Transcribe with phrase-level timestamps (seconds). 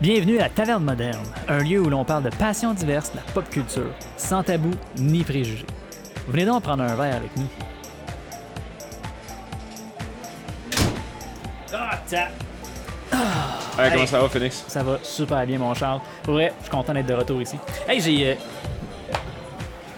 [0.00, 3.48] Bienvenue à Taverne Moderne, un lieu où l'on parle de passions diverses, de la pop
[3.50, 5.66] culture, sans tabou ni préjugés.
[6.28, 7.46] Venez donc prendre un verre avec nous.
[11.74, 12.28] Ah, tiens!
[13.78, 13.92] Hey, Hey.
[13.92, 14.64] comment ça va, Phoenix?
[14.68, 16.00] Ça va super bien, mon Charles.
[16.22, 17.56] Pour vrai, je suis content d'être de retour ici.
[17.88, 18.30] Hey, j'ai.
[18.32, 18.34] euh,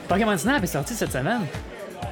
[0.09, 1.43] Pokémon Snap est sorti cette semaine.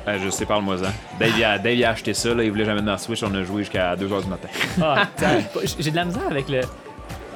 [0.08, 0.90] Euh, je sais, parle-moi-en.
[1.18, 3.34] Dave, il a, Dave, il a acheté ça, là, il voulait jamais dans Switch, on
[3.34, 4.48] a joué jusqu'à 2h du matin.
[4.82, 5.06] Ah,
[5.78, 6.60] j'ai de la misère avec le.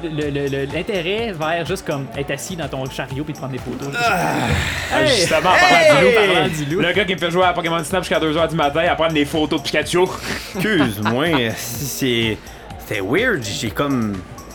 [0.02, 3.88] L'intérêt vers juste comme être assis dans ton chariot puis de prendre des photos.
[4.92, 5.08] Hey!
[5.08, 6.80] Justement, en parlant du loup, Parlant du loup.
[6.80, 9.12] Le gars qui me fait jouer à Pokémon Snap jusqu'à 2h du matin à prendre
[9.14, 10.00] des photos de Pikachu.
[10.56, 11.26] Excuse-moi,
[11.56, 12.38] c'est.
[12.86, 14.14] C'est weird, j'ai comme.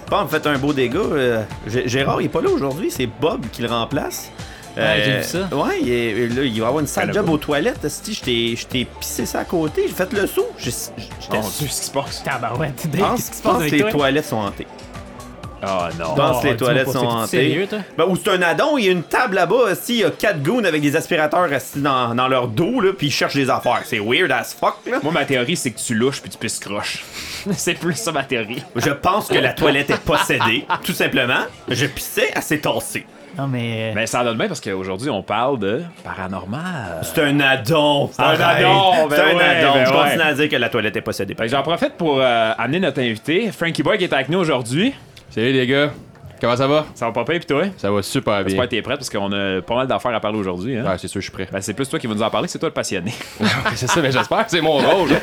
[0.09, 0.97] Pas fait un beau dégât.
[0.99, 1.43] euh,
[1.85, 4.31] Gérard, il est pas là aujourd'hui, c'est Bob qui le remplace.
[4.77, 5.55] Euh, Ouais, j'ai vu ça.
[5.55, 7.87] Ouais, il, est- là, il va avoir une sale job aux toilettes.
[7.89, 10.47] Si je t'ai- je pissé ça à côté, j'ai fait le saut.
[10.57, 10.71] J'ai-
[11.19, 12.23] J'étais Mon Dieu, ce qui se passe?
[12.23, 13.91] Tabarouette, Je Dave, qu'est-ce qui se je passe pense que les toi?
[13.91, 14.67] toilettes sont hantées.
[15.61, 15.67] Oh
[15.99, 16.05] non.
[16.11, 17.27] Je pense Oh, que les dis-moi toilettes sont hantées.
[17.27, 17.79] sérieux, toi?
[17.97, 20.09] Ben, ou c'est un addon, il y a une table là-bas, aussi, il y a
[20.11, 23.49] quatre goons avec des aspirateurs assis dans, dans leur dos, là, puis ils cherchent des
[23.49, 23.81] affaires.
[23.83, 24.99] C'est weird as fuck, là.
[25.03, 27.03] Moi, ma théorie, c'est que tu louches puis tu pisses croche.
[27.51, 28.63] c'est plus ça, ma théorie.
[28.75, 31.41] Je pense que la toilette est possédée, tout simplement.
[31.67, 33.05] Je pissais, elle s'est tassée.
[33.37, 33.91] Non, mais.
[33.93, 37.01] Mais ça donne bien parce qu'aujourd'hui, on parle de paranormal.
[37.03, 38.09] C'est un addon.
[38.11, 39.73] C'est un addon, ben C'est un ouais, addon.
[39.73, 39.97] ben Je ouais.
[40.03, 41.35] continue à dire que la toilette est possédée.
[41.47, 44.93] J'en profite pour euh, amener notre invité, Frankie Boy, qui est avec nous aujourd'hui.
[45.29, 45.91] Salut les gars,
[46.41, 46.87] comment ça va?
[46.95, 47.65] Ça va pas pire, pis toi?
[47.77, 48.65] Ça va super J'espère bien.
[48.65, 50.75] que t'es prêt parce qu'on a pas mal d'affaires à parler aujourd'hui.
[50.75, 50.85] Hein?
[50.85, 51.47] Ouais, c'est sûr, je suis prêt.
[51.51, 53.13] Ben, c'est plus toi qui vas nous en parler, c'est toi le passionné.
[53.75, 55.09] c'est ça, mais j'espère que c'est mon rôle.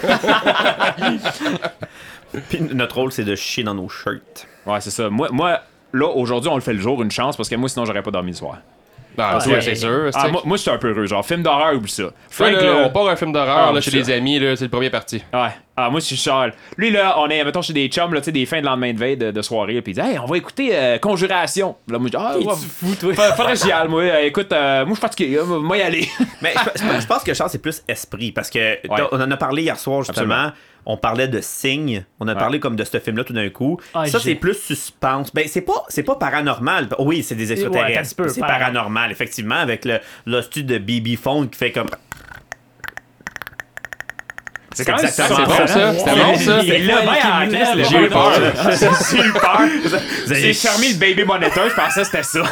[2.49, 4.47] Puis notre rôle, c'est de chier dans nos shirts.
[4.67, 5.11] ouais, c'est ça.
[5.11, 5.61] Moi, moi
[5.93, 8.11] là, aujourd'hui, on le fait le jour, une chance, parce que moi, sinon, j'aurais pas
[8.12, 8.59] dormi le soir.
[9.19, 9.53] Ah, Ouais.
[9.55, 10.11] ouais, c'est sûr.
[10.14, 11.06] Ah, c'est- moi, moi je suis un peu heureux.
[11.06, 12.05] Genre, film d'horreur, oublie ça.
[12.31, 14.64] Frank, là, là, on part un film d'horreur Ah, là, chez des amis, là, c'est
[14.64, 15.22] le premier parti.
[15.33, 15.48] Ouais.
[15.78, 16.53] Ah, moi, je suis Charles.
[16.78, 18.94] Lui, là, on est, mettons, chez des chums, là, tu sais, des fins de lendemain
[18.94, 21.77] de veille de, de soirée, puis il dit, hey, on va écouter euh, Conjuration.
[21.89, 23.12] Là, moi, je dis, ah, ouais, fou, toi?
[23.14, 24.03] fa- faudrait que j'y aille, moi.
[24.03, 26.09] Euh, écoute, euh, moi, je suis fatigué, moi, y aller.
[26.41, 26.54] Mais
[27.00, 28.33] je, pense que Charles, c'est plus esprit.
[28.33, 28.78] Parce que
[29.12, 30.33] on en a parlé hier soir, justement.
[30.34, 30.53] Absolument.
[30.86, 32.04] On parlait de signes.
[32.20, 33.78] On a parlé comme de ce film-là tout d'un coup.
[33.92, 35.34] Ah, ça, c'est plus suspense.
[35.34, 36.88] Ben, c'est pas, c'est pas paranormal.
[37.00, 38.14] Oui, c'est des extraterrestres.
[38.28, 39.10] c'est paranormal.
[39.10, 41.88] effectivement, avec le, de BB Phone qui fait comme.
[44.76, 45.94] C'est quand même C'est bon ça?
[45.94, 46.60] C'était bon ça?
[46.60, 48.32] C'est là, ben, en J'ai eu peur.
[49.10, 49.60] J'ai eu peur.
[50.26, 52.42] C'est fermé le baby monitor, je pensais que c'était ça.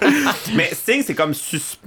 [0.54, 1.32] Mais Sing, c'est comme.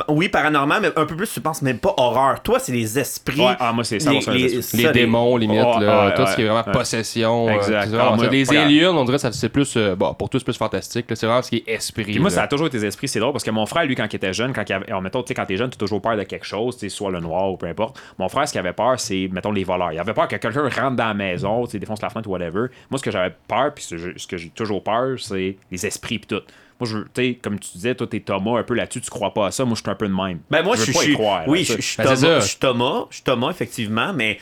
[0.09, 2.41] Oui, paranormal, mais un peu plus suspense, mais pas horreur.
[2.41, 3.39] Toi, c'est les esprits.
[3.39, 6.45] Ouais, ah, moi, c'est ça, Les- démons, limite, Ouais, là, ouais, tout ce qui est
[6.45, 6.73] vraiment ouais.
[6.73, 7.47] possession.
[7.47, 7.89] euh, Exact.
[7.97, 11.09] Ah, les aliens, on dirait que c'est plus, euh, bon, pour tous, c'est plus fantastique.
[11.09, 12.03] là, C'est vraiment ce qui est esprit.
[12.03, 13.95] Puis moi, ça a toujours été des esprits, c'est drôle parce que mon frère, lui,
[13.95, 16.01] quand il était jeune, quand il avait, mettons, tu sais, quand t'es jeune, t'as toujours
[16.01, 17.97] peur de quelque chose, soit le noir ou peu importe.
[18.19, 19.84] Mon frère, ce qu'il avait peur, c'est, mettons, les voleurs.
[19.91, 22.34] Il avait peur que quelqu'un rentre dans la maison, tu sais, défonce la fenêtre ou
[22.34, 22.68] whatever.
[22.90, 26.19] Moi, ce que j'avais peur, puis ce, ce que j'ai toujours peur, c'est les esprits
[26.19, 26.44] puis tout.
[26.79, 29.34] Moi, je, tu sais, comme tu disais, toi, t'es Thomas un peu là-dessus, tu crois
[29.34, 29.63] pas à ça.
[29.63, 30.40] Moi, je suis un peu de même.
[30.50, 30.94] Ben moi, je, suis.
[30.94, 34.12] pas y je suis- croire, oui, je, suis Ben, Thomas, Thomas, je suis Thomas, effectivement,
[34.13, 34.40] mais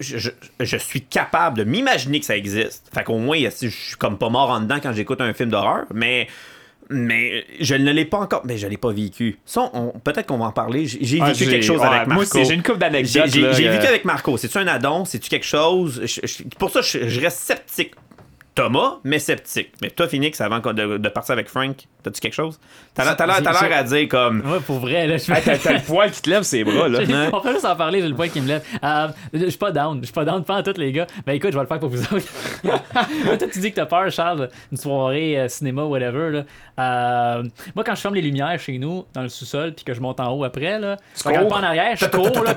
[0.00, 2.90] je- je suis capable de m'imaginer que ça existe.
[2.92, 5.84] Fait qu'au moins, je suis comme pas mort en dedans quand j'écoute un film d'horreur,
[5.94, 6.28] mais.
[6.88, 8.42] Mais je ne l'ai pas encore.
[8.44, 9.38] Mais je l'ai pas vécu.
[9.44, 10.86] Ça, on- peut-être qu'on va en parler.
[10.86, 12.12] J'ai Ah, vécu quelque chose ouais, avec Marco.
[12.14, 14.36] moi aussi, j'ai une couple d'anecdotes, J'ai- vécu avec Marco.
[14.36, 15.04] C'est-tu un addon?
[15.04, 16.02] C'est-tu quelque chose?
[16.04, 17.94] Je- je- pour ça, je, je reste sceptique.
[18.56, 19.72] Thomas, mais sceptique.
[19.82, 22.58] Mais toi, Phoenix, avant de, de partir avec Frank, t'as-tu quelque chose?
[22.94, 24.40] T'as l'air à dire comme.
[24.50, 27.00] Ouais, pour vrai, là, je Hey, t'as, le poil qui te lève ses bras, là.
[27.34, 28.64] On peut juste en parler, j'ai le point qui me lève.
[28.82, 31.06] Euh, je suis pas down, je suis pas down pas en tous les gars.
[31.26, 32.26] Ben écoute, je vais le faire pour vous autres.
[32.62, 36.30] Toi, tu dis que t'as peur, Charles, d'une soirée euh, cinéma, whatever.
[36.30, 36.44] Là.
[36.78, 37.42] Euh,
[37.74, 40.18] moi, quand je ferme les lumières chez nous, dans le sous-sol, puis que je monte
[40.20, 41.54] en haut après, là, je regarde cours?
[41.54, 42.54] pas en arrière, je cours, là.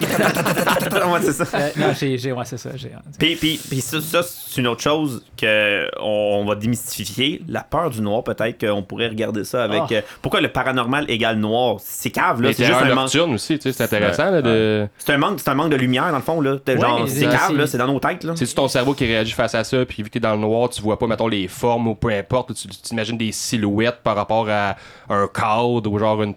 [1.08, 1.58] ouais, c'est ça.
[1.58, 2.70] Euh, non, j'ai, ouais, c'est ça.
[2.76, 7.42] J'ai, Puis, puis, puis ça, ça, c'est une autre chose que on, on va démystifier.
[7.48, 9.82] La peur du noir, peut-être qu'on pourrait regarder ça avec.
[9.90, 9.94] Ah.
[9.94, 11.78] euh, pourquoi le paranormal égale noir?
[11.80, 12.54] C'est cave, là.
[12.54, 13.16] C'est juste un manque.
[13.34, 14.32] aussi, tu sais, c'est intéressant.
[14.32, 14.88] là, de...
[14.98, 16.54] C'est un manque, c'est un manque de lumière, dans le fond, là.
[16.68, 17.66] Ouais, genre, c'est c'est- cave, là.
[17.66, 18.34] c'est- C'est dans nos têtes, là.
[18.36, 20.70] C'est-tu ton cerveau qui réagit face à ça, puis vu que t'es dans le noir,
[20.70, 24.16] tu vois pas, mettons, les formes ou peu importe, tu tu t'imagines des silhouettes par
[24.16, 24.76] rapport à
[25.09, 26.35] un cadre ou genre une.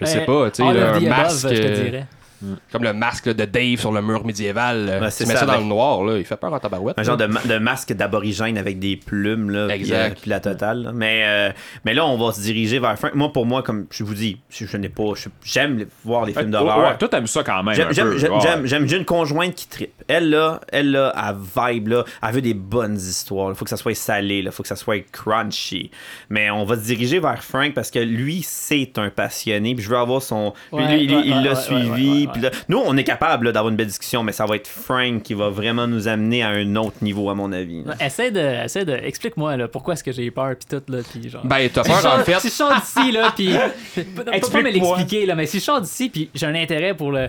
[0.00, 1.48] Je sais pas, tu sais, un above, masque.
[1.50, 2.00] je te euh,
[2.42, 2.58] dirais.
[2.72, 5.08] Comme le masque là, de Dave sur le mur médiéval.
[5.10, 6.98] c'est tu mets ça, ça dans avec- le noir, là, il fait peur en tabarouette.
[6.98, 7.06] Un là.
[7.06, 9.66] genre de, ma- de masque d'aborigène avec des plumes, là.
[9.66, 10.12] puis, Exact.
[10.12, 10.82] euh, Puis, la totale.
[10.84, 10.92] là.
[10.92, 11.50] Mais, euh,
[11.84, 13.14] mais là, on va se diriger vers Frank.
[13.14, 15.12] Moi, pour moi, comme je vous dis, je, je n'ai pas.
[15.44, 16.78] J'aime voir les films d'horreur.
[16.78, 17.74] ouais, toi, t'aimes ça quand même.
[17.92, 19.92] J'aime, j'ai une conjointe qui tripe.
[20.08, 21.36] Elle, là, elle, là, elle
[21.74, 22.04] vibe, là.
[22.22, 23.50] Elle veut des bonnes histoires.
[23.50, 25.90] Il faut que ça soit salé, il faut que ça soit crunchy.
[26.30, 29.74] Mais on va se diriger vers Frank parce que lui, c'est un passionné.
[29.74, 30.54] Puis je veux avoir son.
[30.74, 32.27] puis Ouais, lui, lui, ouais, il ouais, l'a ouais, suivi.
[32.28, 32.50] Ouais, ouais, ouais.
[32.50, 35.22] Puis là, nous, on est capable d'avoir une belle discussion, mais ça va être Frank
[35.22, 37.82] qui va vraiment nous amener à un autre niveau, à mon avis.
[37.84, 37.94] là.
[38.00, 41.28] Essaie de, essaie de, explique-moi là, pourquoi est-ce que j'ai peur puis tout là, puis
[41.28, 41.44] genre.
[41.44, 42.40] Ben, t'as si peur en sors- fait.
[42.40, 43.52] Si je sors d'ici là, puis
[44.16, 44.96] pas, pas me Explique-moi.
[44.96, 47.28] l'expliquer là, mais si je sors d'ici puis j'ai un intérêt pour le,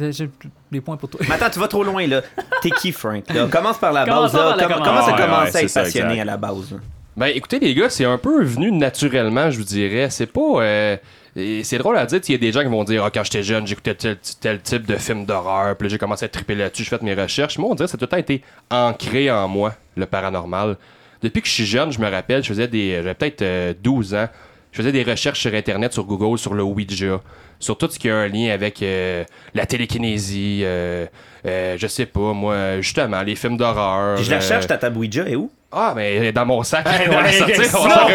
[0.00, 0.28] j'ai
[0.70, 1.20] des points pour toi.
[1.28, 2.22] Mais attends, tu vas trop loin, là.
[2.62, 3.24] T'es qui, Frank?
[3.32, 3.46] là?
[3.50, 4.42] Commence par la base, Commençons là.
[4.44, 4.88] par la Comment, commence.
[4.88, 6.20] comment ça Ouais, ouais, commence à c'est être ça, passionné exact.
[6.22, 6.72] à la base?
[6.72, 6.78] là?
[7.14, 10.08] Ben écoutez les gars, c'est un peu venu naturellement, je vous dirais.
[10.10, 10.40] C'est pas.
[10.62, 10.96] euh,
[11.34, 13.24] et c'est drôle à dire, il y a des gens qui vont dire Ah, quand
[13.24, 16.54] j'étais jeune, j'écoutais tel, tel type de film d'horreur, puis là, j'ai commencé à triper
[16.54, 17.58] là-dessus, j'ai fait mes recherches.
[17.58, 20.76] Moi, on dirait que ça a tout le temps été ancré en moi, le paranormal.
[21.22, 22.96] Depuis que je suis jeune, je me rappelle, je faisais des.
[22.96, 24.28] J'avais peut-être euh, 12 ans.
[24.72, 27.20] Je faisais des recherches sur Internet, sur Google, sur le Ouija,
[27.60, 29.22] sur tout ce qui a un lien avec euh,
[29.54, 31.06] la télékinésie, euh,
[31.44, 34.16] euh, je sais pas, moi, justement, les films d'horreur.
[34.16, 35.50] Je la euh, cherche, ta Ouija, et où?
[35.74, 38.10] Ah, mais dans mon sac, on va sortir, on va pas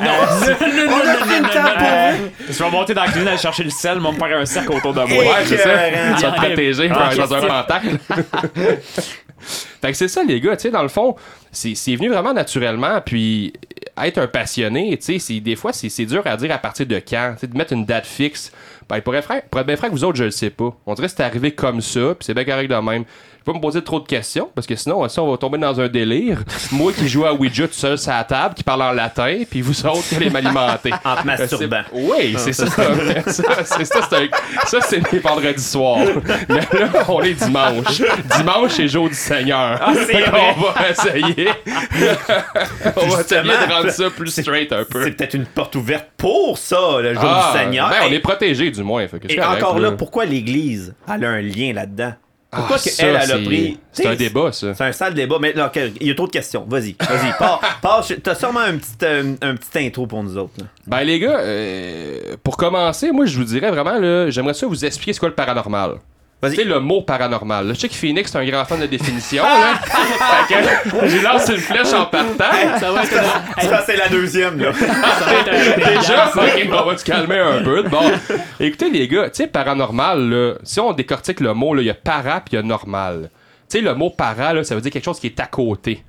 [0.00, 0.12] Non,
[2.48, 4.94] Je vais monter dans la cuisine aller chercher le sel, m'en faire un sac autour
[4.94, 5.08] de moi.
[5.08, 5.70] Ouais, c'est ça.
[6.16, 7.98] Tu vas te protéger dans un pentacle.
[9.40, 11.16] Fait que c'est ça, les gars, tu sais, dans le fond,
[11.50, 13.52] c'est venu vraiment naturellement, puis
[14.02, 17.32] être un passionné, tu sais, des fois, c'est dur à dire à partir de quand,
[17.34, 18.52] tu sais, de mettre une date fixe.
[18.88, 20.76] Ben, pour être, frère, être bien frère que vous autres, je le sais pas.
[20.84, 23.04] On dirait que c'est arrivé comme ça, puis c'est bien correct de même.
[23.40, 25.56] Je vais pas me poser trop de questions, parce que sinon, ça, on va tomber
[25.56, 26.40] dans un délire.
[26.72, 29.62] Moi qui joue à Ouija tout seul sur la table, qui parle en latin, puis
[29.62, 30.90] vous autres qui allez m'alimenter.
[31.04, 31.76] En te masturbant.
[31.94, 32.66] Euh, Oui, c'est ça.
[33.26, 34.00] ça, c'est ça,
[34.66, 36.00] ça, c'est mes vendredis soirs.
[36.48, 38.02] Mais là, on est dimanche.
[38.36, 39.78] Dimanche, c'est jour du Seigneur.
[39.80, 41.48] Ah, qu'on va essayer.
[42.96, 45.04] on va essayer de rendre ça plus straight un peu.
[45.04, 47.88] C'est peut-être une porte ouverte pour ça, le jour Ah, du Seigneur.
[47.88, 49.06] ben, on est protégé du moins.
[49.08, 52.12] Fait que c'est Et correct, encore là, pourquoi l'Église elle a un lien là-dedans?
[52.50, 53.78] Pourquoi Ah, elle, a c'est- pris...
[53.92, 54.74] C'est un débat, ça.
[54.74, 55.70] C'est un sale débat, mais là,
[56.00, 56.66] il y a trop de questions.
[56.68, 58.04] Vas-y, vas-y, pars, pars.
[58.22, 60.54] T'as sûrement un petit, euh, un petit intro pour nous autres.
[60.58, 60.64] là.
[60.86, 65.12] Ben les gars, euh, pour commencer, moi je vous dirais vraiment j'aimerais ça vous expliquer
[65.12, 65.96] ce qu'est le paranormal.
[66.42, 66.52] Vas-y.
[66.52, 67.66] Tu sais, le mot paranormal.
[67.68, 67.74] là.
[67.74, 69.42] Je sais que Phoenix, c'est un grand fan de définition.
[69.42, 69.74] là.
[70.48, 70.54] fait
[71.00, 72.78] que j'ai lancé une flèche en partant.
[72.78, 74.72] Ça va être un- Ça, c'est la deuxième, là.
[74.78, 74.86] ça
[75.26, 77.82] va être un- Déjà, ok, on va se calmer un peu.
[77.82, 78.10] Bon,
[78.58, 81.90] écoutez les gars, tu sais, paranormal, là, si on décortique le mot, là, il y
[81.90, 83.30] a para puis il y a normal.
[83.68, 85.96] Tu sais, le mot para, là, ça veut dire quelque chose qui est à côté.
[85.96, 86.02] Tu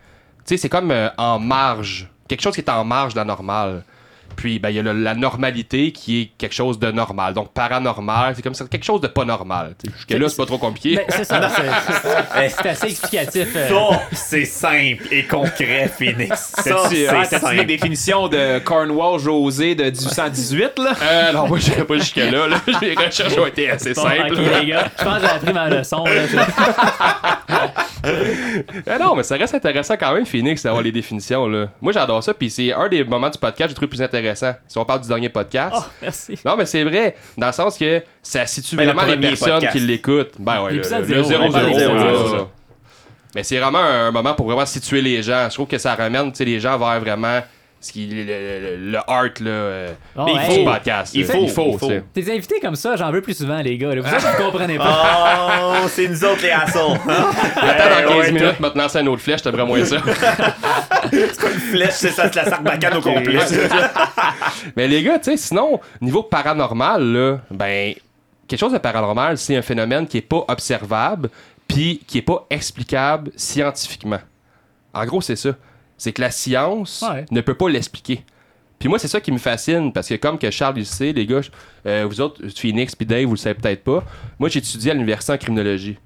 [0.46, 2.08] sais, c'est comme euh, en marge.
[2.28, 3.84] Quelque chose qui est en marge de la normale.
[4.42, 7.36] Puis, ben, il y a le- la normalité qui est quelque chose de normal.
[7.36, 9.76] Donc, paranormal, c'est comme ça, quelque chose de pas normal.
[9.78, 10.96] Tu sais, Jusque-là, c'est pas trop compliqué.
[10.96, 13.50] Ben, c'est ça, c'est- c'est assez explicatif.
[13.56, 13.70] euh.
[13.70, 16.54] Ça, c'est simple et concret, Phoenix.
[16.58, 17.66] Ça, T'as-tu c'est ah, une simple.
[17.66, 20.94] définition de Cornwall José de 1818, là?
[21.04, 22.48] Euh, non, moi, j'irai pas jusque-là.
[22.48, 22.58] là.
[22.82, 24.34] Les recherches ont été assez Bon, simples.
[24.34, 26.04] ok, les gars, je pense que j'ai appris ma leçon.
[26.04, 26.46] Là.
[28.88, 31.48] Ah non, mais ça reste intéressant quand même, Phoenix, d'avoir les définitions.
[31.48, 31.68] Là.
[31.82, 34.31] Moi, j'adore ça, puis c'est un des moments du podcast que j'ai trouvé plus intéressant.
[34.36, 35.76] Si on parle du dernier podcast.
[35.78, 36.40] Oh, merci.
[36.46, 39.52] Non, mais c'est vrai, dans le sens que ça situe Ben, le vraiment les personnes
[39.54, 39.74] podcast.
[39.74, 40.34] qui l'écoutent.
[40.40, 40.96] Ben ouais, le, c'est.
[43.34, 45.48] Mais c'est vraiment un moment pour vraiment situer les gens.
[45.50, 47.40] Je trouve que ça ramène tu sais, les gens vers vraiment
[47.84, 51.16] ce qui, le, le, le art là, Bon, du hey, podcast.
[51.16, 51.72] il faut, il faut.
[51.74, 51.92] il faut.
[52.14, 53.96] Tes invités comme ça, j'en veux plus souvent, les gars.
[53.96, 54.02] là.
[54.02, 55.60] Vous autres, vous comprenez pas.
[55.84, 56.92] Oh, c'est nous autres les assauts.
[57.08, 59.98] Attends, dans 15 ouais, minutes, maintenant c'est une autre flèche, t'aimerais moins ça.
[61.72, 63.40] Flèche, c'est ça, c'est la sarbacane au complet.
[64.76, 67.94] Mais les gars, tu sais, sinon, niveau paranormal, là, ben,
[68.48, 71.30] quelque chose de paranormal, c'est un phénomène qui est pas observable,
[71.68, 74.20] puis qui est pas explicable scientifiquement.
[74.94, 75.52] En gros, c'est ça.
[75.98, 77.26] C'est que la science Ouais.
[77.32, 78.24] ne peut pas l'expliquer.
[78.80, 81.14] Puis moi, c'est ça qui me fascine, parce que comme que Charles il le sait,
[81.14, 81.42] les gars,
[81.86, 84.04] euh, vous autres, Phoenix puis Dave, vous le savez peut-être pas,
[84.40, 85.98] moi, j'ai étudié à l'université en criminologie.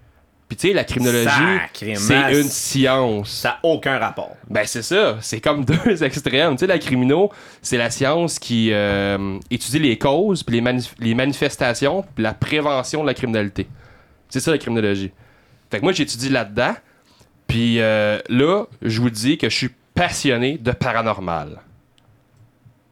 [0.48, 1.28] Puis tu sais, la criminologie,
[1.74, 3.30] c'est une science.
[3.32, 4.36] Ça n'a aucun rapport.
[4.48, 6.54] Ben c'est ça, c'est comme deux extrêmes.
[6.56, 7.32] Tu sais, la crimino,
[7.64, 12.34] c'est la science qui euh, étudie les causes, puis les, manif- les manifestations, puis la
[12.36, 13.68] prévention de la criminalité.
[14.30, 15.12] C'est ça la criminologie.
[15.72, 16.75] Fait que moi j'étudie là-dedans,
[17.48, 21.60] puis euh, là, je vous dis que je suis passionné de paranormal.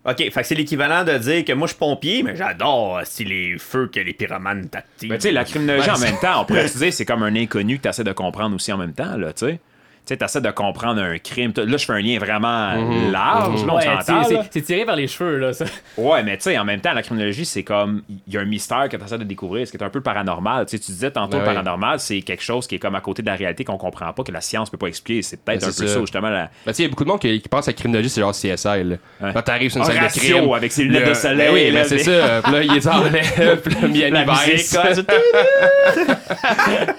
[0.06, 3.02] OK, fait que c'est l'équivalent de dire que moi, je suis pompier, mais j'adore euh,
[3.06, 5.10] si les feux que les pyromanes t'attirent.
[5.10, 7.06] Ben, tu sais, la criminologie Ouais, en c'est- même temps, on pourrait se dire c'est
[7.06, 9.60] comme un inconnu que tu essaies de comprendre aussi en même temps, là, tu sais.
[10.06, 11.54] Tu sais, essaies de comprendre un crime.
[11.56, 12.74] Là, je fais un lien vraiment
[13.10, 14.24] large, là, on Ouais, s'entend.
[14.52, 15.54] c'est- tiré par les cheveux, là.
[15.54, 15.64] Ça.
[15.98, 18.02] Ouais, mais tu sais, en même temps, la criminologie, c'est comme.
[18.28, 20.02] Il y a un mystère que tu essaies de découvrir, ce qui est un peu
[20.02, 20.66] paranormal.
[20.66, 21.56] Tu sais, tu disais tantôt, Ben le oui.
[21.56, 24.24] paranormal, c'est quelque chose qui est comme à côté de la réalité qu'on comprend pas,
[24.24, 25.22] que la science peut pas expliquer.
[25.22, 26.00] C'est peut-être Ben, un peu ça.
[26.02, 26.30] justement.
[26.30, 26.44] La...
[26.44, 28.10] Ben, tu sais, il y a beaucoup de monde qui, qui pense à la criminologie,
[28.10, 28.84] c'est genre CSI.
[28.84, 29.32] Là.
[29.34, 30.54] Quand t'arrives sur une Un scène de crime.
[30.54, 32.42] avec ses lunettes de soleil, ben oui, mais c'est ça.
[32.44, 34.26] Puis là, il les enlève, puis là,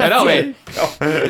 [0.10, 0.48] non, mais.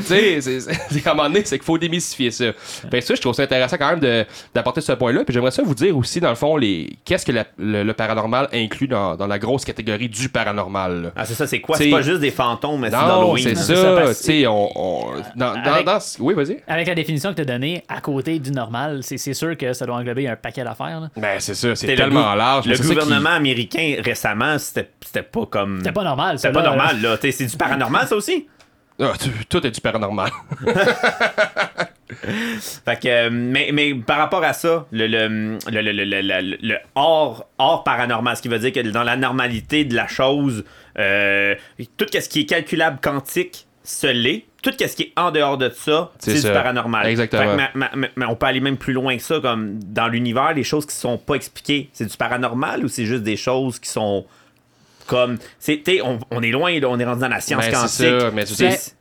[0.06, 2.46] tu sais, qu'à un moment donné, c'est faut démystifier ça.
[2.90, 5.24] Fait que ça, je trouve ça intéressant quand même de- d'apporter ce point-là.
[5.24, 7.92] Puis j'aimerais ça vous dire aussi, dans le fond, les qu'est-ce que la- le, le
[7.94, 11.02] paranormal inclut dans, dans la grosse catégorie du paranormal.
[11.04, 11.10] là.
[11.16, 11.76] Ah, c'est ça, c'est quoi?
[11.76, 14.04] C'est pas juste des fantômes, mais c'est Non, c'est c'est ça.
[14.08, 16.58] Tu sais, on, on- dans, dans, Avec- dans- Oui, vas-y.
[16.66, 19.72] Avec la définition que tu as donnée, à côté du normal, c'est c'est sûr que
[19.72, 21.08] ça doit englober un paquet d'affaires.
[21.16, 22.66] Ben, c'est ça, c'est le tellement large.
[22.66, 25.78] Le qui- gouvernement américain, récemment, c'était c'était pas comme.
[25.78, 26.38] C'était pas normal.
[26.38, 27.16] C'était pas normal, là.
[27.20, 28.46] C'est du paranormal, ça aussi?
[29.00, 29.12] Ah,
[29.48, 30.30] tout est du paranormal.
[32.84, 37.82] Fait que, euh, mais, mais par rapport à ça, le, le, le, le, hors, hors
[37.82, 40.64] paranormal, ce qui veut dire que dans la normalité de la chose,
[40.98, 41.54] euh,
[41.96, 44.44] tout ce qui est calculable quantique se l'est.
[44.62, 47.06] Tout ce qui est en dehors de ça, C'est du paranormal.
[47.06, 47.56] Exactement.
[47.74, 50.94] Mais on peut aller même plus loin que ça, comme dans l'univers, les choses qui
[50.94, 54.24] sont pas expliquées, c'est du paranormal ou c'est juste des choses qui sont
[55.06, 55.38] comme.
[55.58, 57.90] c'est- t'sais, On, on est loin, là, on est rendu dans la science Ben, quantique.
[57.90, 58.92] c'est ça, mais tu sais-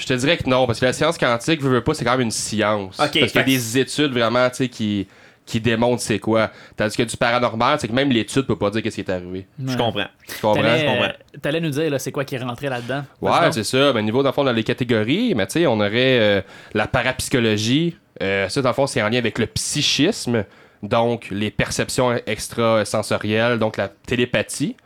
[0.00, 2.12] Je te dirais que non, parce que la science quantique, veux, veux pas, c'est quand
[2.12, 2.98] même une science.
[3.00, 5.08] Ok, parce qu'il y a des études vraiment, tu sais, qui,
[5.46, 6.50] qui démontrent c'est quoi.
[6.76, 9.46] Tandis que du paranormal, c'est que même l'étude peut pas dire qu'est-ce qui est arrivé.
[9.66, 10.06] Je comprends.
[10.28, 10.62] Tu comprends?
[10.62, 11.04] T'allais, je comprends.
[11.04, 13.04] euh, T'allais nous dire là, c'est quoi qui est rentré là-dedans?
[13.20, 13.92] Ouais, c'est ça.
[13.92, 16.42] Ben, niveau, dans le fond, dans les catégories, mais tu sais, on aurait euh,
[16.74, 17.96] la parapsychologie.
[18.22, 20.44] Euh, ça, dans le fond, c'est en lien avec le psychisme.
[20.84, 24.76] Donc, les perceptions extrasensorielles, donc la télépathie,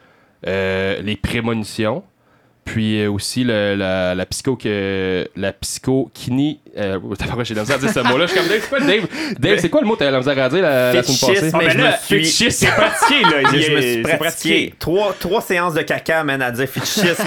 [0.47, 2.03] euh, les prémonitions,
[2.65, 6.61] puis euh, aussi le- la, la psycho que la psychokinie.
[6.77, 8.27] Euh, t'as pas j'ai la misère à dire ce mot-là.
[8.27, 9.07] Je suis comme Dave, c'est quoi le Dave?
[9.39, 11.57] Dave, c'est quoi le mot que t'avais la misère à dire la, la semaine passée?
[11.57, 13.51] mais je me suis- fétichisme, c'est pratiqué, là.
[13.51, 14.75] Je, Il- je me suis c'est pratiqué.
[14.79, 17.25] Trois, trois séances de caca, man, à dire fétichisme.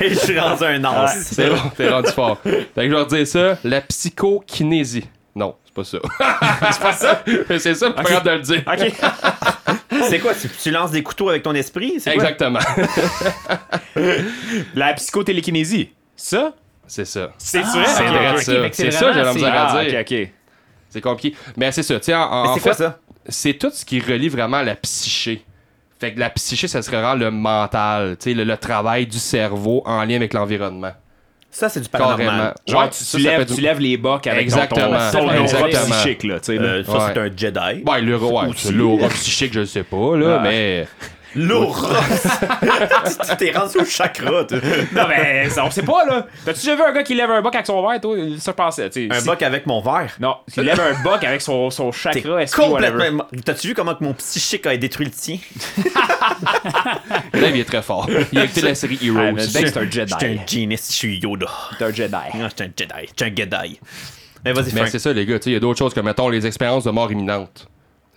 [0.00, 1.10] et je suis rendu un os.
[1.22, 2.38] C'est bon, t'es rendu fort.
[2.42, 5.04] Fait que je vais redire ça, la psychokinésie.
[5.36, 5.98] Non, pas ça.
[6.72, 7.22] c'est pas ça?
[7.58, 8.62] c'est ça, pas capable de le dire.
[10.08, 10.32] C'est quoi?
[10.34, 11.94] Tu, tu lances des couteaux avec ton esprit?
[11.98, 12.22] C'est quoi?
[12.30, 12.60] Exactement.
[14.74, 15.90] La psychotélékinésie.
[16.16, 16.52] Ça?
[16.86, 17.32] c'est ça.
[17.38, 17.84] C'est Ah, vrai?
[17.86, 18.52] C'est ok, vrai ok, ça.
[18.72, 20.00] c'est C'est ça, j'ai à Ah, dire.
[20.00, 20.28] ok.
[20.90, 21.36] C'est compliqué.
[21.56, 22.98] Mais c'est ça, en, en c'est fait, quoi ça?
[23.28, 25.44] c'est tout ce qui relie vraiment à la psyché.
[26.00, 29.18] Fait que la psyché, ça serait vraiment le mental, tu sais, le, le travail du
[29.18, 30.92] cerveau en lien avec l'environnement.
[31.50, 32.16] Ça, c'est du Carrément.
[32.16, 32.54] paranormal.
[32.68, 34.86] Genre, Ouais, tu, ça, tu ça lèves, fait du- tu lèves les bocs avec Exactement.
[34.86, 35.84] ton, ton, ton aura Exactement.
[35.96, 36.54] psychique, là, tu sais.
[36.56, 36.62] là.
[36.62, 36.98] Euh, ça, Ouais.
[37.14, 37.82] c'est un Jedi.
[37.86, 40.42] Ouais, le ouais, l'aura psychique, je le sais pas, là, Ah.
[40.42, 40.86] mais.
[41.34, 42.00] L'aura!
[43.30, 44.58] tu t'es rendu au chakra, toi.
[44.92, 46.26] Non, mais ça, on sait pas, là.
[46.44, 48.16] T'as-tu déjà vu un gars qui lève un boc avec son verre, toi?
[48.38, 49.14] Ça, je pensais, tu sais.
[49.14, 50.16] Un si- boc avec mon verre?
[50.20, 53.26] Non, qui lève un boc avec son, son T'es chakra, complètement.
[53.44, 55.38] T'as-tu vu comment que mon psychique a détruit le tien?
[57.32, 58.08] Dave, il est très fort.
[58.32, 59.32] Il a écouté la série Ah, Heroes.
[59.36, 60.12] Dave, c'est un Jedi.
[60.18, 61.46] J'étais un genius, je suis Yoda.
[61.78, 62.14] C'est un Jedi.
[62.34, 63.06] Non, j'étais un Jedi.
[63.16, 63.80] J'étais un Jedi.
[64.44, 65.38] Mais vas-y, Mais c'est ça, les gars.
[65.38, 67.68] tu sais, Il y a d'autres choses comme, mettons, les expériences de mort imminente.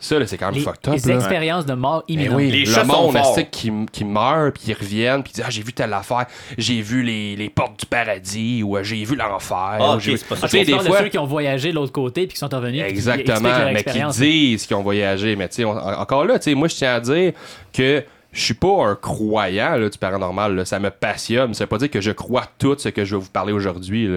[0.03, 0.95] Ça, là, c'est quand même Les, fucked up.
[0.95, 1.15] les là.
[1.19, 2.35] expériences de mort Eh imminente.
[2.35, 3.15] oui, Les le monde
[3.51, 6.25] qui, qui meurt, puis ils reviennent, puis ils disent Ah, j'ai vu telle affaire,
[6.57, 9.77] j'ai vu les, les portes du paradis, ou euh, j'ai vu l'enfer.
[9.79, 10.47] Ah, ou ok, j'ai vu- c'est pas ça.
[10.47, 10.99] Tu sais, On des parle de fois.
[11.03, 12.83] ceux qui ont voyagé de l'autre côté puis qui sont revenus.
[12.83, 15.35] qui Exactement, mais qui disent qu'ils ont voyagé.
[15.35, 17.33] Mais tu encore là, moi, je tiens à dire
[17.71, 18.03] que
[18.33, 20.55] je suis pas un croyant là, du paranormal.
[20.55, 20.65] là.
[20.65, 21.53] Ça me passionne.
[21.53, 24.09] Ça veut pas dire que je crois tout ce que je vais vous parler aujourd'hui.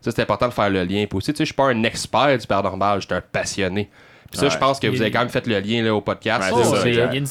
[0.00, 1.04] Ça, c'est important de faire le lien.
[1.08, 3.88] Puis aussi, tu sais, je suis pas un expert du paranormal, je suis un passionné.
[4.30, 6.52] Puis ça, je pense que vous avez quand même fait le lien là, au podcast.
[6.52, 7.26] Ouais, Oh, il y a une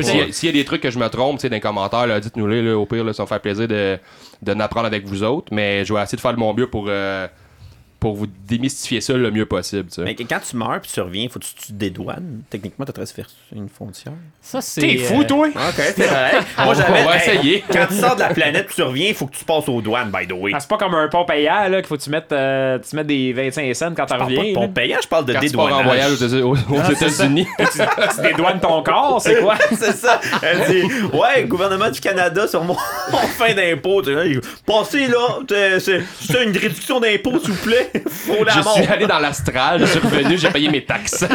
[0.00, 1.48] que s'il y, a- s'il y a des trucs que je me trompe, tu sais,
[1.48, 3.98] dans les commentaires, là, dites-nous-les, là, au pire, là, ça va faire plaisir de,
[4.42, 5.48] de n'apprendre avec vous autres.
[5.52, 7.26] Mais je vais essayer de faire de mon mieux pour, euh,
[8.00, 9.88] pour vous démystifier ça le mieux possible.
[9.88, 10.02] tu sais.
[10.04, 12.42] Mais quand tu meurs puis tu reviens, faut que tu tu te dédouanes.
[12.48, 13.24] Techniquement, t'as traversé
[13.54, 14.12] une frontière.
[14.40, 14.80] Ça, c'est.
[14.82, 15.48] T'es fou, euh, toi?
[15.48, 16.08] Ok, c'est.
[16.58, 17.00] On Moi, va- j'avais.
[17.02, 17.64] on va hey, essayer.
[17.72, 20.10] Quand tu sors de la planète tu reviens, il faut que tu passes aux douanes,
[20.12, 20.52] by the way.
[20.54, 22.94] Ah, c'est pas comme un pont payant, là, qu'il faut que tu mettes, euh, tu
[22.94, 24.44] mettes des 25 cents quand tu Je parle pas reviens.
[24.52, 26.12] de pont payant, je parle de Quand tu pars en dédouanage.
[26.18, 27.46] voyage aux, aux- aux États-Unis.
[27.58, 29.56] tu dédouanes ton corps, c'est quoi?
[29.76, 30.20] c'est ça.
[30.42, 32.76] Elle dit Ouais, gouvernement du Canada sur mon,
[33.10, 34.02] mon fin d'impôt.
[34.02, 35.40] Tu sais, Passez là,
[35.80, 37.87] c'est une réduction d'impôt, s'il vous plaît.
[38.08, 38.74] Faut la Je mort.
[38.74, 41.24] suis allé dans l'astral, je suis revenu, j'ai payé mes taxes.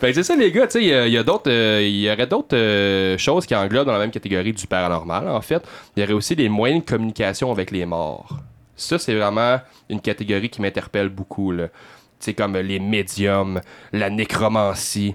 [0.00, 1.50] fait que c'est ça, les gars, tu sais, il y a- il y, a d'autres,
[1.50, 5.28] euh, il y aurait d'autres euh, choses qui englobent dans la même catégorie du paranormal,
[5.28, 5.62] en fait.
[5.96, 8.36] Il y aurait aussi des moyens de communication avec les morts.
[8.76, 9.58] Ça, c'est vraiment
[9.88, 11.68] une catégorie qui m'interpelle beaucoup, là.
[11.68, 13.60] Tu sais, comme les médiums,
[13.92, 15.14] la nécromancie.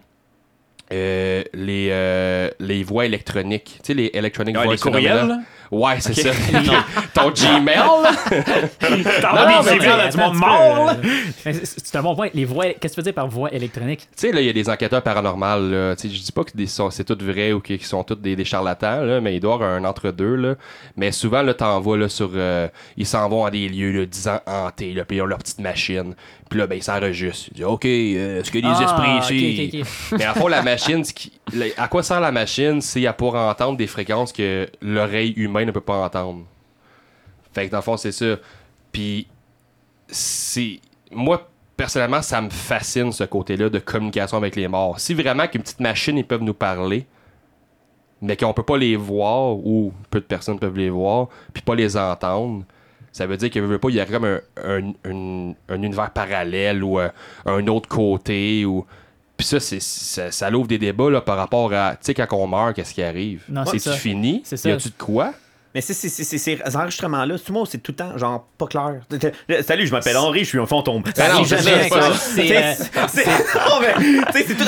[0.92, 5.36] Euh, les, euh, les voix électroniques, tu sais, les electronic Ah, les voice courriels, phenomena.
[5.36, 5.42] là?
[5.72, 6.32] Ouais, c'est ça.
[7.14, 8.12] Ton Gmail, là.
[9.22, 12.28] T'en Non, mais attends du monde mort, euh, c'est- un bon point.
[12.34, 14.02] Les voix, qu'est-ce que tu veux dire par voix électronique?
[14.02, 15.96] Tu sais, là, il y a des enquêteurs paranormaux, là.
[15.96, 18.16] Tu sais, je dis pas que des- sont- c'est tout vrai ou qu'ils sont tous
[18.16, 20.56] des, des charlatans, là, mais il doit y avoir un entre-deux, là.
[20.98, 22.32] Mais souvent, là, t'en vas, là, sur...
[22.34, 22.68] euh,
[22.98, 25.60] ils s'en vont à des lieux, là, disant hantés, là, puis ils ont leur petite
[25.60, 26.16] machine.
[26.52, 27.48] Puis là, ben, ils s'enregistrent.
[27.52, 29.84] Ils disent, OK, euh, est-ce qu'il y a des Ah, esprits ici?
[30.18, 32.82] Mais à fond, la machine, qui- la- à quoi sert la machine?
[32.82, 36.44] C'est à pour entendre des fréquences que l'oreille humaine ne peut pas entendre.
[37.54, 38.36] Fait que dans le fond, c'est ça.
[38.92, 39.28] Puis,
[40.10, 40.80] c'est.
[41.12, 45.00] Moi, personnellement, ça me fascine ce côté-là de communication avec les morts.
[45.00, 47.06] Si vraiment qu'une petite machine, ils peuvent nous parler,
[48.22, 51.76] mais qu'on peut pas les voir, ou peu de personnes peuvent les voir, puis pas
[51.76, 52.64] les entendre,
[53.12, 56.12] ça veut dire qu'il veut pas, il y a comme un, un, un- un univers
[56.12, 57.12] parallèle ou un,
[57.46, 58.66] un autre côté.
[58.66, 58.86] ou
[59.38, 62.28] Puis ça, c'est, ça, ça l'ouvre des débats là, par rapport à, tu sais, quand
[62.32, 63.44] on meurt, qu'est-ce qui arrive?
[63.50, 64.42] Non, c'est C'est-tu fini?
[64.46, 64.70] C'est ça.
[64.70, 65.34] Y a-tu de quoi?
[65.74, 68.46] Mais c'est, c'est, c'est, c'est- ces enregistrements-là, tout le monde, c'est tout le temps, genre,
[68.58, 68.96] pas clair?
[69.64, 71.04] Salut, je m'appelle Henri, je suis un fantôme.
[71.16, 72.48] Ça arrive jamais, c'est,
[74.56, 74.64] tout.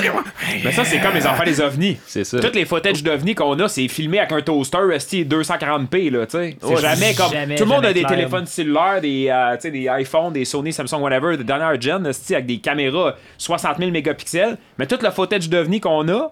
[0.63, 1.97] Mais ça, c'est comme les enfants des ovnis.
[2.07, 2.39] C'est ça.
[2.39, 6.37] Toutes les footage d'ovnis qu'on a, c'est filmé avec un toaster ST 240p, là, tu
[6.37, 6.57] sais.
[6.61, 7.31] C'est jamais comme.
[7.31, 8.17] jamais, tout le monde a des clair.
[8.17, 12.59] téléphones cellulaires, des, euh, des iPhones, des Sony, Samsung, whatever, de dernière gen, avec des
[12.59, 14.57] caméras 60 000 mégapixels.
[14.77, 16.31] Mais tout le footage d'ovnis qu'on a,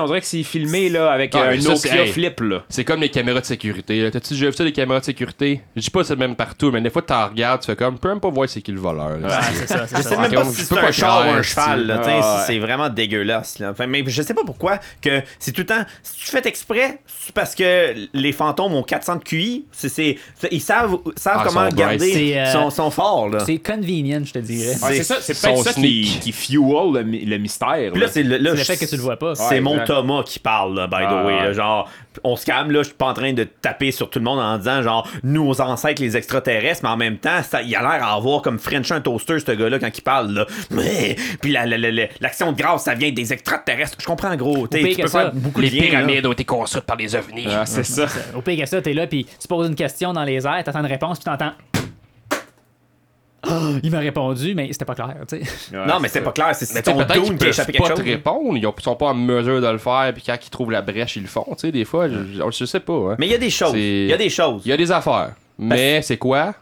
[0.00, 2.12] on dirait que c'est filmé, là, avec Ah, euh, un ça, c'est- Nokia hey.
[2.12, 2.62] flip, là.
[2.68, 4.08] C'est comme les caméras de sécurité.
[4.10, 5.60] T'as-tu déjà vu ça, les caméras de sécurité?
[5.76, 7.76] Je dis pas que c'est le même partout, mais des fois, t'en regardes, tu fais
[7.76, 9.18] comme, tu peux même pas voir c'est qui le voleur.
[9.18, 9.28] là.
[9.28, 10.02] Ouais, c'est ça, Je ça.
[10.02, 13.58] sais même pas si c'est peux un char ou un cheval, c'est- Ah, vraiment dégueulasse.
[13.58, 13.70] Là.
[13.70, 15.84] Enfin, mais je sais pas pourquoi que c'est tout le temps.
[16.02, 19.66] Si tu fais exprès, c'est parce que les fantômes ont 400 de QI.
[19.72, 20.16] C'est,
[20.50, 23.28] ils savent, savent Ah, comment sont garder euh, son, son fort.
[23.28, 23.38] Là.
[23.44, 24.74] C'est convenient, je te dirais.
[24.74, 27.92] C'est- Ouais, c'est ça, c'est peut-être ça qui, fuel le, mystère.
[27.92, 29.30] Puis là, c'est le, fait que tu le vois pas.
[29.32, 29.86] Ouais, mon exact.
[29.86, 31.36] Thomas qui parle, là, by the Ah, way.
[31.40, 31.54] là, ouais.
[31.54, 31.88] genre,
[32.24, 34.38] on se calme, là, je suis pas en train de taper sur tout le monde
[34.40, 38.04] en disant, genre, nos ancêtres, les extraterrestres, mais en même temps, ça, il a l'air
[38.04, 40.46] à avoir comme French un toaster, ce gars-là, quand il parle, là.
[40.70, 43.96] Mais, puis la- la- la- la- l'action de grâce, ça vient des extraterrestres.
[44.00, 44.66] Je comprends, gros.
[44.66, 45.88] T'sais, pire Tu que peux ça, faire beaucoup Les de liens, là.
[45.90, 47.46] pyramides ont été construites par les ovnis.
[47.50, 48.06] Ah, c'est ça.
[48.34, 50.80] Au pire que ça, t'es là, puis tu poses une question dans les airs, t'attends
[50.80, 51.52] une réponse, puis t'entends.
[53.82, 55.14] Il m'a répondu, mais c'était pas clair.
[55.32, 55.40] Ouais,
[55.86, 56.54] Non, mais c'est pas clair.
[56.54, 58.74] C'est ton peut-être qu'ils dune qui a peuvent échappé pas quelque te répondre, ils ont-
[58.78, 61.28] sont pas en mesure de le faire, puis quand ils trouvent la brèche, ils le
[61.28, 61.46] font.
[61.52, 62.92] Tu sais, des fois, je, je- je sais pas.
[63.12, 63.16] hein.
[63.18, 63.72] Mais il y a des choses.
[63.74, 64.62] Il y a des choses.
[64.66, 65.32] Il y a des affaires.
[65.58, 66.54] Mais c'est quoi?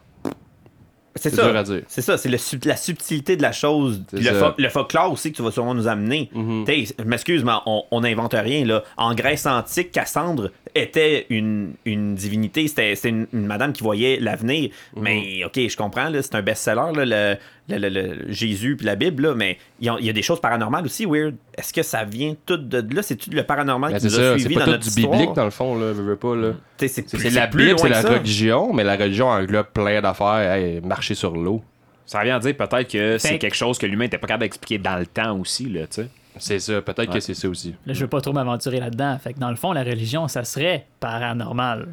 [1.18, 1.64] C'est ça.
[1.88, 4.02] C'est ça, c'est sub- la subtilité de la chose.
[4.12, 4.50] Puis Le, ça.
[4.50, 6.30] fo- le folklore aussi que tu vas sûrement nous amener.
[6.34, 6.64] Mhm.
[6.64, 8.64] T'sais, Je m'excuse, mais on n'invente rien.
[8.64, 8.82] Là.
[8.96, 12.68] En Grèce antique, Cassandre était une, une divinité.
[12.68, 14.70] C'était une, une madame qui voyait l'avenir.
[14.96, 15.02] Mhm.
[15.02, 17.36] Mais, OK, je comprends, là, c'est un best-seller, là, le,
[17.68, 17.88] le- le-
[18.26, 19.22] le Jésus puis la Bible.
[19.24, 21.34] Là, mais il y, a- il y a des choses paranormales aussi, weird.
[21.56, 23.02] Est-ce que ça vient tout de là?
[23.02, 25.12] C'est-tu le paranormal Ben, qui c'est nous a ça, pas dans tout notre du histoire?
[25.18, 26.52] biblique dans le fond, là, veux, veux pas, là.
[26.76, 28.08] T'sais, C'est C'est plus- c'est la plus Bible, c'est la ça.
[28.10, 30.52] religion, mais la religion englobe plein d'affaires.
[30.52, 31.62] Hey, marcher sur l'eau.
[32.06, 34.96] Ça vient dire peut-être que c'est quelque chose que l'humain n'était pas capable d'expliquer dans
[34.96, 36.08] le temps aussi, là, tu sais.
[36.40, 37.74] C'est ça, peut-être que c'est ça aussi.
[37.84, 39.18] Là, je veux pas trop m'aventurer là-dedans.
[39.22, 41.88] Fait que dans le fond, la religion, ça serait paranormal.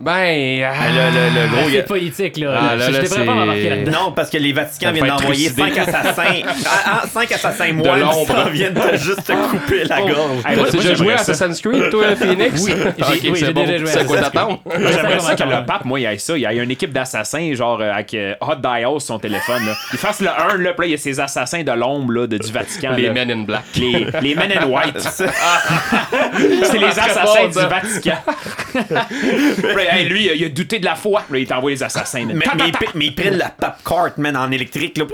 [0.00, 2.54] Ben, ah, Le, le- le gros, il y a- C'est politique, là.
[2.58, 3.92] Ah, là, là, devrais pas c'est- m'embarquer là-dedans.
[4.06, 5.74] Non, parce que les Vatican Ça viennent être d'envoyer trucidé.
[5.74, 6.40] 5 assassins.
[6.66, 8.20] Ah, ah, 5 assassins moines l'ombre.
[8.26, 10.14] qui s'en viennent de juste te couper la gorge.
[10.14, 11.32] Hey, moi- T'as moi, déjà j'aimerais joué à ça.
[11.32, 12.62] Assassin's Creed, toi, Phoenix?
[12.64, 13.64] Oui, j'ai- oui, c'est j'ai bon.
[13.64, 14.60] déjà joué à C'est quoi Assassin's t'attends?
[14.64, 16.36] Moi, j'aimerais ça que le pape, moi, il ait ça.
[16.38, 19.66] Il y a une équipe d'assassins, genre euh, avec euh, Hot Dial sur son téléphone.
[19.66, 19.72] Là.
[19.92, 22.26] Il fasse le 1, là, puis là, il y a ces assassins de l'ombre là,
[22.26, 22.92] de, du Vatican.
[22.96, 23.12] Les là.
[23.12, 23.62] Men in Black.
[23.76, 24.98] Les, les Men in White.
[25.00, 27.66] c'est les assassins bon, du ça.
[27.66, 28.16] Vatican.
[29.74, 31.22] Puis là, hey, lui, il a douté de la foi.
[31.30, 32.24] Là, il t'envoie les assassins.
[32.26, 34.98] Mais, mais, ils, mais ils prennent la pop cart, man, en électrique.
[34.98, 35.04] Là.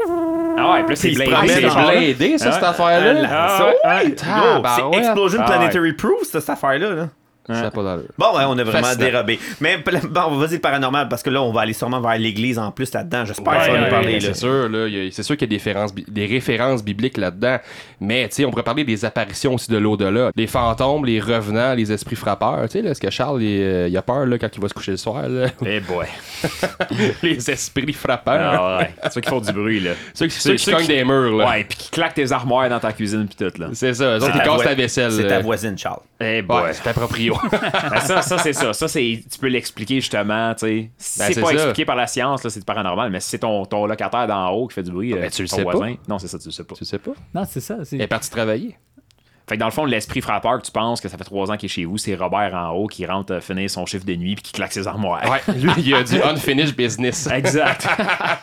[0.58, 1.48] Ah ouais, puis là, c'est se blindé.
[1.48, 3.48] c'est genre- blindé, ça, cette Ah, affaire-là.
[3.58, 3.72] ça, ouais,
[4.06, 4.14] ouais.
[4.24, 4.98] Ah, Gros, bah c'est.
[4.98, 5.56] Explosion Ah ouais.
[5.56, 6.90] Planetary Proof, cette affaire-là.
[6.90, 7.08] Là.
[7.48, 8.08] Ça a pas d'allure.
[8.18, 9.04] Bon, ouais, on a vraiment Fascinant.
[9.10, 9.38] dérobé.
[9.60, 9.78] Mais
[10.10, 12.92] bon, vas-y, le paranormal, parce que là, on va aller sûrement vers l'église en plus
[12.92, 13.24] là-dedans.
[13.24, 14.06] J'espère que ça va Ouais, nous ouais, parler.
[14.14, 14.20] ouais, là.
[14.20, 17.58] C'est sûr, là, c'est sûr qu'il y a des références, des références bibliques là-dedans.
[18.00, 20.30] Mais, tu sais, on pourrait parler des apparitions aussi de l'au-delà.
[20.36, 22.62] Les fantômes, les revenants, les esprits frappeurs.
[22.64, 24.68] Tu sais, là, est-ce que Charles, il, euh, il a peur, là, quand il va
[24.68, 25.46] se coucher le soir, là?
[25.64, 26.06] Eh boy.
[27.22, 28.38] les esprits frappeurs.
[28.60, 28.90] Ah ouais.
[29.10, 29.92] Ceux qui font du bruit, là.
[30.14, 31.48] Ceux qui, Ceux- ceux qui ceux cognent qui- des murs, là.
[31.48, 33.68] Ouais, puis qui claquent tes armoires dans ta cuisine, puis tout, là.
[33.72, 35.12] C'est ça, eux autres, C'est ils ta cassent vaisselle.
[35.12, 36.00] C'est ta voisine, Charles.
[36.20, 36.62] Eh boy.
[36.62, 37.37] Ouais, c'est proprio.
[37.90, 38.72] Ben, ça, ça c'est ça.
[38.72, 40.54] Ça, c'est, tu peux l'expliquer justement.
[40.54, 40.90] tu sais.
[40.98, 41.52] Si Ben, c'est c'est pas ça.
[41.54, 43.10] expliqué par la science, là, c'est du paranormal.
[43.10, 45.42] Mais si c'est ton, ton locataire d'en haut qui fait du bruit, ben, euh, tu
[45.42, 45.70] le ton sais pas.
[45.72, 45.94] voisin.
[46.08, 46.74] Non, c'est ça, tu le sais pas.
[46.74, 47.12] tu sais pas?
[47.34, 47.76] Non, c'est ça.
[47.84, 48.76] c'est- Il est parti travailler.
[49.48, 51.56] Fait que dans le fond, l'esprit frappeur que tu penses que ça fait trois ans
[51.56, 54.14] qu'il est chez vous, c'est Robert en haut qui rentre euh, finir son chiffre de
[54.14, 55.22] nuit puis qui claque ses armoires.
[55.24, 57.26] Ouais, lui, il a du unfinished business.
[57.32, 57.88] Exact.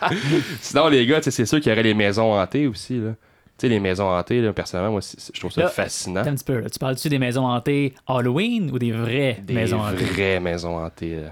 [0.60, 3.12] Sinon, les gars, tu sais, c'est sûr qu'il y aurait les maisons hantées aussi, là.
[3.58, 5.00] Tu sais, les maisons hantées, là, personnellement, moi,
[5.32, 6.20] je trouve ça Là, fascinant.
[6.20, 6.60] Un petit peu.
[6.60, 6.68] là.
[6.68, 10.04] Tu parles-tu des maisons hantées Halloween ou des vraies Des maisons hantées?
[10.04, 11.16] vraies maisons hantées.
[11.22, 11.28] là.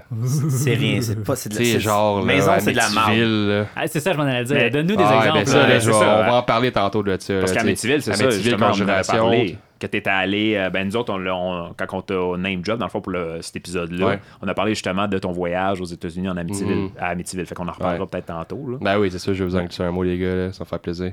[0.49, 1.35] C'est rien, c'est pas.
[1.35, 3.67] C'est de c'est- genre, là, Maison, c'est de la marde.
[3.75, 4.55] Ah, c'est ça, je m'en allais dire.
[4.55, 5.37] Mais- Donne-nous des Ah, exemples.
[5.39, 5.67] ben ça, là.
[5.67, 6.25] là, Ouais, je vais- c'est ça, on ouais.
[6.29, 7.33] va en parler tantôt de ça.
[7.41, 7.61] Parce qu'à.
[7.61, 9.81] Amityville, c'est ça, Amityville, justement, on en avait Parlé.
[9.81, 12.89] Quand t'étais allé, euh, ben nous autres, on, quand on t'a name job, dans le
[12.91, 14.19] fond, pour le- cet épisode-là, Ouais.
[14.41, 16.91] on a parlé justement de ton voyage aux États-Unis en Amityville, Mhm.
[16.97, 17.45] à Amityville.
[17.45, 18.09] Fait qu'on en reparlera Ouais.
[18.09, 18.69] peut-être tantôt.
[18.69, 18.77] Là.
[18.81, 20.63] Ben oui, c'est ça, je vais vous en glisser un mot, les gars, là, ça
[20.63, 21.11] me fait plaisir.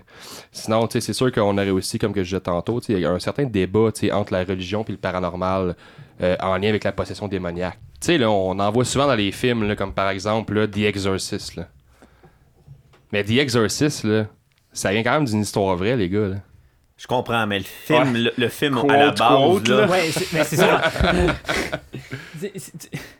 [0.52, 3.00] Sinon, tu sais, c'est sûr qu'on aurait aussi, comme que je disais tantôt, tu il
[3.00, 5.74] y a un certain débat tu entre la religion et le paranormal
[6.22, 7.78] euh, en lien avec la possession démoniaque.
[8.00, 10.68] Tu sais, là, on en voit souvent dans les films, là, comme par exemple là,
[10.68, 11.56] The Exorcist.
[11.56, 11.66] Là.
[13.12, 14.26] Mais The Exorcist, là,
[14.72, 16.28] ça vient quand même d'une histoire vraie, les gars.
[16.28, 16.36] Là.
[17.02, 18.18] Je comprends, mais le film, Ouais.
[18.20, 19.86] le, le film Quote, à la base, quote, là, là.
[19.88, 20.80] Ouais, c'est- mais c'est ça.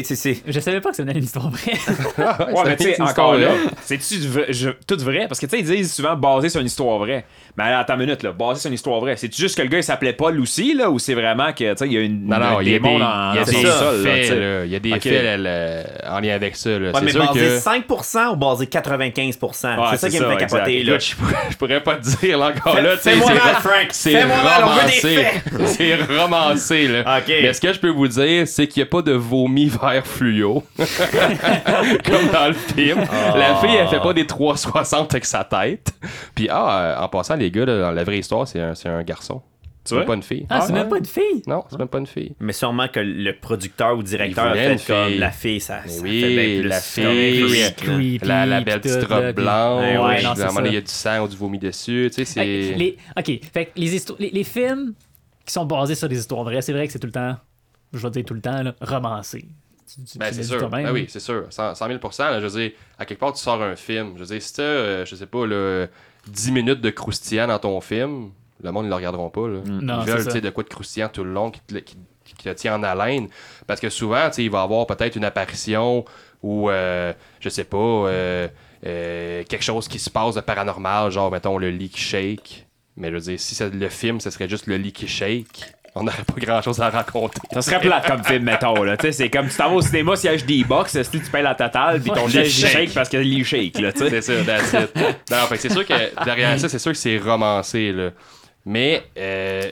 [0.00, 1.72] Je savais pas que ça venait d'une histoire vraie.
[2.52, 3.58] Ouais, mais tu sais, encore histoire là, vraie.
[3.82, 5.26] c'est-tu v- je- tout vrai?
[5.28, 7.24] Parce que tu sais, ils disent souvent basé sur une histoire vraie.
[7.56, 9.16] Mais attends une minute, là, basé sur une histoire vraie.
[9.16, 11.76] C'est juste que le gars il s'appelait Paul aussi, là, ou c'est vraiment que, tu
[11.76, 13.40] sais, il y a une, Non, non, il y a des, démon dans, il y
[13.40, 14.64] a des faits.
[14.66, 15.02] Il y a des Ok.
[15.02, 15.82] faits là, là,
[16.16, 16.70] en lien avec ça.
[16.70, 16.90] Là.
[16.92, 17.92] Ouais, c'est mais basé que...
[17.92, 19.78] 5% ou basé 95%?
[19.78, 20.98] Ouais, c'est ça qui me fait capoter, là.
[20.98, 22.96] Je, pourrais, pas te dire là encore là.
[22.96, 23.86] Fais-moi c'est- mal, Frank!
[23.90, 25.24] C'est Fais-moi mal, on veut des romancé.
[25.24, 25.66] faits!
[25.66, 27.18] C'est romancé, là.
[27.18, 27.28] Ok.
[27.42, 30.06] Mais ce que je peux vous dire, c'est qu'il n'y a pas de vomi vert
[30.06, 30.62] fluo.
[30.76, 32.98] Comme dans le film.
[33.34, 35.92] La fille, elle fait pas des 360 avec sa tête.
[36.34, 38.88] Puis, ah, euh, en passant, les gars, là, dans la vraie histoire, c'est un, c'est
[38.88, 39.42] un garçon.
[39.84, 40.04] C'est vois?
[40.04, 40.46] pas une fille.
[40.48, 41.42] Ah, c'est même pas une fille?
[41.48, 42.36] Non, c'est même pas une fille.
[42.38, 45.18] Mais sûrement que le producteur ou directeur a fait une comme fille.
[45.18, 49.84] la fille, ça, oui, fait bien plus la fille, La, belle petite robe blanche.
[50.64, 52.10] Il y a du sang ou du vomi dessus.
[52.14, 52.44] Tu sais, c'est.
[52.44, 54.94] Les, ok, fait que les, histo- les, les films
[55.44, 57.34] qui sont basés sur des histoires vraies, c'est vrai que c'est tout le temps,
[57.92, 59.44] je vais dire tout le temps, là, romancé.
[59.94, 60.58] Tu- tu- Ben, tu c'est sûr.
[60.58, 60.86] toi-même.
[60.86, 61.46] Ben oui, c'est sûr.
[61.50, 64.12] 100, 100 000 là, Je veux dire, à quelque part, tu sors un film.
[64.14, 65.86] Je veux dire, si t'as, euh, je sais pas, là,
[66.28, 68.30] 10 minutes de croustillant dans ton film,
[68.62, 69.48] le monde, ils le regarderont pas.
[69.48, 69.60] Là.
[69.66, 70.26] Non, ils veulent, ça.
[70.26, 72.76] tu sais, de quoi de croustillant tout le long qui te, qui- qui te tient
[72.78, 73.28] en haleine.
[73.66, 76.04] Parce que souvent, tu sais, il va y avoir peut-être une apparition
[76.42, 78.48] ou, euh, je sais pas, euh,
[78.86, 82.66] euh, quelque chose qui se passe de paranormal, genre, mettons, le lit qui shake.
[82.96, 85.74] Mais je veux dire, si c'est le film, ce serait juste le lit qui shake.
[85.94, 87.38] On n'aurait pas grand-chose à raconter.
[87.52, 88.96] Ça serait plate comme film, mettons, là.
[89.10, 91.42] C'est comme tu t'en vas au cinéma, s'il y a des box, si tu payes
[91.42, 92.70] la totale, puis ton lit il shake.
[92.70, 93.90] shake parce que le lit shake, là.
[93.94, 94.96] C'est ça, that's it.
[95.30, 98.10] Non, fait c'est sûr que derrière ça, c'est sûr que c'est romancé, là.
[98.64, 99.68] Mais, euh,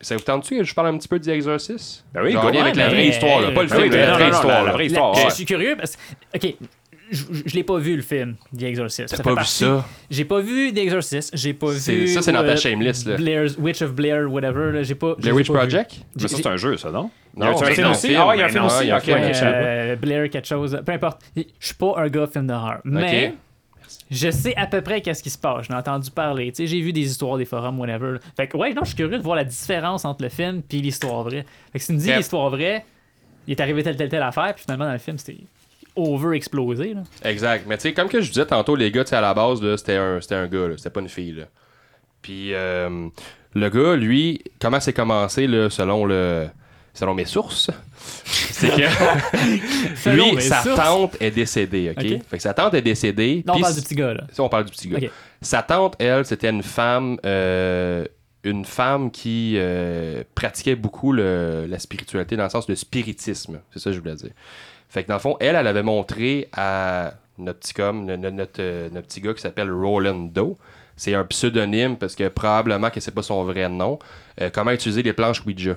[0.00, 2.04] ça vous tente-tu que je parle un petit peu du Exorcist?
[2.12, 2.58] Ben oui, Genre, go.
[2.58, 3.50] avec la ben, vraie histoire, là.
[3.50, 4.80] Pas le ben film, mais ben la non, vraie histoire.
[4.82, 6.54] histoire, je suis curieux parce que, ok,
[7.10, 9.08] je, l'ai pas vu le film, The Exorcist.
[9.10, 9.86] T'as Ça pas fait vu partie- ça?
[10.10, 12.08] J'ai pas vu The Exorcist, j'ai pas C'est- vu.
[12.08, 13.16] ça, c'est dans ta euh, shameless, là.
[13.16, 15.14] Blair's, Witch of Blair, whatever, là, j'ai pas.
[15.24, 15.48] ai Witch.
[15.50, 16.00] Project?
[16.20, 17.10] Mais ça, c'est un jeu, ça, non?
[17.36, 18.08] Non, a-tu un c'est film un aussi?
[18.08, 18.20] film.
[18.24, 18.90] Ah, il y a un film aussi.
[19.42, 21.20] Euh, Blair, quelque chose, peu importe.
[21.36, 23.34] Je suis pas un gars film d'horreur, mais
[24.10, 25.66] je sais à peu près qu'est-ce qui se passe.
[25.68, 26.50] J'en ai entendu parler.
[26.52, 28.18] Tu sais, j'ai vu des histoires, des forums, whatever.
[28.36, 30.80] Fait que ouais, non, je suis curieux de voir la différence entre le film puis
[30.80, 31.44] l'histoire vraie.
[31.72, 32.16] Fait que si tu me dis Yep.
[32.18, 32.84] l'histoire vraie,
[33.46, 35.36] il est arrivé telle telle telle affaire, puis finalement dans le film c'était
[35.96, 37.02] over explosé là.
[37.24, 37.64] Exact.
[37.66, 39.60] Mais tu sais, comme que je disais tantôt, les gars, tu sais, à la base,
[39.76, 40.68] c'était un, un gars.
[40.76, 41.44] C'était pas une fille, là.
[42.22, 43.08] Puis, euh,
[43.54, 46.46] le gars, lui, comment c'est commencé, là, selon le...
[46.96, 47.70] Selon mes sources,
[48.24, 50.76] c'est que lui, sa sources.
[50.76, 52.04] tante est décédée, OK?
[52.28, 53.42] Fait que sa tante est décédée.
[53.44, 54.24] Non, on parle du petit gars là.
[54.30, 55.00] Si on parle du petit gars.
[55.42, 58.04] Sa tante, elle, c'était une femme, euh,
[58.44, 63.58] une femme qui euh, pratiquait beaucoup le- la spiritualité dans le sens de spiritisme.
[63.72, 64.30] C'est ça que je voulais dire.
[64.94, 68.36] Fait que dans le fond, elle, elle avait montré à notre petit com, le- notre,
[68.36, 70.56] notre, euh, notre petit gars qui s'appelle Roland Doe.
[70.96, 73.98] C'est un pseudonyme parce que probablement que c'est pas son vrai nom.
[74.40, 75.76] euh, comment utiliser les planches Ouija?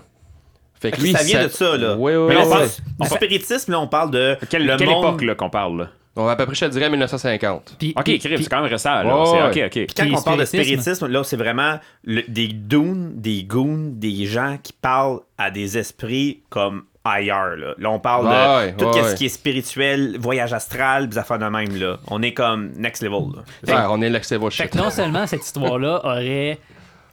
[0.79, 1.95] Fait que lui, ça vient de ça, là.
[1.97, 2.41] Oui, oui, Mais oui.
[2.45, 2.67] on parle
[3.09, 4.37] fait- spiritisme, là, on parle de.
[4.49, 5.89] Quelle, le quelle monde- époque, là, qu'on parle, là?
[6.19, 7.75] On va à peu près, je te dirais, 1950.
[7.77, 9.15] Puis, Ok, puis- c'est quand même récent, là.
[9.49, 9.87] Ok, ok.
[9.95, 11.05] Quand Puis on parle de spiritisme?
[11.07, 16.41] là, c'est vraiment le- des goons, des goons, des gens qui parlent à des esprits
[16.49, 17.55] comme ailleurs.
[17.55, 19.15] Là, Là, on parle Ouais, de tout ouais, ce ouais.
[19.15, 21.75] qui est spirituel, voyage astral, des affaires de même.
[21.75, 21.97] Là.
[22.07, 23.23] On est comme next level.
[23.63, 23.73] Là.
[23.75, 24.75] Ouais, on est l'ex Fait shit.
[24.75, 26.57] non seulement cette histoire-là aurait,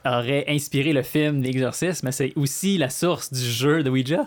[0.04, 4.26] aurait inspiré le film L'Exorcisme, mais c'est aussi la source du jeu de Ouija?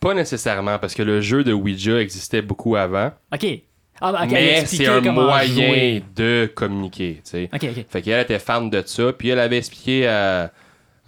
[0.00, 3.10] Pas nécessairement, parce que le jeu de Ouija existait beaucoup avant.
[3.32, 3.46] Ok.
[4.00, 6.02] Ah, bah, mais c'est un moyen jouer.
[6.16, 7.50] de communiquer, tu sais.
[7.88, 10.50] Fait qu'elle était fan de ça, puis elle avait expliqué à,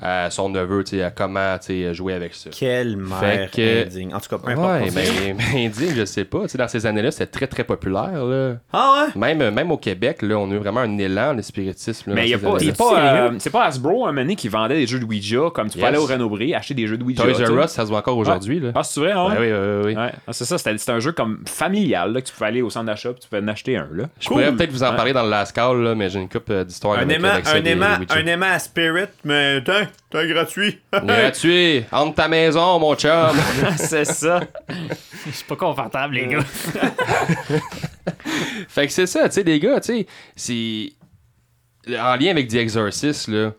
[0.01, 2.51] à son neveu, tu sais, à comment, tu sais, jouer avec ça.
[2.51, 4.15] Quelle mère que- indigne.
[4.15, 4.73] En tout cas, peu importe.
[4.73, 5.35] Ouais, continue.
[5.39, 6.43] mais, mais indigne, je sais pas.
[6.43, 8.57] Tu sais, dans ces années-là, c'était très, très populaire, là.
[8.73, 9.35] Ah ouais?
[9.35, 12.11] Même, même au Québec, là, on a eu vraiment un élan, le spiritisme.
[12.11, 14.37] là, Mais dans y a ces pas, pas, euh, c'est pas Hasbro, un moment donné,
[14.37, 16.99] qui vendait des jeux de Ouija, comme tu peux aller au Renaud-Bré, acheter des jeux
[16.99, 17.23] de Ouija.
[17.23, 17.33] Toys.
[17.47, 18.73] R Us, ça se voit encore aujourd'hui, là.
[18.75, 19.31] Ah, c'est vrai, hein?
[19.31, 19.97] Ouais, oui, oui, oui.
[19.97, 20.13] Ouais.
[20.27, 22.69] Ah, c'est ça, c'était c'était un jeu comme familial, là, que tu pouvais aller au
[22.71, 24.05] centre d'achat, puis tu pouvais en acheter un, là.
[24.21, 24.97] Je pourrais peut-être vous en Ouais.
[24.97, 27.29] parler dans le last call, là, mais j'ai une coupe euh, d'histoires Un avec, aimant,
[27.29, 29.63] un, des- aimant, un aimant à spirit, mais
[30.11, 30.81] t'es t'es gratuit.
[30.93, 33.37] Gratuit, entre ta maison, mon chum.
[33.77, 34.41] c'est ça.
[35.27, 36.41] Je suis pas confortable, les gars.
[38.69, 40.93] fait que c'est ça, tu sais, les gars, tu sais, c'est.
[41.99, 43.53] En lien avec The Exorcist, là,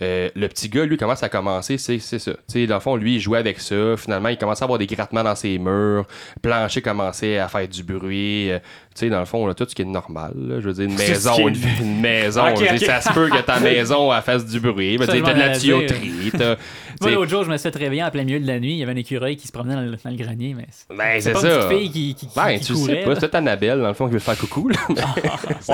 [0.00, 2.32] Euh, le petit gars, lui, commence à commencer, c'est c'est ça.
[2.32, 3.96] Tu sais, dans le fond, lui, il jouait avec ça.
[3.96, 6.06] Finalement, il commençait à avoir des grattements dans ses murs.
[6.40, 8.50] Plancher commençait à faire du bruit.
[8.52, 8.58] Euh,
[8.94, 10.32] tu sais, dans le fond, là, tout ce qui est normal.
[10.36, 10.60] là.
[10.60, 12.94] Je veux dire, une maison, une, une maison, Ok, je veux dire, ok.
[12.94, 14.98] ça se peut que ta maison elle fasse du bruit.
[14.98, 16.30] Ben, tu t'as de la tuyauterie.
[17.00, 18.72] Moi, sais, l'autre jour, je me suis fait réveiller en plein milieu de la nuit.
[18.72, 20.54] Il y avait un écureuil qui se promenait dans le, dans le grenier.
[20.56, 21.40] Mais c'est Ben, c'est ça.
[21.40, 22.94] une petite fille qui, qui, qui- Ben, qui tu courait.
[22.94, 24.68] sais pas, c'est peut-être Annabelle, dans le fond, qui veut faire coucou.
[24.68, 24.76] Là.
[24.88, 24.94] Ouais,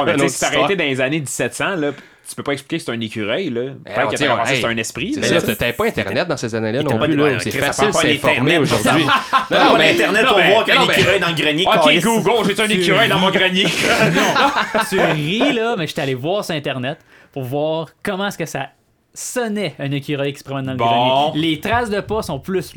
[0.06, 1.90] mais sais, autre si été dans les années 1700, là,
[2.28, 3.60] tu peux pas expliquer que c'est un écureuil, là.
[3.87, 5.14] Eh, Peut-être que c'est un esprit.
[5.14, 7.16] C'est mais ça, là, c'était pas Internet dans ces années-là non pas plus.
[7.16, 7.38] là.
[7.40, 9.04] C'est facile de s'informer aujourd'hui.
[9.50, 11.20] Non, non, mais Internet non, pour mais- voir qu'il y a non, un mais- écureuil
[11.20, 11.64] dans le grenier.
[11.66, 12.02] Ok.
[12.02, 13.66] Google, j'ai un écureuil dans mon grenier.
[14.88, 16.98] tu ris, là, mais j'étais allé voir sur Internet
[17.32, 18.68] pour voir comment est-ce que ça
[19.14, 21.31] sonnait un écureuil qui se promène dans le Bon.
[21.31, 21.40] grenier.
[21.40, 22.74] Les traces de pas sont plus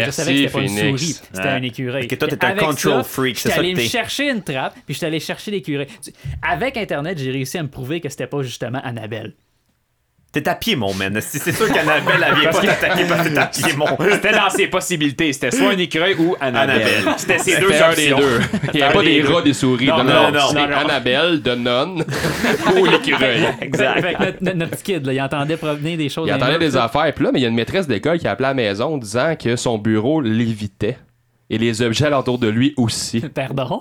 [0.00, 1.02] que je savais que c'était pas une Phoenix.
[1.02, 1.48] souris, c'était Ouais.
[1.54, 2.06] un écureuil.
[2.06, 4.74] Parce que toi, t'es un control ça, freak, c'est ça allé me chercher une trappe,
[4.86, 5.86] puis j'étais allé chercher l'écureuil.
[6.42, 9.34] Avec Internet, j'ai réussi à me prouver que c'était pas justement Annabelle.
[10.34, 11.16] T'es à pied, mon man.
[11.20, 13.86] C'est sûr qu'Annabelle, elle vient pas t'attaquer parce que t'es à pied, mon?
[14.10, 15.32] C'était dans ses possibilités.
[15.32, 16.82] C'était soit un écureuil ou Annabelle.
[16.82, 17.14] Annabelle.
[17.18, 18.40] C'était ces deux des deux.
[18.72, 19.86] Il n'y a pas des rats, des souris.
[19.86, 20.58] Non, Non, non, non, non, c'est.
[20.58, 22.04] Annabelle, de nonne
[22.76, 23.44] ou l'écureuil.
[23.60, 24.00] Exact.
[24.00, 26.28] Fait que notre, petit kid, là, il entendait provenir des choses.
[26.28, 27.12] Il entendait des affaires.
[27.14, 28.98] Puis là, mais il y a une maîtresse d'école qui a appelé à la maison
[28.98, 30.98] disant que son bureau lévitait.
[31.48, 33.80] Et les objets alentour de lui aussi, Pardon?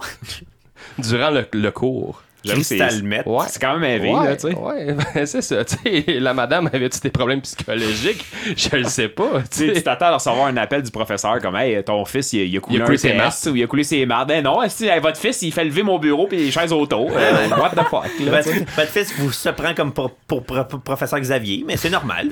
[1.00, 2.22] durant le, le cours.
[2.46, 3.24] Cristal Met.
[3.26, 3.46] Ouais.
[3.48, 4.56] C'est quand même élevé, ouais, là, tu sais.
[4.56, 5.64] ouais, ben, c'est ça.
[5.66, 8.26] Tu sais, la madame avait-tu des problèmes psychologiques?
[8.58, 9.42] Je le sais pas.
[9.56, 12.58] tu t'attends à recevoir un appel du professeur comme Hey, ton fils, il, a- il
[12.58, 13.34] a coulé, Il a coulé ses mardes.
[13.48, 14.28] ou il a coulé ses mardes.
[14.30, 17.10] Ben non, si, hey, votre fils, il fait lever mon bureau puis les chaises auto.
[17.10, 20.82] Euh, what the fuck, là, Votre, fils vous se prend comme pour, pour- pour- pour
[20.82, 22.30] professeur Xavier, mais c'est normal.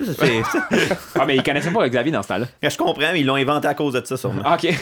[1.16, 2.46] Ah, mais il connaissait pas Xavier dans ce temps-là.
[2.62, 4.42] je comprends, mais ils l'ont inventé à cause de ça, sûrement.
[4.46, 4.74] Ah, ok.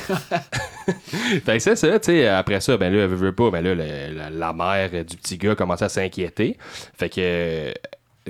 [1.45, 3.61] Fait que c'est ça, tu sais, après ça, ben là, elle veut, veut pas, ben
[3.63, 6.57] là, la, la- la mère du petit gars commençait à s'inquiéter.
[6.97, 7.73] Fait que, euh,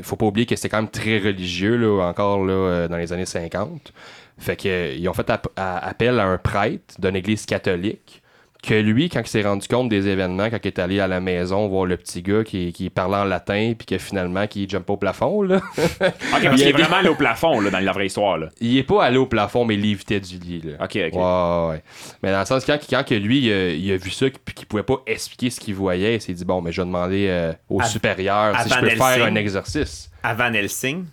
[0.02, 3.13] faut pas oublier que c'était quand même très religieux, là, encore, là, euh, dans les
[3.13, 3.93] années 50.
[4.38, 8.21] Fait que, ils ont fait appel à un prêtre d'une église catholique,
[8.62, 11.19] que lui, quand il s'est rendu compte des événements, quand il est allé à la
[11.22, 14.89] maison voir le petit gars qui, qui parlait en latin, puis que finalement, qui jump
[14.89, 18.08] au plafond, là, Ok, parce qu'il est vraiment allé au plafond, là, dans la vraie
[18.08, 18.50] histoire, là.
[18.60, 20.74] il est pas allé au plafond, mais il lévitait du lit, là.
[20.84, 21.13] Ok, ok.
[21.15, 21.84] Ouais, ouais.
[22.22, 24.54] Mais dans le sens, quand, quand que lui, il a, il a vu ça, puis
[24.54, 27.28] qu'il pouvait pas expliquer ce qu'il voyait, il s'est dit, bon, mais je vais demander
[27.30, 30.12] euh, au À- supérieur si je peux faire un exercice.
[30.22, 31.06] À Van Helsing.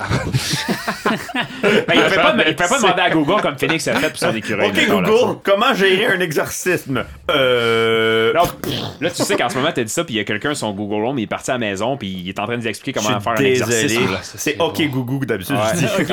[0.00, 4.08] Ben, il ne pouvait pas, il pouvait pas demander à Google comme Phoenix a fait
[4.08, 4.68] pour son écureuil.
[4.68, 7.04] Ok, mettons, là, Google, comment gérer un exorcisme?
[7.30, 8.32] Euh.
[8.32, 10.66] Là, tu sais qu'en ce moment, t'as dit ça, puis il y a quelqu'un sur
[10.68, 12.62] son Google Home, il est parti à la maison, puis il est en train de
[12.62, 15.18] nous expliquer comment faire un là, ça, C'est OK bon.
[15.18, 15.62] Que d'habitude Ouais.
[15.74, 16.12] je dis.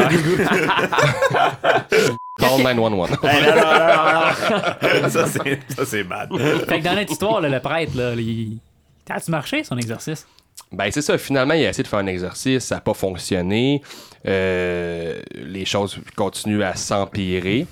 [2.39, 3.09] Call 911.
[3.23, 5.09] Hey, non, non, non, non.
[5.09, 6.29] ça, c'est, ça, c'est bad.
[6.67, 8.57] Fait que dans notre histoire, là, le prêtre, là, il...
[9.05, 10.25] T'as-tu marché son exercice?
[10.71, 11.17] Ben, c'est ça.
[11.17, 13.81] Finalement, il a essayé de faire un exercice, ça n'a pas fonctionné.
[14.27, 17.65] Euh, les choses continuent à s'empirer.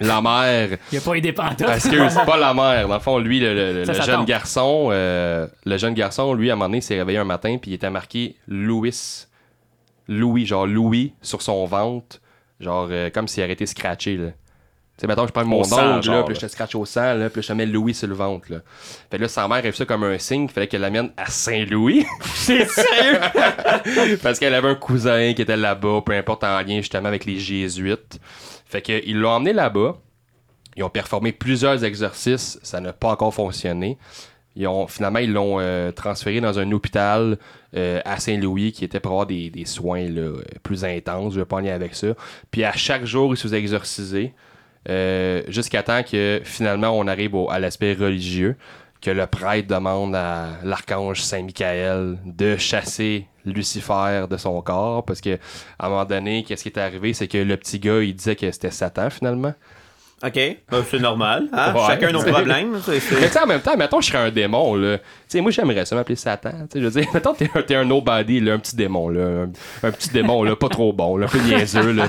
[0.00, 1.64] La mère, Il a pas aidé pantoute.
[1.66, 2.88] Parce que c'est pas la mère.
[2.88, 4.26] Dans le fond, lui, le, le- Ça, le ça jeune tombe.
[4.26, 7.56] garçon, euh, le jeune garçon, lui, à un moment donné, il s'est réveillé un matin,
[7.56, 9.26] puis il était marqué Louis.
[10.08, 12.20] Louis, genre Louis sur son ventre,
[12.58, 14.30] genre euh, comme s'il aurait été scratché, là.
[15.00, 17.30] Tu sais, mettons, je prends mon ongle, là, puis je te scratch au sang, là,
[17.30, 18.58] puis je te mets Louis sur le ventre, là.
[19.10, 21.10] Fait que là, sa mère a vu ça comme un signe, il fallait qu'elle l'amène
[21.16, 22.04] à Saint-Louis.
[22.34, 23.18] C'est sérieux?
[24.22, 27.38] Parce qu'elle avait un cousin qui était là-bas, peu importe, en lien justement avec les
[27.38, 28.20] jésuites.
[28.66, 29.96] Fait qu'ils l'ont emmené là-bas.
[30.76, 33.96] Ils ont performé plusieurs exercices, ça n'a pas encore fonctionné.
[34.54, 37.38] Ils ont, finalement, ils l'ont euh, transféré dans un hôpital
[37.74, 40.32] euh, à Saint-Louis qui était pour avoir des, des soins là,
[40.62, 41.32] plus intenses.
[41.32, 42.08] Je vais pas en lien avec ça.
[42.50, 44.34] Puis à chaque jour, il se faisait exorciser
[44.88, 48.56] euh, jusqu'à temps que finalement on arrive à l'aspect religieux,
[49.00, 55.38] que le prêtre demande à l'archange Saint-Michael de chasser Lucifer de son corps parce que
[55.78, 58.36] à un moment donné, qu'est-ce qui est arrivé, c'est que le petit gars, il disait
[58.36, 59.54] que c'était Satan finalement.
[60.22, 60.34] OK,
[60.70, 61.44] ben, c'est normal.
[61.52, 61.72] hein.
[61.74, 61.80] Ouais.
[61.86, 62.78] Chacun nos problèmes.
[62.84, 64.98] c'est- c'est- Mais tu sais, en même temps, mettons, je serais un démon, là.
[64.98, 66.50] Tu sais, moi, j'aimerais ça m'appeler Satan.
[66.70, 69.08] Tu sais, je veux dire, mettons, t'es un, t'es un nobody, là, un petit démon,
[69.08, 69.20] là.
[69.82, 72.08] Un, un petit démon, là, pas trop bon, là, un peu niaiseux, là.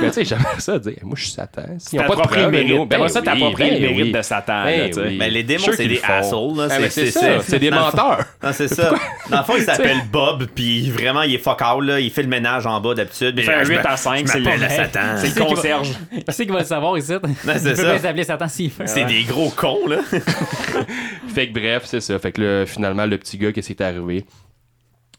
[0.00, 1.62] Mais tu sais, j'aimerais ça dire, moi, je suis Satan.
[1.78, 2.74] S'ils ont pas de le mérite.
[2.76, 4.12] nous, T'aimerais ça t'approprier ben le mérite oui.
[4.12, 5.18] de Satan, Ben là, oui.
[5.18, 6.66] Ben, les démons, c'est des assholes, là.
[6.68, 8.24] Ah, C'est- ça, c'est- des menteurs.
[8.42, 8.92] Non, c'est ça.
[9.30, 12.00] Dans le fond, il s'appelle Bob, puis vraiment, il est fuck out, là.
[12.00, 13.34] Il fait le ménage en bas d'habitude.
[13.38, 15.00] Il fait un Je 8 me- à 5, je c'est le, Satan.
[15.18, 15.90] c'est le concierge.
[16.12, 17.12] Qui c'est qui va le savoir ici?
[17.58, 18.24] C'est Il ça.
[18.24, 18.86] Satan s'il fait.
[18.86, 20.00] C'est des gros cons, là.
[21.28, 22.18] Fait que bref, c'est ça.
[22.18, 24.24] Fait que là, finalement, le petit gars, qu'est-ce qui est arrivé?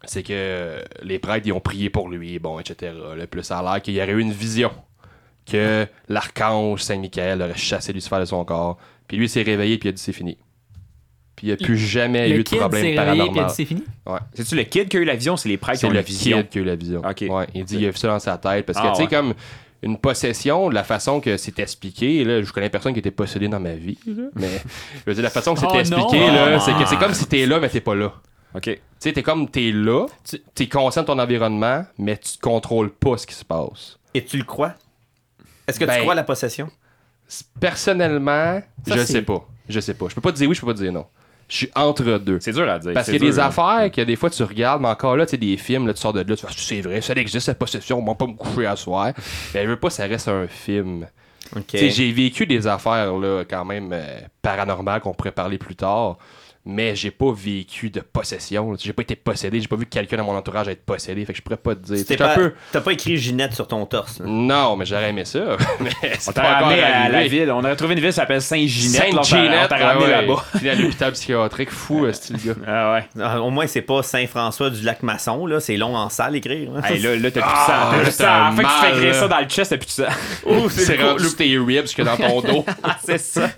[0.05, 2.91] C'est que euh, les prêtres, ils ont prié pour lui, bon, etc.
[3.17, 4.71] Là, ça a l'air qu'il y aurait eu une vision
[5.49, 8.77] que l'archange Saint-Michael aurait chassé Lucifer de son corps.
[9.07, 10.37] Puis lui, il s'est réveillé, puis il a dit c'est fini.
[11.35, 13.05] Puis il n'y a plus jamais Le eu de problème s'est réveillé, puis il a
[13.15, 13.45] paranormal.
[13.47, 13.83] dit c'est fini?
[14.05, 14.19] Ouais.
[14.33, 15.93] C'est-tu le kid qui a eu la vision c'est les prêtres qui C'est ont eu
[15.93, 16.37] le la vision?
[16.37, 17.01] kid qui a eu la vision.
[17.01, 18.65] Ouais, il dit qu'il a vu ça dans sa tête.
[18.65, 19.09] Parce que, Ah, tu sais, ouais.
[19.09, 19.33] comme
[19.83, 23.47] une possession, de la façon que c'est expliqué, là, je connais personne qui était possédé
[23.47, 24.49] dans ma vie, là, mais
[24.95, 27.25] je veux dire, la façon que c'est Oh expliqué, là, c'est que c'est comme si
[27.27, 28.13] t'es là, mais t'es pas là.
[28.55, 28.63] OK.
[28.63, 32.91] Tu sais, t'es comme, t'es là, Tu- t'es conscient de ton environnement, mais tu contrôles
[32.91, 33.97] pas ce qui se passe.
[34.13, 34.73] Et tu le crois?
[35.67, 36.69] Est-ce que Ben, tu crois à la possession?
[37.59, 39.47] Personnellement, Ça, je sais pas.
[39.69, 40.07] Je sais pas.
[40.09, 41.05] Je peux pas te dire oui, je peux pas te dire non.
[41.53, 42.39] Je suis entre deux.
[42.41, 42.93] C'est dur à dire.
[42.93, 43.45] Parce qu'il y a des hein.
[43.45, 46.01] affaires que des fois tu regardes, mais encore là, tu sais, des films, là, tu
[46.01, 48.33] sors de là, tu fais c'est vrai, ça existe, cette possession, on va pas me
[48.33, 49.13] coucher à soir.
[49.53, 51.05] Mais je veux pas, ça reste un film.
[51.71, 54.03] J'ai vécu des affaires, là, quand même euh,
[54.41, 56.17] paranormales qu'on pourrait parler plus tard.
[56.65, 58.73] Mais j'ai pas vécu de possession.
[58.81, 59.59] J'ai pas été possédé.
[59.59, 61.25] J'ai pas vu quelqu'un dans mon entourage être possédé.
[61.25, 62.05] Fait que je pourrais pas te dire.
[62.11, 62.53] Un pas- peu.
[62.71, 64.19] T'as pas écrit Ginette sur ton torse.
[64.19, 64.25] là.
[64.27, 65.57] Non, mais j'aurais aimé ça.
[65.81, 65.89] mais
[66.27, 67.51] On t'a ramené à la ville.
[67.51, 69.11] On aurait trouvé une ville qui s'appelle Saint-Ginette.
[69.13, 69.19] là,
[69.65, 70.45] on t'a ramené là-bas.
[70.57, 72.53] Puis à l'hôpital psychiatrique, fou, euh, ce gars.
[72.65, 73.03] Ah ouais.
[73.21, 75.45] Ah, Au moins, c'est pas Saint-François du Lac-Masson.
[75.45, 75.59] là.
[75.59, 76.71] C'est long en salle écrire.
[76.77, 76.81] hein.
[76.85, 77.73] Hey, là, là, t'as plus de Ah, sang.
[77.91, 78.29] T'as plus de c'est sang.
[78.29, 79.13] un En fait, tu te fais là.
[79.13, 80.11] ça dans le chest, t'as plus de sang.
[80.45, 82.65] Ouh, C'est rendu tes ribs que dans ton dos.
[83.05, 83.49] c'est ça.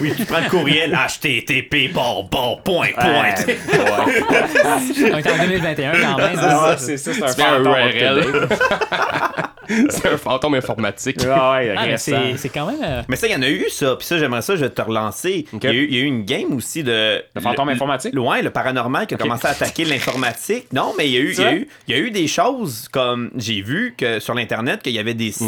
[0.00, 2.88] Oui, tu prends le courriel http bon bon point point.
[2.96, 3.34] Ouais.
[5.12, 6.38] On est en 2021 quand même.
[6.78, 8.48] C'est ça, c'est un un URL.
[9.90, 11.18] c'est un fantôme informatique.
[11.24, 12.80] Ah ouais, Ah, c'est c'est quand même.
[12.82, 13.96] euh, Mais ça, il y en a eu, ça.
[13.96, 15.46] Puis ça, j'aimerais ça, je vais te relancer.
[15.52, 17.22] Il, y a eu, il y a eu une game aussi de.
[17.34, 18.14] Le fantôme le- informatique?
[18.18, 20.66] Ouais, le paranormal qui a commencé à attaquer l'informatique.
[20.72, 22.26] Non, mais il y, a eu, il, y a eu, il y a eu des
[22.26, 23.30] choses comme.
[23.36, 25.44] J'ai vu que sur l'Internet qu'il y avait des sites.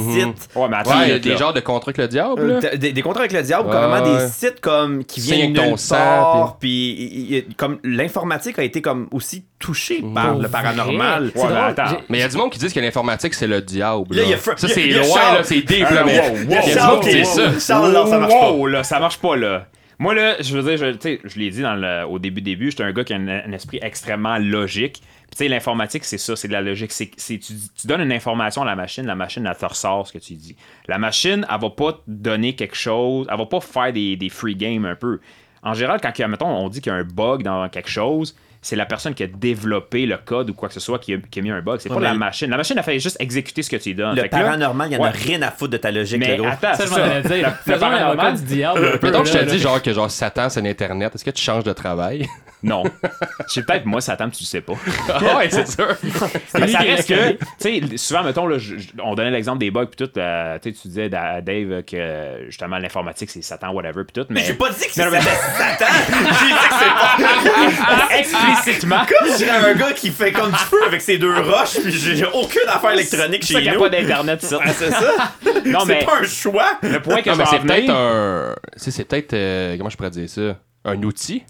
[0.54, 1.18] Ouais, mais attends, Ouais, il y a là.
[1.18, 2.40] des genres de contrats avec le diable.
[2.40, 2.76] euh, là.
[2.76, 4.22] des, des contrats avec le diable, Ouais, carrément ouais.
[4.24, 7.78] des sites comme qui Signe viennent avec ton nulle sang, part, puis il- il- comme
[7.84, 11.22] l'informatique a été comme aussi touchée par Pour le paranormal.
[11.24, 11.32] vrai?
[11.34, 11.70] C'est Ouais, mais drôle.
[11.70, 11.86] attends.
[11.90, 14.11] J'ai- Mais il y a du monde qui dit que l'informatique, c'est le diable.
[14.12, 15.86] Là, il ça, c'est loin, là, c'est deep.
[15.88, 16.16] Ah, là, mais
[17.24, 17.58] ça.
[18.06, 18.68] Ça marche pas.
[18.68, 19.66] Là, ça marche pas, là.
[19.98, 22.82] Moi, là, je veux dire, je, je l'ai dit dans le- au début, début, j'étais
[22.82, 24.94] un gars qui a un, un esprit extrêmement logique.
[24.94, 26.90] Puis, tu sais, l'informatique, c'est ça, c'est de la logique.
[26.92, 30.12] C'est, tu, tu donnes une information à la machine, la machine, elle te ressort ce
[30.12, 30.56] que tu dis.
[30.88, 34.28] La machine, elle va pas te donner quelque chose, elle va pas faire des, des
[34.28, 35.20] free games un peu.
[35.62, 37.68] En général, quand, il y a, mettons, on dit qu'il y a un bug dans
[37.68, 40.98] quelque chose, c'est la personne qui a développé le code ou quoi que ce soit
[41.00, 41.80] qui a, qui a mis un bug.
[41.80, 42.48] C'est Ouais, pas la machine.
[42.48, 44.14] La machine, elle fait juste exécuter ce que tu lui donnes.
[44.16, 46.46] Le là- paranormal, il y en a rien à foutre de ta logique, Mais le
[46.46, 47.22] attends, Ça, c'est je m'en dire.
[47.30, 48.78] Le- le Faisons l'avocat paranormal, du diable.
[48.94, 51.30] un peu, Mettons que je te dis genre que genre Satan c'est l'internet, est-ce que
[51.30, 52.26] tu changes de travail?
[52.62, 52.84] Non.
[53.48, 54.74] Je sais peut-être moi, Satan, tu le sais pas.
[55.08, 55.88] ah ouais, c'est sûr.
[56.58, 59.70] Mais ça reste que, tu sais, souvent, mettons, là, je- je- on donnait l'exemple des
[59.70, 63.72] bugs, puis tout, euh, tu sais, tu disais à Dave que justement l'informatique c'est Satan,
[63.72, 64.40] whatever, puis tout, mais.
[64.40, 65.20] Mais j'ai pas dit que Non, c'était mais-
[65.58, 65.86] Satan!
[66.12, 68.16] J'ai dit que c'est pas.
[68.18, 69.02] explicitement.
[69.26, 72.16] Je dirais un gars qui fait comme du feu avec ses deux roches, puis j'ai
[72.16, 73.80] j'ai aucune affaire électronique C'est chez n'y a nous.
[73.80, 74.58] pas d'internet, ça.
[74.64, 75.32] Ah, c'est ça?
[75.66, 76.78] Non, c'est mais pas un choix.
[76.82, 78.54] le point que Non, je mais c'est en venir- peut-être un.
[78.74, 79.32] tu sais, C'est peut-être.
[79.34, 80.56] euh, comment je pourrais dire ça?
[80.84, 81.44] Un outil?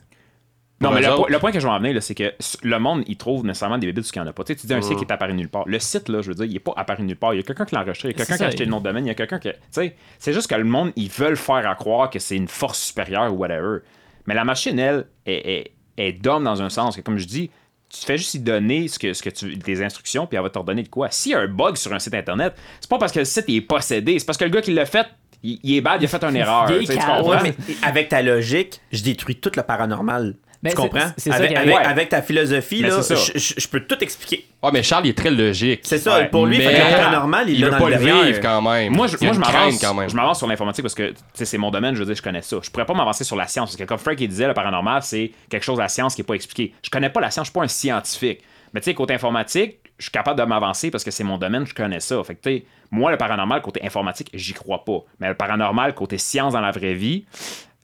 [0.83, 1.31] Non, mais le, po- autres.
[1.31, 3.79] le point que je vais en venir, là, c'est que le monde, il trouve nécessairement
[3.79, 4.45] des bébés du qu'il n'y en a pas.
[4.45, 5.65] Tu sais, tu dis un site qui est apparu nulle part.
[5.67, 7.35] Le site, là, je veux dire, il n'est pas apparu nulle part.
[7.35, 8.67] Il y a quelqu'un qui l'a enregistré, il y a quelqu'un qui a acheté il-
[8.67, 9.49] le nom de domaine, il y a quelqu'un qui.
[9.51, 12.49] Tu sais, c'est juste que le monde, ils veulent faire à croire que c'est une
[12.49, 13.79] force supérieure ou whatever.
[14.27, 16.97] Mais la machine, elle, est, est, est d'homme dans un sens.
[16.97, 17.51] que, Comme je dis,
[17.89, 20.49] tu fais juste y donner ce que, ce que tu, des instructions, puis elle va
[20.51, 21.11] te redonner de quoi.
[21.11, 23.45] S'il y a un bug sur un site internet, c'est pas parce que le site
[23.49, 25.07] il est possédé, c'est parce que le gars qui l'a fait,
[25.43, 26.67] il, il est bad, il a fait une erreur.
[26.69, 27.23] Tu sais, tu calme.
[27.23, 27.43] comprends?
[27.43, 30.37] Ouais, mais avec ta logique, je détruis tout le paranormal.
[30.63, 31.11] Mais tu comprends?
[31.17, 34.47] c'est avec, ta philosophie, Mais là, je, je- je peux tout expliquer.
[34.63, 35.81] Ah, mais Charles, il est très logique.
[35.83, 37.89] C'est ça, Ouais, pour lui, mais fait que le paranormal, il il veut dans pas
[37.91, 38.23] le derrière.
[38.25, 38.93] vivre quand même.
[38.95, 40.09] Moi, je, moi, m'avance quand même.
[40.09, 42.59] je m'avance sur l'informatique parce que c'est mon domaine, je veux dire, je connais ça.
[42.63, 45.03] Je pourrais pas m'avancer sur la science parce que comme Frank il disait, le paranormal,
[45.03, 46.73] c'est quelque chose de la science qui est pas expliqué.
[46.85, 48.41] Je connais pas la science, je suis pas un scientifique.
[48.73, 51.67] Mais tu sais, côté informatique, je suis capable de m'avancer parce que c'est mon domaine,
[51.67, 52.23] je connais ça.
[52.25, 54.99] Fait que tu sais, moi, le paranormal, côté informatique, j'y crois pas.
[55.19, 57.25] Mais le paranormal, côté science dans la vraie vie,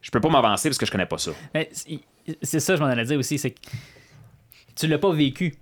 [0.01, 1.31] je peux pas m'avancer parce que je connais pas ça.
[1.53, 1.69] Mais
[2.41, 3.59] c'est- ça, je m'en allais dire aussi, c'est que
[4.75, 5.55] tu l'as pas vécu.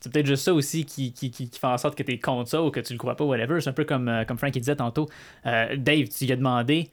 [0.00, 2.18] C'est peut-être juste ça aussi qui, qui, qui, qui fait en sorte que tu es
[2.18, 3.60] contre ça ou que tu le crois pas, whatever.
[3.60, 5.08] C'est un peu comme, euh, comme Frank il disait tantôt.
[5.46, 6.90] Euh, Dave, tu lui as demandé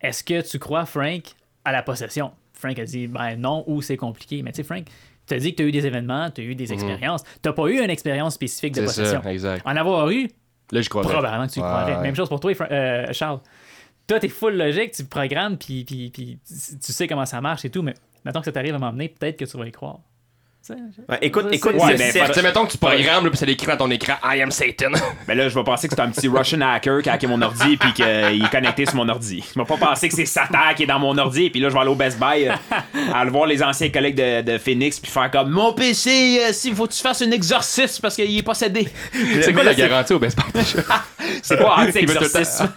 [0.00, 1.22] est-ce que tu crois, Frank,
[1.64, 2.32] à la possession?
[2.54, 4.42] Frank a dit ben non ou c'est compliqué.
[4.42, 4.84] Mais tu sais, Frank,
[5.26, 7.22] tu as dit que tu as eu des événements, tu as eu des expériences.
[7.42, 8.86] Tu pas eu une expérience spécifique de Mhm.
[8.86, 9.22] Possession.
[9.22, 9.62] ça, exact.
[9.66, 10.28] En avoir eu,
[10.72, 11.02] Là, je crois.
[11.02, 11.96] probablement que tu y Ouais, croirais.
[11.96, 12.02] ouais.
[12.02, 13.40] Même chose pour toi, euh, Charles.
[14.06, 17.82] Toi, t'es full logique, tu programmes, puis, puis, tu sais comment ça marche et tout,
[17.82, 20.00] mais maintenant que ça t'arrive à m'emmener, peut-être que tu vas y croire.
[21.08, 23.66] Ouais, écoute, écoute, c'est- le mais sais, mettons que tu programmes, là, puis ça l'écrit
[23.66, 24.90] dans ton écran I am Satan.
[25.26, 27.40] Ben là, je vais penser que c'est un petit Russian hacker qui a hacké mon
[27.40, 29.42] ordi puis qu'il est connecté sur mon ordi.
[29.54, 31.74] Je vais pas penser que c'est Satan qui est dans mon ordi puis là, je
[31.74, 32.52] vais aller au Best Buy euh,
[33.14, 36.74] aller voir les anciens collègues de, de Phoenix puis faire comme Mon PC, euh, s'il
[36.74, 38.88] faut que tu fasses un exorcisme parce qu'il est possédé.
[39.40, 40.62] C'est quoi la garantie au Best Buy?
[41.42, 42.70] C'est quoi anti-exorcisme?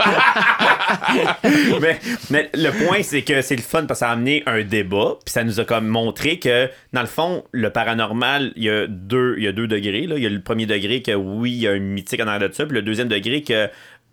[1.82, 4.62] mais, mais le point, c'est que c'est le fun parce que ça a amené un
[4.62, 8.70] débat, puis ça nous a comme montré que, dans le fond, le paranormal, il y
[8.70, 10.08] a deux, il y a deux degrés.
[10.08, 10.16] Là.
[10.18, 12.48] Il y a le premier degré que, oui, il y a un mythique en arrière
[12.50, 13.70] de ça, puis le deuxième degré que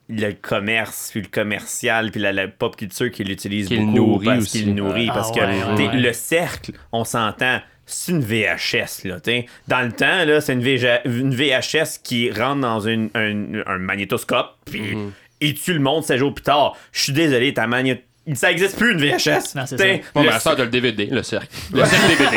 [0.09, 3.97] le commerce, puis le commercial, puis la, la pop culture qui l'utilise Qui le beaucoup
[3.97, 4.59] nourrit parce aussi.
[4.59, 5.07] qu'il le nourrit.
[5.11, 5.37] Ah parce ouais,
[5.77, 6.01] que ouais.
[6.01, 9.05] le cercle, on s'entend, c'est une VHS.
[9.07, 9.47] Là, t'sais.
[9.69, 13.79] Dans le temps, là, c'est une, VG une VHS qui rentre dans une, un, un
[13.79, 15.11] magnétoscope, puis Mm-hmm.
[15.43, 16.77] il tue le monde 7 jours plus tard.
[16.93, 18.07] Je suis désolé, ta magnétoscope.
[18.35, 19.55] Ça existe plus une VHS.
[19.55, 19.85] Non, c'est ça.
[20.15, 21.47] Bon, le- ben, ça, t'as le DVD, le cercle.
[21.73, 22.37] Le cercle DVD.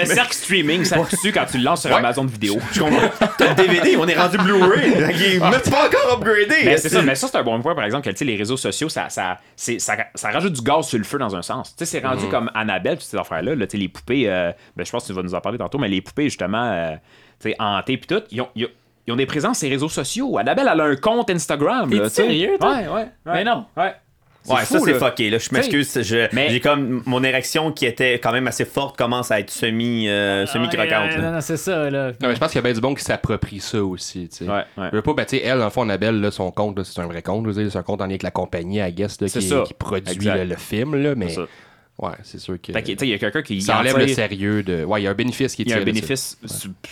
[0.00, 1.96] Le cercle streaming, ça tue quand tu le lances sur Ouais.
[1.96, 2.58] Amazon Vidéo.
[2.72, 3.08] je comprends.
[3.38, 4.92] T'as le DVD, on est rendu Blu-ray.
[5.34, 6.56] Il même pas encore upgradé.
[6.64, 8.36] Mais c'est ça, mais ça, c'est un bon point, par exemple, que tu sais, les
[8.36, 11.42] réseaux sociaux, ça, ça, c'est- ça, ça rajoute du gaz sur le feu dans un
[11.42, 11.74] sens.
[11.76, 14.52] Tu sais, c'est rendu comme Annabelle, toutes ces affaires-là, là, tu sais, les poupées, euh,
[14.76, 16.92] ben, je pense que tu vas nous en parler tantôt, mais les poupées, justement, euh,
[17.40, 18.70] tu sais, hantées, puis tout, ils ont, ils ont-
[19.06, 20.36] ils ont des présences sur les réseaux sociaux.
[20.38, 21.88] Annabelle, elle a un compte Instagram.
[21.90, 22.72] T'es tu sérieux, toi?
[22.74, 23.06] Ouais, ouais, ouais.
[23.26, 23.64] Mais non.
[23.76, 23.94] Ouais.
[24.54, 25.30] Ouais, ça c'est fucké.
[25.30, 25.38] Là.
[25.38, 26.02] Je m'excuse.
[26.02, 29.50] je- Mais- J'ai comme mon érection qui était quand même assez forte commence à être
[29.50, 31.10] semi, euh, semi croquante.
[31.16, 32.08] Ouais, Non, non, c'est ça, là.
[32.20, 34.44] Non, mais je pense qu'il y a bien du bon qui s'approprie ça aussi, tu
[34.44, 34.44] sais.
[34.50, 34.88] Ouais, ouais.
[34.92, 37.06] Je veux pas, ben, tu sais, elle, le fond, Annabelle, là, son compte, c'est un
[37.06, 40.28] vrai compte, c'est un compte en lien avec la compagnie, I guess, là, qui, produit
[40.28, 41.46] le, le film, là, mais C'est ça.
[41.98, 44.62] Ouais, c'est sûr que Fait il y a quelqu'un qui ça enlève en le sérieux
[44.62, 44.84] de...
[44.84, 46.38] Ouais, il y a un bénéfice qui est Il y a un bénéfice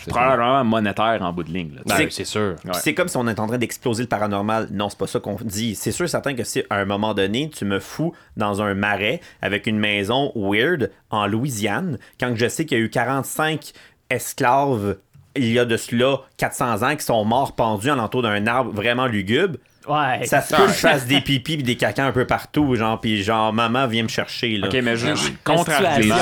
[0.09, 1.81] probablement monétaire en bout de ligne.
[1.87, 2.57] Ben, c'est sûr.
[2.63, 4.69] Puis C'est comme si on était en train d'exploser le paranormal.
[4.73, 5.75] Non, c'est pas ça qu'on dit.
[5.75, 9.21] C'est sûr certain que si à un moment donné, tu me fous dans un marais
[9.43, 13.73] avec une maison weird en Louisiane, quand je sais qu'il y a eu 45
[14.11, 14.97] esclaves
[15.37, 19.07] il y a de cela 400 ans qui sont morts pendus alentour d'un arbre vraiment
[19.07, 20.25] lugubre, Ouais.
[20.25, 23.01] ça se peut que je fasse des pipis et des cacas un peu partout, genre,
[23.01, 24.69] puis genre, maman vient me chercher, là.
[24.69, 25.15] Ok, mais je, La
[25.45, 26.15] contre-argument,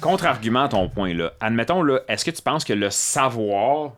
[0.00, 1.32] contre-argument à ton point là.
[1.40, 3.92] Admettons là, est-ce que tu penses que le savoir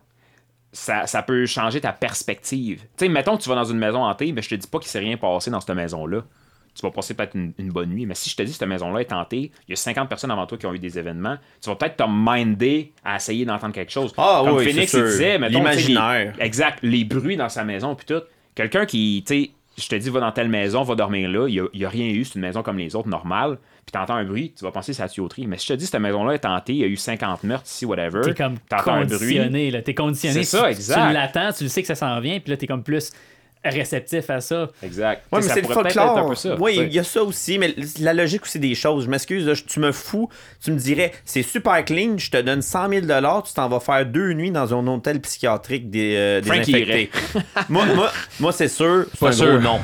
[0.71, 2.81] ça, ça peut changer ta perspective?
[2.97, 4.79] Tu sais, mettons que tu vas dans une maison hantée, mais je te dis pas
[4.79, 6.21] qu'il s'est rien passé dans cette maison-là.
[6.77, 8.67] Tu vas passer peut-être une, une bonne nuit, mais si je te dis que cette
[8.67, 11.37] maison-là est hantée, il y a 50 personnes avant toi qui ont eu des événements,
[11.61, 14.13] tu vas peut-être te minder à essayer d'entendre quelque chose.
[14.17, 16.33] Ah Comme oui, Phoenix c'est il disait, mettons, tu sais, L'imaginaire.
[16.37, 18.21] les- Exact, les bruits dans sa maison, puis tout.
[18.55, 21.67] Quelqu'un qui, tu sais, je te dis, va dans telle maison, va dormir là, il
[21.73, 24.53] n'y a, rien eu, c'est une maison comme les autres, normale, puis t'entends un bruit,
[24.57, 25.47] tu vas penser que c'est la tuyauterie.
[25.47, 27.65] Mais si je te dis, cette maison-là est tentée, il y a eu 50 meurtres
[27.67, 29.17] ici, whatever, T'es comme t'entends un bruit.
[29.19, 29.81] conditionné, là.
[29.81, 30.43] T'es conditionné.
[30.45, 31.07] C'est ça, Tu- exact.
[31.07, 33.11] Tu l'attends, tu le sais que ça s'en vient, puis là, t'es comme plus
[33.69, 34.69] réceptif à ça.
[34.83, 35.23] Exact.
[35.31, 38.13] Ouais, mais c'est le un peu ça, Oui, il y a ça aussi, mais la
[38.13, 39.05] logique aussi des choses.
[39.05, 40.29] Je m'excuse, tu me fous,
[40.63, 43.01] tu me dirais, c'est super clean, je te donne 100 000
[43.45, 46.41] tu t'en vas faire deux nuits dans un hôtel psychiatrique des, euh,
[47.69, 49.45] moi, moi, moi c'est sûr, c'est Pas un sûr.
[49.47, 49.79] gros non.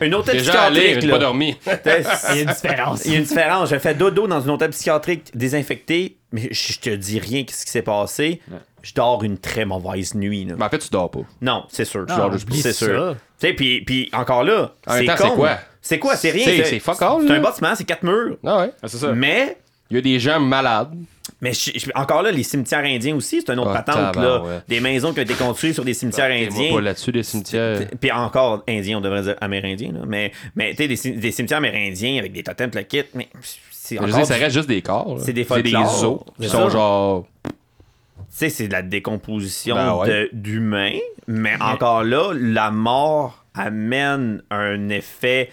[0.00, 1.12] Un hôtel Déjà allé, psychiatrique, là.
[1.12, 1.56] pas dormi.
[1.66, 3.04] Il y a une différence.
[3.04, 3.68] Il y a une différence.
[3.70, 7.64] J'ai fait dodo dans un hôtel psychiatrique désinfecté, mais je je te dis rien qu'est-ce
[7.64, 8.40] qui s'est passé.
[8.82, 10.44] Je dors une très mauvaise nuit.
[10.44, 10.54] là.
[10.58, 11.20] Mais en fait, tu dors pas.
[11.40, 12.04] Non, c'est sûr.
[12.08, 12.86] Je dors juste oublie c'est ça.
[12.86, 13.16] sûr.
[13.40, 15.24] Tu sais, puis, puis encore là, c'est temps, con.
[15.30, 15.58] c'est quoi?
[15.80, 16.16] C'est quoi?
[16.16, 16.46] C'est rien.
[16.64, 18.36] C'est- fuck all, C'est un bâtiment, c'est quatre murs.
[18.44, 18.72] Ah ouais.
[18.82, 19.12] Ah, c'est ça.
[19.12, 19.56] Mais,
[19.90, 20.94] Il y a des gens malades.
[21.40, 24.16] mais je- je- encore là, les cimetières indiens aussi, c'est un autre Ah, patente.
[24.16, 24.62] Là.
[24.66, 26.74] Des maisons qui ont été construites sur des cimetières Et moi, indiens.
[26.74, 27.80] pas là-dessus, des cimetières.
[28.00, 29.92] Puis encore, indiens, on devrait dire amérindiens.
[29.92, 30.00] Là.
[30.06, 33.28] Mais, mais tu sais, des, cim- des cimetières amérindiens avec des totems, le kit, mais
[33.70, 35.16] c'est Je veux encore dire, ça reste juste des corps.
[35.18, 35.22] là.
[35.24, 37.26] C'est des C'est des os qui C'est sont genre.
[38.32, 40.30] Tu sais, c'est de la décomposition Ben ouais.
[40.32, 45.50] d'humains, mais encore là, la mort amène un effet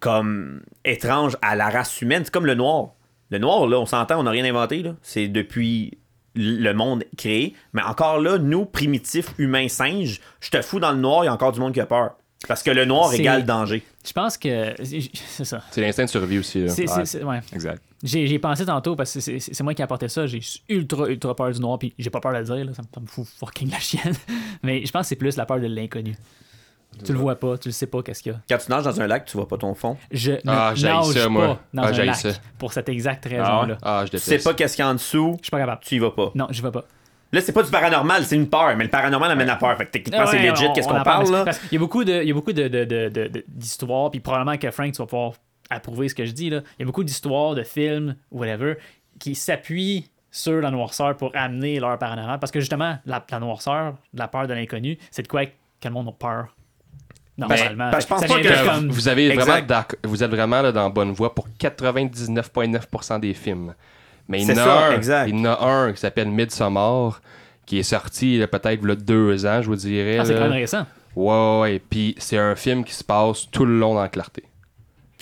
[0.00, 2.22] comme étrange à la race humaine.
[2.24, 2.90] C'est comme le noir.
[3.30, 4.82] Le noir, là, on s'entend, on n'a rien inventé.
[4.82, 4.94] là.
[5.00, 5.96] C'est depuis
[6.34, 7.54] le monde créé.
[7.72, 11.28] Mais encore là, nous, primitifs, humains, singes, je te fous dans le noir, il y
[11.28, 12.16] a encore du monde qui a peur.
[12.48, 13.82] Parce que le noir C'est- égale danger.
[14.06, 14.74] Je pense que.
[14.82, 15.62] C'est ça.
[15.70, 16.64] C'est l'instinct de survie aussi.
[16.64, 16.68] là.
[16.70, 17.04] C'est, c'est- Ouais.
[17.06, 17.40] c'est- ouais.
[17.52, 17.82] Exact.
[18.02, 20.26] J'ai, j'ai pensé tantôt parce que c'est, c'est- c'est moi qui apportais ça.
[20.26, 21.78] J'ai ultra, ultra peur du noir.
[21.78, 22.56] Puis j'ai pas peur de le dire.
[22.56, 24.14] Là, ça, me, ça me fout fucking la chienne.
[24.64, 26.16] Mais je pense que c'est plus la peur de l'inconnu.
[27.06, 28.40] Tu le vois pas, tu le sais pas qu'est-ce qu'il y a.
[28.50, 29.96] Quand tu nages dans un lac, tu vois pas ton fond.
[30.10, 31.60] Je Ah, ne nage ça, pas moi.
[31.72, 32.28] dans Ah, un lac ça.
[32.58, 33.78] pour cette exacte Ah raison-là.
[33.82, 35.80] Ah, je Tu sais pas qu'est-ce qu'il y a en dessous, Je suis pas capable.
[35.84, 36.32] tu y vas pas.
[36.34, 36.84] Non, je vais pas.
[37.32, 39.76] Là, c'est pas du paranormal, c'est une peur, mais le paranormal amène la peur.
[39.78, 41.38] Fait que techniquement, c'est legit, qu'est-ce on qu'on en parle, là?
[41.38, 43.28] c'est Parce qu'il y a beaucoup de, il y a beaucoup de, de- de- de-
[43.28, 45.32] de- d'histoires, puis probablement que Frank, tu vas pouvoir
[45.70, 46.50] approuver ce que je dis.
[46.50, 46.60] Là.
[46.78, 48.74] Il y a beaucoup d'histoires, de films, whatever,
[49.18, 52.38] qui s'appuient sur la noirceur pour amener leur paranormal.
[52.38, 55.52] Parce que justement, la, la noirceur, la peur de l'inconnu, c'est de quoi que
[55.84, 56.54] le monde a peur.
[57.38, 57.90] Normalement.
[57.90, 59.60] ben, je pense pas que comme- vous, avez vraiment
[60.04, 63.74] vous êtes vraiment là, dans la bonne voie pour 99,9% des films.
[64.28, 65.28] Mais il y en a ça, un, exact.
[65.28, 67.20] il y en a un qui s'appelle Midsommar,
[67.66, 70.18] qui est sorti peut-être il y a deux ans, je vous dirais.
[70.18, 70.86] Ah, c'est quand même récent.
[71.14, 71.82] Ouais, ouais.
[71.90, 74.44] Puis c'est un film qui se passe tout le long dans la clarté.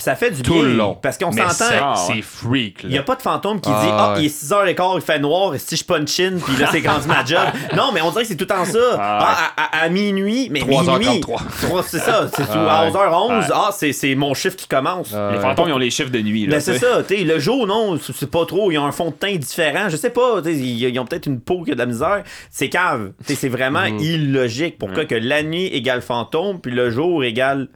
[0.01, 0.63] Puis ça fait du Tout bien.
[0.63, 0.97] le long.
[0.99, 1.49] Parce qu'on s'entend.
[1.51, 1.93] c'est- Ah,
[2.23, 4.21] freak, Il n'y a pas de fantôme qui Ah, dit Ah, ouais.
[4.21, 7.07] il est 6h15, il fait noir, et si je punch in, puis là, c'est rendu
[7.07, 7.41] ma job.
[7.75, 8.79] Non, mais on dirait que c'est tout le temps ça.
[8.97, 10.97] Ah, à, à- à minuit, mais 3h43.
[10.99, 11.21] minuit.
[11.21, 12.27] Trois- C'est ça.
[12.35, 12.89] C'est Ah, à ouais.
[12.91, 13.45] 11h11.
[13.45, 13.51] Ouais.
[13.53, 15.13] Ah, c'est c'est mon chiffre qui commence.
[15.13, 15.41] Ah, Les ouais.
[15.43, 16.47] fantômes, ils ont les chiffres de nuit.
[16.47, 18.91] Là, Mais c'est ça, tu sais, le jour, non, c'est pas trop, ils ont un
[18.91, 21.75] fond de teint différent, je sais pas, ils, ils ont peut-être une peau qui a
[21.75, 23.99] de la misère, c'est cave, c'est vraiment Mhm.
[23.99, 27.67] illogique, pourquoi que la nuit égale fantôme, puis le jour égale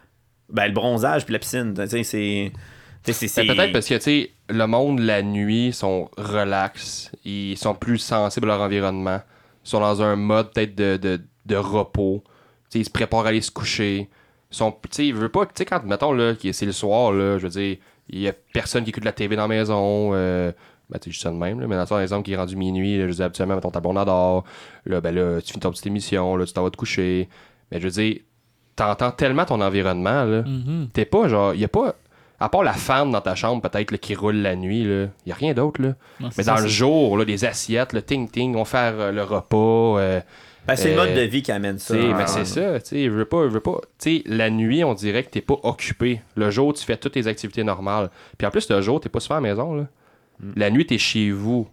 [0.49, 2.51] ben, le bronzage puis la piscine, tu sais, c'est...
[3.05, 3.13] Ben,
[3.55, 7.11] Peut-être parce que, tu sais, le monde, la nuit, sont relax.
[7.23, 9.21] Ils sont plus sensibles à leur environnement.
[9.63, 12.23] Ils sont dans un mode peut-être de, de, de repos.
[12.73, 14.09] Ils se préparent à aller se coucher.
[14.51, 17.43] Ils sont, ils veulent pas, tu sais, quand, mettons, là, c'est le soir, là, je
[17.43, 17.77] veux dire,
[18.09, 20.11] il y a personne qui écoute la TV dans la maison.
[20.13, 20.51] Euh,
[20.89, 23.07] ben, tu juste ça de même, là, mais dans exemple qui est rendu minuit, là,
[23.07, 24.43] je dis habituellement, mettons, ta blonde adore.
[24.85, 27.27] Là, ben là, tu finis ton petite émission, là, tu t'en vas te coucher.
[27.71, 28.19] Mais je veux dire,
[28.75, 30.41] t'entends tellement ton environnement, là.
[30.43, 30.89] Mhm.
[30.93, 31.53] T'es pas genre.
[31.53, 31.95] Y a pas.
[32.39, 35.07] À part la fan dans ta chambre, peut-être, là, qui roule la nuit, là.
[35.25, 35.95] Y a rien d'autre, là.
[36.19, 38.93] Non, Mais ça, dans c'est- le jour, là, des assiettes, le ting-ting, on va faire
[38.99, 39.99] euh, le repas.
[39.99, 40.19] euh,
[40.67, 41.93] Ben, c'est le Euh, mode de vie qui amène ça.
[41.95, 43.79] mais c'est ça, tu sais, je veux pas, je veux pas.
[43.99, 46.21] Tu sais, la nuit, on dirait que t'es pas occupé.
[46.35, 48.09] Le jour, tu fais toutes tes activités normales.
[48.37, 49.83] Puis en plus, le jour, t'es pas souvent à la maison, là.
[50.41, 50.51] Mm.
[50.57, 51.67] La nuit, t'es chez vous.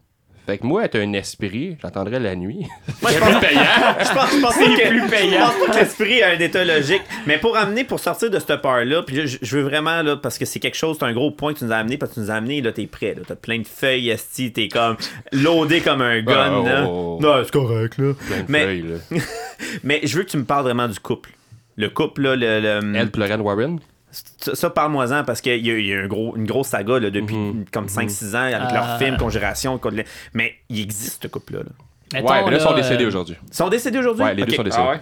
[0.45, 2.67] Fait que moi, être un esprit, j'entendrais la nuit.
[3.03, 6.31] Moi, je pense, je pense, je pense pas que, Je pense pas que l'esprit a
[6.31, 7.03] un état logique.
[7.29, 10.17] Mais pour amener, pour sortir de cette peur-là, puis là, je, je veux vraiment, là,
[10.17, 12.11] parce que c'est quelque chose, c'est un gros point que tu nous as amené, parce
[12.11, 13.23] que tu nous as amené, là, t'es prêt, là.
[13.27, 14.97] T'as plein de feuilles, esti, t'es comme
[15.31, 16.85] loadé comme un gun, Oh, là.
[16.89, 17.23] oh, oh.
[17.23, 18.13] Non, c'est correct, là.
[18.27, 18.83] Plein de Mais- feuilles,
[19.13, 19.19] là.
[19.85, 21.31] Mais je veux que tu me parles vraiment du couple.
[21.77, 22.61] Le couple, là, le.
[22.61, 23.79] le- Elle, puis Lorraine Warren?
[24.13, 26.99] Ça, ça, parle-moi-en, parce qu'il y a, il y a un gros, une grosse saga,
[26.99, 27.65] là, depuis Mhm.
[27.73, 28.99] comme 5-6 ans, avec leur Euh.
[28.99, 29.79] film Conjuration.
[29.79, 29.91] Con-
[30.35, 31.61] Mais il existe, ce couple-là.
[31.61, 31.71] là.
[32.15, 33.37] Mettons, ouais, mais là, ils sont décédés euh, aujourd'hui.
[33.49, 34.23] Ils sont décédés aujourd'hui?
[34.23, 34.85] Ouais, les deux sont décédés.
[34.87, 35.01] Ah ouais?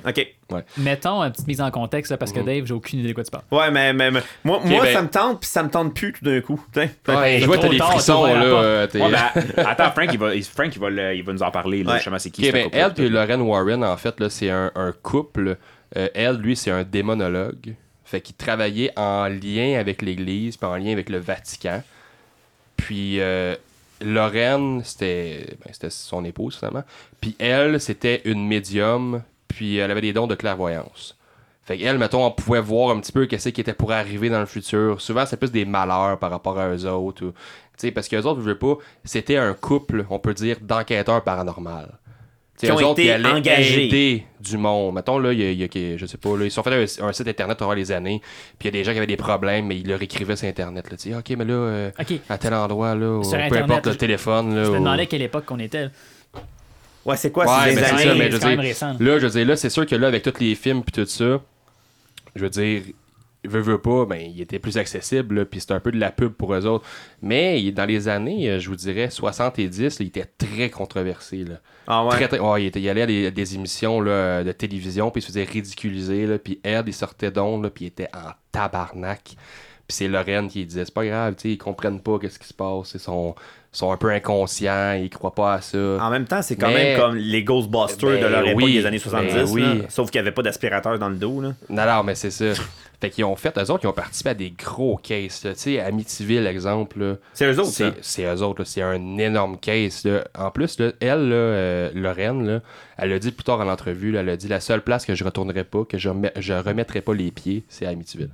[0.53, 0.63] Ok.
[0.77, 2.47] Mettons une petite mise en contexte, là, parce que Mhm.
[2.47, 3.43] Dave, j'ai aucune idée de quoi tu parles.
[3.51, 6.13] Ouais, mais, mais, mais moi, moi ben- ça me tente, puis ça me tente plus
[6.13, 6.65] tout d'un coup.
[6.77, 6.89] Ouais,
[7.41, 8.45] je vois, t'as des frissons, là.
[8.45, 11.43] euh, Ouais, ben, attends, Frank, il va, il- Frank, il va, le- il va nous
[11.43, 11.83] en parler.
[11.83, 14.93] Là, justement, c'est qui ben, elle puis Lorraine Warren, en fait, là, c'est un, un
[15.03, 15.57] couple.
[15.97, 17.75] Euh, elle, lui, c'est un démonologue.
[18.11, 21.81] Fait qu'il travaillait en lien avec l'Église, puis en lien avec le Vatican.
[22.77, 23.55] Puis euh,
[24.01, 26.83] Lorraine, c'était ben, c'était son épouse, finalement.
[27.21, 31.17] Puis elle, c'était une médium, puis elle avait des dons de clairvoyance.
[31.63, 34.41] Fait qu'elle, mettons, on pouvait voir un petit peu qu'est-ce qui était pour arriver dans
[34.41, 35.01] le futur.
[35.01, 37.25] Souvent, c'est plus des malheurs par rapport à eux autres.
[37.27, 37.33] ou-
[37.95, 41.87] parce qu'eux autres, je veux pas, c'était un couple, on peut dire, d'enquêteurs paranormaux.
[42.67, 43.87] Qui ont autres, été ils engagés.
[43.87, 44.95] aider du monde.
[44.95, 46.55] Mettons, là, il y a, il y a que- je sais pas, là, ils se
[46.57, 48.21] sont fait un, un site internet pendant les années,
[48.59, 50.49] puis il y a des gens qui avaient des problèmes, mais ils leur écrivaient sur
[50.49, 50.91] internet.
[50.91, 51.91] Là, tu sais, ok, mais là, euh,
[52.29, 54.55] à tel endroit, là, Sur ou peu Internet, importe le je- téléphone.
[54.55, 55.89] Là, Je me ou- demandais à quelle époque qu'on était.
[57.05, 58.03] Ouais, c'est quoi, Ouais, c'est mais des c'est années?
[58.05, 58.97] ça, mais je même.
[59.09, 61.07] Là, je veux dire, là, c'est sûr que là, avec tous les films puis tout
[61.09, 61.41] ça,
[62.37, 62.83] je veux dire,
[63.45, 66.33] veut, veut pas, ben, il était plus accessible, puis c'était un peu de la pub
[66.33, 66.85] pour eux autres.
[67.23, 71.55] Mais dans les années, euh, je vous dirais, 70, là, il était très controversé, là.
[71.87, 72.11] Ah ouais?
[72.13, 75.21] Très, très- ouais, il, était, il allait à des, des émissions là, de télévision, puis
[75.21, 79.23] il se faisait ridiculiser, là, puis Ed, il sortait d'onde, puis il était en tabarnak.
[79.25, 82.47] Puis c'est Lorraine qui disait, c'est pas grave, tu sais, ils comprennent pas qu'est-ce qui
[82.47, 83.35] se passe, ils sont,
[83.73, 85.79] sont un peu inconscients, ils croient pas à ça.
[86.01, 88.75] En même temps, c'est quand Mais- même comme les Ghostbusters Ben de leur époque oui,
[88.75, 89.33] des années 70.
[89.35, 89.63] ben oui.
[89.63, 89.85] là.
[89.89, 91.41] Sauf qu'il n'y avait pas d'aspirateur dans le dos.
[91.41, 91.55] Là.
[91.69, 92.53] Non, non, mais c'est ça.
[93.01, 95.45] Fait qu'ils ont fait, eux autres, ils ont participé à des gros cases.
[95.45, 95.55] là.
[95.55, 97.95] Tu sais, Amityville, exemple, C'est eux autres, c'est, ça.
[98.03, 98.65] c'est eux autres, là.
[98.67, 100.05] c'est un énorme case.
[100.05, 100.25] là.
[100.39, 102.61] En plus, là, elle, là, euh, Lorraine, là,
[102.99, 105.15] elle a dit plus tard en entrevue, là, elle a dit la seule place que
[105.15, 108.31] je retournerai pas, que je, remettrai pas les pieds, c'est Amityville.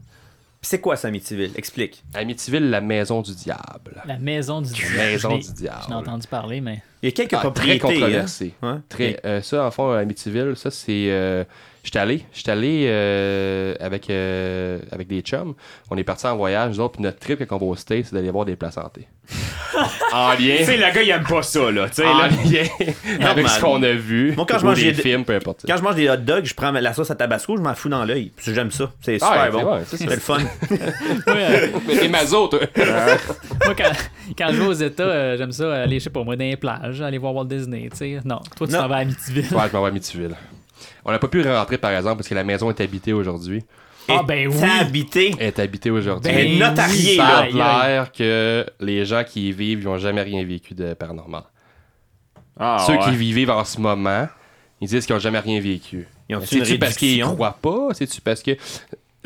[0.63, 1.53] C'est quoi ça, Amityville?
[1.55, 2.03] Explique.
[2.13, 4.03] Amityville, la maison du diable.
[4.05, 4.97] La maison du diable.
[4.97, 5.79] maison Je l'ai- du diable.
[5.89, 6.83] J'en ai entendu parler, mais.
[7.03, 7.43] Il y a quelques Ah, très
[7.79, 7.79] propriétés.
[7.79, 8.55] controversé.
[8.63, 8.73] hein.
[8.75, 8.81] Ouais.
[8.89, 11.07] Très, euh, ça, en fond, Amityville, ça, c'est.
[11.11, 11.45] euh,
[11.87, 15.55] J'étais allé, j'étais allé euh, avec, euh, avec des chums.
[15.89, 18.07] On est parti en voyage, nous autres, puis notre trip quand on va au States,
[18.07, 19.07] c'est d'aller voir des places hantées.
[20.13, 20.57] en lien.
[20.59, 21.89] Tu sais, le gars, il aime pas ça, là.
[21.89, 22.27] Tu sais, En là.
[22.29, 22.65] lien
[23.29, 24.35] avec ce qu'on a vu.
[24.35, 25.65] Moi, quand je mange des des- films, peu importe.
[25.65, 27.89] Quand je mange des hot dogs, je prends la sauce à tabasco, je m'en fous
[27.89, 28.33] dans l'œil.
[28.35, 28.91] Puis j'aime ça.
[29.01, 29.79] C'est super Ah, ouais, bon.
[29.87, 30.39] c'est le fun.
[31.87, 32.61] T'es mazo, toi.
[33.65, 33.93] moi, quand,
[34.37, 36.57] quand je vais aux États, euh, j'aime ça aller, je sais pas, moi, dans les
[36.57, 38.19] plages, aller voir Walt Disney, tu sais.
[38.25, 39.43] Non, toi, tu t'en vas à Amityville.
[39.55, 40.35] ouais, je m'en vais à Amityville.
[41.05, 43.65] On n'a pas pu rentrer, par exemple, parce que la maison est habitée aujourd'hui.
[44.09, 44.55] Ah, ben oui.
[44.81, 45.35] Habité?
[45.41, 46.31] Est habitée aujourd'hui.
[46.33, 47.53] Ben Elle est notariée, oui, Ça a aïe.
[47.53, 51.43] l'air que les gens qui y vivent, ils n'ont jamais rien vécu de paranormal.
[52.59, 52.99] Ah, Ceux ouais.
[53.01, 54.29] qui y vivent en ce moment,
[54.81, 56.07] ils disent qu'ils n'ont jamais rien vécu.
[56.45, 57.89] C'est-tu parce qu'ils croient pas?
[57.93, 58.53] C'est-tu parce que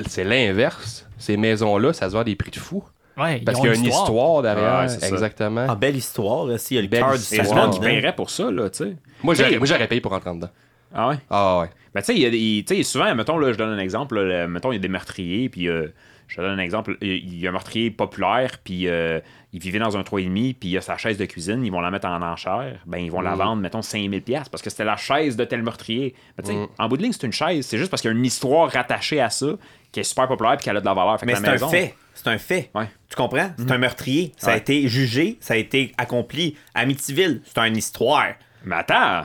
[0.07, 1.07] c'est l'inverse?
[1.19, 2.83] Ces maisons-là, ça se vend à des prix de fou.
[3.19, 4.87] Ouais, Parce qu'il y a une histoire derrière.
[4.87, 5.67] Ouais, exactement.
[5.69, 6.47] Ah, belle histoire.
[6.59, 7.67] S'il y a le Belle cœur du Et du histoire.
[7.67, 8.97] monde qui paierait pour ça, là, tu sais.
[9.23, 10.49] Moi, j'aurais moi, j'aurais payé pour rentrer en dedans.
[10.95, 11.16] Ah ouais?
[11.30, 11.70] Ah ouais.
[11.95, 13.78] Ben, tu sais, il y a des- tu sais, souvent, mettons, là, je donne un
[13.78, 15.88] exemple, là, mettons, il y a des meurtriers, puis euh,
[16.28, 19.18] je te donne un exemple, il y a un meurtrier populaire, puis euh,
[19.53, 21.91] il vivait dans un 3,5, puis il a sa chaise de cuisine, ils vont la
[21.91, 24.97] mettre en enchère, ben, ils vont la vendre, mettons, 5000 pièces parce que c'était la
[24.97, 26.14] chaise de tel meurtrier.
[26.38, 28.14] Mais tu sais, en bout de ligne, c'est une chaise, c'est juste parce qu'il y
[28.14, 29.47] a une histoire rattachée à ça,
[29.91, 31.18] qui est super populaire, puis qu'elle a de la valeur.
[31.18, 31.95] Fait que Mais c'est un fait.
[32.14, 32.70] C'est un fait.
[32.76, 32.86] Ouais.
[33.09, 33.51] Tu comprends?
[33.57, 34.32] C'est un meurtrier.
[34.36, 36.57] Ça a été jugé, ça a été accompli.
[36.74, 38.34] Amityville, c'est une histoire.
[38.64, 39.24] Mais attends,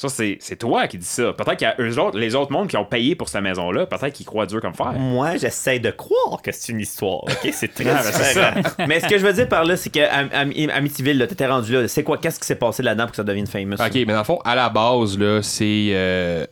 [0.00, 1.32] ça, c'est c'est toi qui dis ça.
[1.32, 3.84] Peut-être qu'il y a eux autres, les autres mondes qui ont payé pour cette maison-là,
[3.84, 4.92] peut-être qu'ils croient dur comme fer.
[4.92, 7.24] Moi, j'essaie de croire que c'est une histoire.
[7.24, 7.50] OK?
[7.52, 8.86] C'est très Ah, ben.
[8.86, 11.72] Mais ce que je veux dire par là, c'est que Am- Am- Amityville, t'étais rendu
[11.72, 11.88] là.
[11.88, 12.16] C'est quoi?
[12.16, 13.74] Qu'est-ce qui s'est passé là-dedans pour que ça devienne famous?
[13.74, 15.88] Ok, mais dans le fond, à la base, là, c'est.
[15.90, 16.46] euh,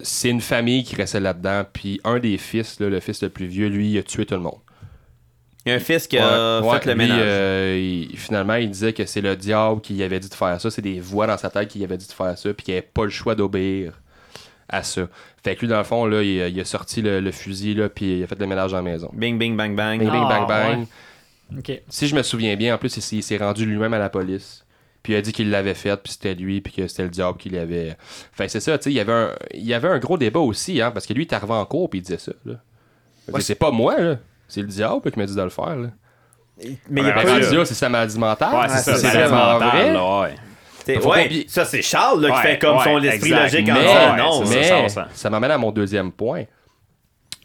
[0.00, 3.46] c'est une famille qui restait là-dedans, puis un des fils, là, le fils le plus
[3.46, 4.58] vieux, lui, il a tué tout le monde.
[5.66, 7.18] Il y a un fils qui a Ouais, fait le lui, ménage.
[7.20, 10.60] euh, il- finalement, il disait que c'est le diable qui lui avait dit de faire
[10.60, 10.70] ça.
[10.70, 12.74] C'est des voix dans sa tête qui lui avait dit de faire ça, puis qu'il
[12.74, 14.00] n'avait pas le choix d'obéir
[14.68, 15.08] à ça.
[15.44, 17.74] Fait que lui, dans le fond, là, il, a- il a sorti le, le fusil,
[17.74, 19.10] là, puis il a fait le ménage dans la maison.
[19.12, 19.98] Bing, bing, bang, bang.
[19.98, 20.78] Bing, bing, Ah, bang, bang.
[21.52, 21.58] ouais.
[21.58, 21.82] Ok.
[21.88, 24.08] Si je me souviens bien, en plus, il, s'est- il s'est rendu lui-même à la
[24.08, 24.64] police.
[25.02, 27.38] Puis il a dit qu'il l'avait fait, puis c'était lui, puis que c'était le diable
[27.38, 27.96] qui l'avait.
[28.32, 30.18] Fait que c'est ça, tu sais, il y avait un, il y avait un gros
[30.18, 32.32] débat aussi, hein, parce que lui, il est arrivé en cours, puis il disait ça,
[32.44, 32.54] là.
[33.32, 34.16] Ouais, c'est pas moi, là.
[34.48, 35.88] C'est le diable qui m'a dit de le faire, là.
[36.88, 38.54] Mais il y a pas eu- c'est sa maladie mentale.
[38.54, 39.92] Ouais, c'est ça, c'est c'est ça, vraiment vrai.
[39.92, 40.34] Là, ouais.
[41.04, 43.42] ouais, oublier- ça, c'est Charles là, qui Ouais, fait comme son esprit exact.
[43.42, 44.44] logique en Mais- disant non.
[44.46, 46.44] c'est Mais ça, ça, ça, m'amène à mon deuxième point.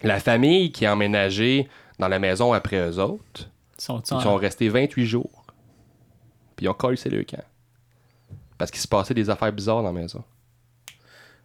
[0.03, 1.67] La famille qui a emménagé
[1.99, 5.45] dans la maison après eux autres, Sont ils sont restés 28 jours.
[6.55, 7.43] Puis ils ont collé le camp.
[8.57, 10.23] Parce qu'il se passait des affaires bizarres dans la maison.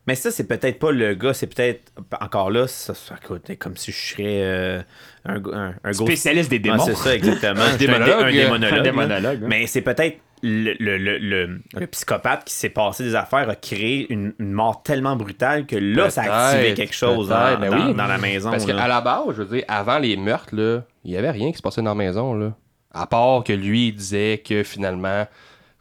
[0.06, 3.76] Mais ça, c'est peut-être pas le gars, c'est peut-être encore là, ça, ça écoute, comme
[3.76, 4.82] si je serais euh,
[5.24, 6.78] un, un, un ghost- Spécialiste des démons.
[6.78, 7.62] c'est ça, exactement.
[7.62, 8.24] Un démonologue.
[8.24, 9.46] Un, démonologue, hein.
[9.48, 14.06] Mais c'est peut-être le, le, le, le- psychopathe qui s'est passé des affaires a créé
[14.12, 17.86] une, une mort tellement brutale que là, ça a activé quelque chose dans, ben dans-
[17.88, 17.94] oui.
[17.94, 18.50] dans la maison.
[18.50, 21.50] Parce qu'à la base, je veux dire, avant les meurtres, là, il y avait rien
[21.50, 22.34] qui se passait dans la maison.
[22.34, 22.52] Là.
[22.92, 25.26] À part que lui, il disait que finalement,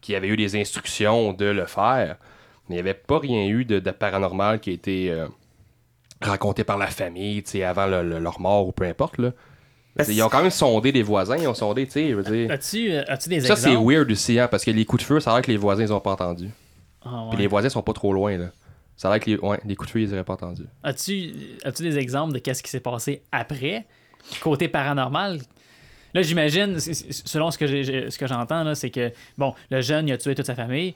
[0.01, 2.15] qu'il y avait eu des instructions de le faire.
[2.69, 5.27] Mais il n'y avait pas rien eu de, de paranormal qui a été euh,
[6.21, 9.17] raconté par la famille, tu sais, avant le- le- leur mort ou peu importe.
[9.19, 9.31] Là.
[9.95, 12.49] Parce- Ils ont quand même sondé des voisins, ils ont sondé, tu sais.
[12.49, 13.91] As-tu euh, as-tu des Ça, c'est exemples?
[13.93, 15.83] weird aussi, hein, parce que les coups de feu, ça a l'air que les voisins,
[15.83, 16.49] ils ont pas entendu.
[17.03, 17.29] Ah, ouais.
[17.31, 18.47] Puis les voisins sont pas trop loin, là.
[18.97, 20.63] Ça a l'air que les, ouais, les coups de feu, ils auraient pas entendu.
[20.83, 23.85] As-tu as-tu des exemples de qu'est-ce qui s'est passé après,
[24.41, 25.39] côté paranormal?
[26.13, 29.81] Là, j'imagine, selon ce que j'ai- j'ai- ce que j'entends, là, c'est que, bon, le
[29.81, 30.95] jeune, il a tué toute sa famille.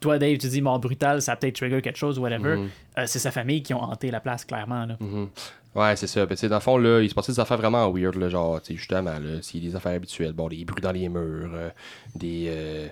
[0.00, 2.56] Toi, Dave, tu dis mort brutale, ça a peut-être trigger quelque chose, whatever.
[2.56, 2.68] Mhm.
[2.98, 4.86] Euh, c'est sa famille qui ont hanté la place, clairement.
[4.86, 4.96] Là.
[5.00, 5.28] Mhm.
[5.74, 6.24] Ouais, c'est ça.
[6.24, 8.72] Ben, dans le fond, là, il se passait des affaires vraiment weird, là, genre, tu
[8.72, 10.32] sais, justement, là, c'est des affaires habituelles.
[10.32, 11.68] Bon, des bruits dans les murs, euh,
[12.14, 12.88] des, euh,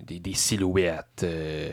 [0.00, 1.22] des, des silhouettes.
[1.24, 1.70] euh,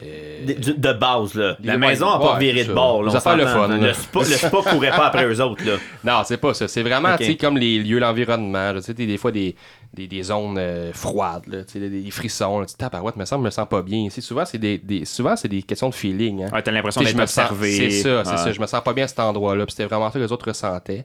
[0.00, 1.56] euh, De, du- de base, là.
[1.58, 3.02] Des- La maison a pas ouais, viré de bord.
[3.02, 5.64] Là, Des on affaires le fun, Le spa, le spa courait pas après eux autres,
[5.66, 5.72] là.
[6.04, 6.68] Non, c'est pas ça.
[6.68, 7.18] C'est vraiment, Ok.
[7.18, 8.70] tu sais, comme les lieux, l'environnement.
[8.72, 9.56] là, Tu sais, t'as des fois des,
[9.94, 12.60] des, des zones euh, froides, là, des, des frissons.
[12.60, 13.98] Là, tu te tapes à me semble, je me sens pas bien.
[14.00, 14.20] ici.
[14.22, 16.44] souvent, c'est des, des- souvent, c'est des questions de feeling.
[16.44, 16.50] Hein.
[16.52, 17.72] Ouais, t'as l'impression d'être je me sens- observé.
[17.76, 18.52] C'est ça, c'est ça.
[18.52, 19.64] Je me sens pas bien à cet endroit-là.
[19.66, 21.04] Puis c'était vraiment ça que les autres ressentaient.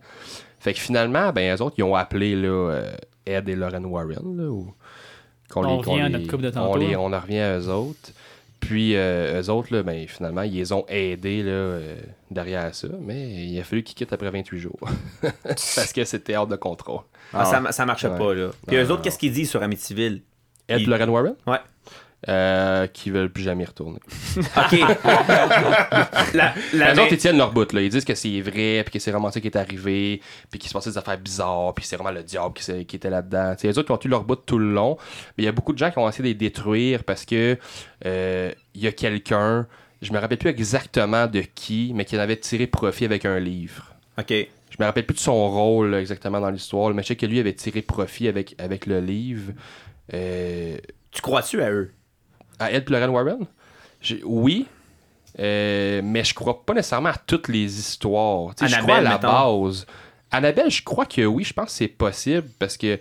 [0.60, 2.92] Fait que finalement, ben, eux autres, ils ont appelé là, euh,
[3.26, 4.38] Ed et Lauren Warren.
[4.38, 4.50] Là,
[5.56, 8.12] On revient à notre couple de les- on en revient à eux autres.
[8.66, 11.96] Puis euh, eux autres, là, ben, finalement, ils les ont aidés là, euh,
[12.32, 12.88] derrière ça.
[13.02, 14.80] Mais il a fallu qu'ils quittent après 28 jours.
[15.44, 17.02] Parce que c'était hors de contrôle.
[17.34, 18.18] Ah, ça, ça marchait Ouais.
[18.18, 18.50] pas, là.
[18.68, 20.22] Puis eux autres, qu'est-ce qu'ils disent sur Amityville?
[20.70, 21.58] Ed Il- et Lauren Warren, Ouais.
[22.30, 24.00] Euh, qui veulent plus jamais y retourner.
[24.38, 24.80] OK.
[26.34, 27.82] la, la Les autres, ils tiennent leur bout, là.
[27.82, 30.70] Ils disent que c'est vrai, puis que c'est vraiment ça qui est arrivé, puis qu'il
[30.70, 33.56] se passait des affaires bizarres, puis c'est vraiment le diable qui, était là-dedans.
[33.62, 34.98] Les autres, ils ont eu leur bout tout le long,
[35.38, 37.58] mais il y a beaucoup de gens qui ont essayé de les détruire parce que
[38.06, 39.68] euh, il y a quelqu'un,
[40.02, 43.40] je me rappelle plus exactement de qui, mais qui en avait tiré profit avec un
[43.40, 43.94] livre.
[44.18, 44.30] OK.
[44.30, 47.26] Je me rappelle plus de son rôle là, exactement dans l'histoire, mais je sais que
[47.26, 49.54] lui avait tiré profit avec, avec le livre.
[50.14, 50.78] Euh,
[51.12, 51.92] Tu crois-tu à eux?
[52.60, 53.46] À Ed et Lauren Warren?
[54.26, 54.68] Oui,
[55.40, 58.52] euh, mais je crois pas nécessairement à toutes les histoires.
[58.60, 59.62] Je crois à la mettons.
[59.64, 59.86] base.
[60.32, 62.98] Annabelle, je crois que oui, je pense que c'est possible parce que, euh,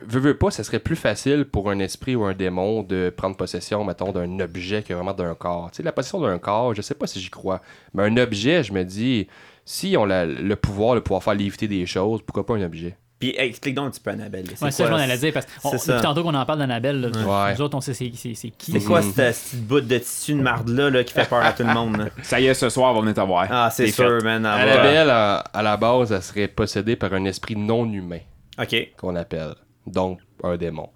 [0.00, 3.36] veux, veux pas, ça serait plus facile pour un esprit ou un démon de prendre
[3.36, 5.70] possession, mettons, d'un objet que vraiment d'un corps.
[5.70, 7.60] Tu sais, la possession d'un corps, je sais pas si j'y crois.
[7.94, 9.28] Mais un objet, je me dis,
[9.64, 12.96] si on a le pouvoir de pouvoir faire léviter des choses, pourquoi pas un objet?
[13.18, 14.44] Puis explique donc un petit peu Annabelle.
[14.54, 15.50] C'est Ouais, ça, je m'en allais dire, parce que
[15.92, 17.08] depuis tantôt qu'on en parle d'Annabelle, là,
[17.48, 17.54] Ouais.
[17.54, 18.70] nous autres, on sait c'est c'est- c'est qui.
[18.70, 21.64] C'est quoi cette petite bout de tissu de marde-là là, qui fait peur à tout
[21.64, 21.96] le monde?
[21.96, 22.04] là?
[22.22, 23.48] Ça y est, ce soir, on va venir te voir.
[23.50, 24.24] Ah, c'est sûr, fait.
[24.24, 24.46] man.
[24.46, 28.20] Annabelle, à, à la base, elle serait possédée par un esprit non humain.
[28.60, 28.92] Ok.
[28.96, 29.54] qu'on appelle.
[29.86, 30.90] Donc, un démon.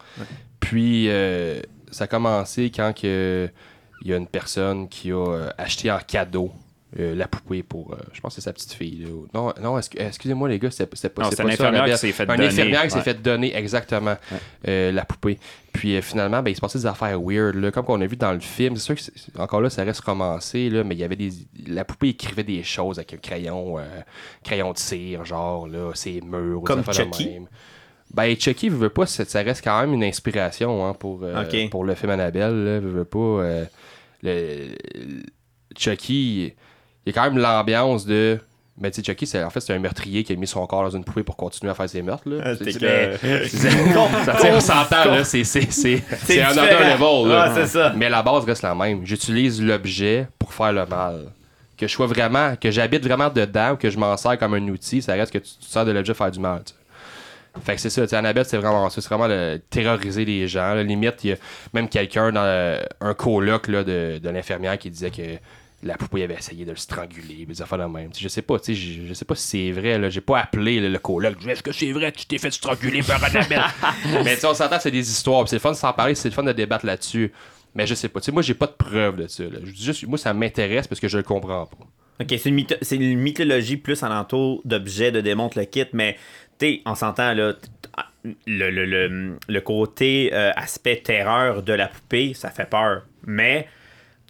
[0.61, 1.61] Puis, euh,
[1.91, 3.49] ça a commencé quand que,
[4.05, 6.51] il y a une personne qui a euh, acheté en cadeau
[7.01, 9.05] euh, la poupée pour, euh, je pense que c'est sa petite fille.
[9.05, 9.09] là.
[9.33, 12.37] Non, non excu- excusez-moi les gars, c'est pas, c'est ça, infirmière qui s'est fait Un
[12.37, 12.47] donner.
[12.49, 14.17] infirmière qui s'est fait donner exactement
[14.69, 15.39] euh, la poupée.
[15.73, 17.55] Puis euh, finalement, ben, il se passait des affaires weird.
[17.55, 19.85] Là, comme on a vu dans le film, c'est sûr que c'est- encore là, ça
[19.85, 21.31] reste romancé, là, mais il y avait des.
[21.67, 23.77] La poupée écrivait des choses avec un crayon,
[24.45, 27.31] crayon de cire, genre, là, ses murs, Comme Chucky?
[27.31, 27.47] même.
[28.13, 31.25] Ben, Chucky veut pas, ça reste quand même une inspiration hein, pour,
[31.71, 32.65] pour le film Annabelle.
[32.65, 33.63] Là, veut pas.
[34.23, 34.69] le,
[35.77, 36.53] Chucky,
[37.07, 38.39] il y a quand même l'ambiance de.
[38.81, 40.83] Mais tu sais, Chucky, c'est, en fait, c'est un meurtrier qui a mis son corps
[40.83, 42.27] dans une poupée pour continuer à faire ses meurtres.
[42.29, 42.43] Là.
[42.45, 45.25] Ah, C'est- que- on s'entend, là.
[45.25, 47.29] C'est, c'est, c'est, c'est un other level.
[47.31, 47.49] Là.
[47.49, 47.93] Ouais, c'est ça.
[47.95, 49.05] Mais la base reste la même.
[49.05, 51.27] J'utilise l'objet pour faire le mal.
[51.77, 54.69] Que je sois vraiment, que j'habite vraiment dedans ou que je m'en sers comme un
[54.69, 56.63] outil, ça reste que tu, tu sers de l'objet pour faire du mal.
[57.65, 59.03] Fait que c'est ça, tu sais, Annabelle, c'est vraiment ça.
[59.03, 60.73] C'est vraiment le, terroriser les gens.
[60.75, 60.83] là.
[60.83, 61.37] Limite, il y a
[61.75, 65.23] même quelqu'un dans le- un coloc là, de, de l'infirmière qui disait que
[65.83, 68.11] la poupée avait essayé de le stranguler, des affaires de même.
[68.17, 69.99] Je sais pas, tu sais, je, je sais pas si c'est vrai.
[69.99, 70.09] Là.
[70.11, 71.45] J'ai pas appelé là, le coloc.
[71.47, 72.13] Est-ce que c'est vrai?
[72.13, 73.63] Tu t'es fait stranguler par Annabelle?
[74.25, 75.49] Mais tu on s'entend c'est des histoires.
[75.49, 77.33] C'est le fun de s'en parler, c'est le fun de débattre là-dessus.
[77.75, 78.21] Mais je sais pas.
[78.21, 79.45] Tu sais, moi, j'ai pas de preuves de ça.
[79.45, 79.59] là.
[79.65, 81.77] Je dis juste, moi, ça m'intéresse parce que je le comprends pas.
[82.21, 86.17] Ok, c'est une, mytho- c'est une mythologie plus alentour d'objets, de démons, le kit, mais
[86.59, 87.55] tu sais, on s'entend là.
[87.55, 87.69] t-
[88.47, 93.03] Le, le, le, le côté euh, aspect terreur de la poupée, ça fait peur.
[93.27, 93.67] Mais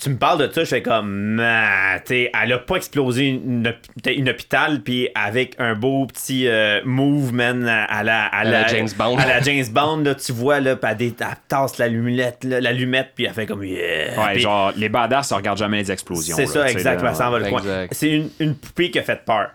[0.02, 1.40] tu me parles de ça, je fais comme.
[1.40, 3.72] Ah, t'sais, elle a pas explosé une,
[4.04, 8.38] une, une hôpital, puis avec un beau petit euh, move, man, à, à la, à,
[8.40, 9.16] À la James Bond.
[9.18, 12.60] À la James Bond, là, tu vois, là, puis elle, elle tasse la lumette, là,
[12.60, 13.62] la lumette, puis elle fait comme.
[13.64, 14.20] Yeah!
[14.20, 16.34] Ouais, genre, les badass, ça regarde jamais les explosions.
[16.36, 17.60] c'est là, ça, exactement, là, ça en va le coin.
[17.60, 17.94] Exact.
[17.94, 19.50] C'est une, une poupée qui a fait peur.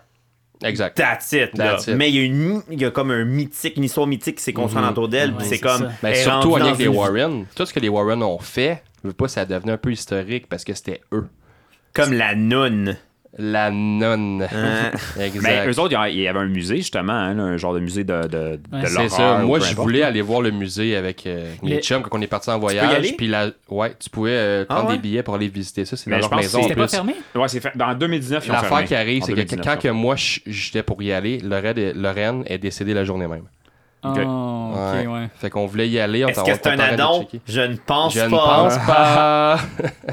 [0.64, 0.96] Exact.
[0.96, 1.72] That's it, là.
[1.74, 1.94] That's it.
[1.94, 4.42] Mais il y, a une, il y a comme un mythique, une histoire mythique qui
[4.42, 4.90] s'est construite Mhm.
[4.90, 5.32] autour d'elle.
[5.34, 5.88] Puis c'est c'est comme.
[6.02, 7.44] Ben, surtout avec les une- Warren.
[7.54, 10.48] Tout ce que les Warren ont fait, je veux pas, ça devenait un peu historique
[10.48, 11.26] parce que c'était eux.
[11.94, 12.96] Comme la noune.
[13.36, 14.48] La nonne.
[14.52, 14.90] Hein?
[15.20, 15.42] exact.
[15.42, 18.26] Mais eux autres, il y avait un musée, justement, hein, un genre de musée de,
[18.26, 18.80] de, Ouais.
[18.82, 19.10] de C'est l'horreur.
[19.10, 19.38] C'est ça.
[19.44, 22.48] Moi, je voulais aller voir le musée avec euh, mes chums quand on est parti
[22.50, 22.94] en peux y voyage.
[22.94, 23.12] aller?
[23.16, 23.50] Puis la...
[23.68, 24.96] ouais, tu pouvais euh, Ah prendre ouais?
[24.96, 25.96] des billets pour aller visiter ça.
[25.96, 27.14] C'est Mais dans je leur pense maison que en C'était pas fermé?
[27.34, 27.72] Ouais, c'est fait.
[27.76, 28.84] Dans 2019, ils ont L'affaire fermé.
[28.86, 31.92] qui arrive, En c'est que 2019, quand que moi j'étais pour y aller, Lorraine, est-
[31.92, 33.44] Lorraine est décédée la journée même.
[34.04, 35.28] Oh, ok, ouais.
[35.36, 36.24] Fait qu'on voulait y aller.
[36.24, 37.26] On Est-ce t'en- que c'est un addon.
[37.46, 38.36] Je ne pense Je ne pas.
[38.38, 39.58] pense pas.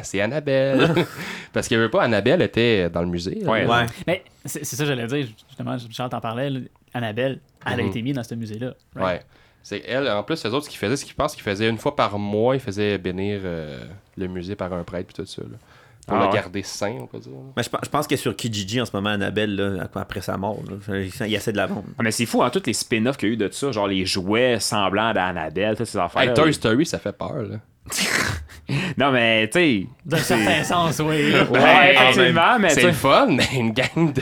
[0.04, 1.06] c'est Annabelle.
[1.54, 3.40] Parce qu'il veut pas, Annabelle était dans le musée.
[3.42, 3.52] là.
[3.52, 3.86] Ouais.
[4.08, 6.50] Mais c'est ça que j'allais dire, justement, Charles t'en parlait,
[6.94, 7.90] Annabelle, elle a Mhm.
[7.90, 8.74] été mise dans ce musée-là.
[8.96, 9.20] right?
[9.20, 9.22] Ouais.
[9.62, 11.78] C'est elle, en plus, les autres, ce qu'ils faisaient, c'est qu'ils pensent qu'ils faisaient une
[11.80, 13.84] fois par mois, ils faisaient bénir euh,
[14.18, 15.42] le musée par un prêtre puis tout ça.
[15.42, 15.58] là.
[16.06, 17.32] Pour Ah le garder sain, on peut dire.
[17.58, 20.38] Mais je, pense- je pense que sur Kijiji en ce moment, Annabelle, là, après sa
[20.38, 21.86] mort, là, il essaie de la vendre.
[21.98, 23.88] Ah, mais c'est fou, hein, tous les spin-offs qu'il y a eu de ça, genre
[23.88, 26.22] les jouets semblants d'Annabelle, toutes ces affaires.
[26.22, 27.34] Hey, Toy Story, ça fait peur.
[27.42, 27.58] Là.
[28.98, 29.88] Non, mais tu sais.
[30.06, 31.34] D'un certain sens, oui.
[31.52, 34.14] Ouais, Ouais, effectivement, mais C'est le fun, mais une gang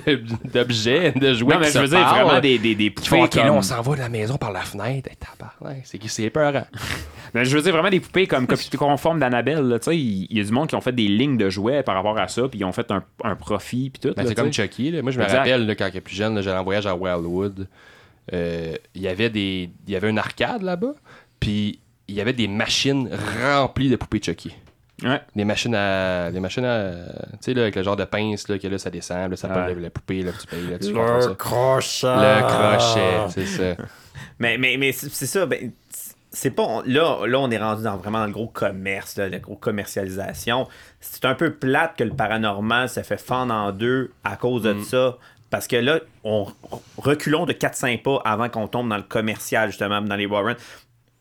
[0.53, 3.25] d'objets, de, jouets Non, mais je veux dire, vraiment des, des, des qui font, poupées.
[3.25, 5.09] ok, là, comme- on s'en va de la maison par la fenêtre.
[5.83, 6.65] C'est qui c'est peurant.
[7.33, 9.67] Mais je veux dire, vraiment des poupées comme copies conformes d'Annabelle.
[9.67, 11.81] là, Tu sais, il y a du monde qui ont fait des lignes de jouets
[11.81, 14.13] par rapport à ça, puis ils ont fait un, un profit, puis tout.
[14.15, 14.53] Ben, c'est comme.
[14.53, 14.91] Chucky.
[14.91, 15.01] là.
[15.01, 17.67] Moi, je me rappelle, là, quand j'étais plus jeune, j'allais en voyage à Wildwood.
[18.33, 20.93] Euh, Il y avait des, il y avait une arcade là-bas,
[21.39, 23.09] puis il y avait des machines
[23.41, 24.55] remplies de poupées Chucky.
[25.01, 25.19] Ouais.
[25.35, 26.31] Des machines à.
[26.31, 26.91] Des machines à.
[27.33, 29.47] Tu sais, là, avec le genre de pince, là, que là, ça descend, là, ça
[29.49, 29.75] Ouais.
[29.75, 31.35] la poupée, là, tu payes, là, tu ça.
[31.37, 32.03] crochet.
[32.03, 33.83] Le crochet, c'est ça.
[34.39, 35.45] Mais, mais, mais c'est ça.
[35.47, 35.71] Ben,
[36.31, 36.63] c'est pas.
[36.63, 39.57] on- Là, là, on est rendu dans vraiment dans le gros commerce, là, la grosse
[39.59, 40.67] commercialisation.
[40.99, 44.79] C'est un peu plate que le paranormal se fait fendre en deux à cause de
[44.83, 45.17] ça.
[45.49, 46.47] Parce que là, on
[46.97, 50.55] reculons de 4-5 pas avant qu'on tombe dans le commercial, justement, dans les Warren.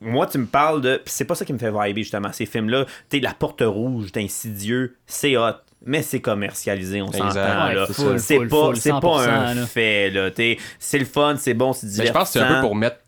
[0.02, 0.96] Moi, tu me parles de.
[0.96, 2.84] Puis c'est pas ça qui me fait vibrer, justement, ces films-là.
[3.08, 5.52] Tu sais, La Porte Rouge d'Insidieux, c'est hot.
[5.84, 7.34] Mais c'est commercialisé, on s'entend.
[7.34, 7.86] Ouais, là.
[8.18, 9.66] C'est pas, full, c'est pas 100%, un là.
[9.66, 10.10] fait.
[10.10, 10.30] là.
[10.78, 12.12] C'est le fun, c'est bon, c'est Mais divertissant.
[12.12, 12.98] je pense que c'est un peu pour mettre.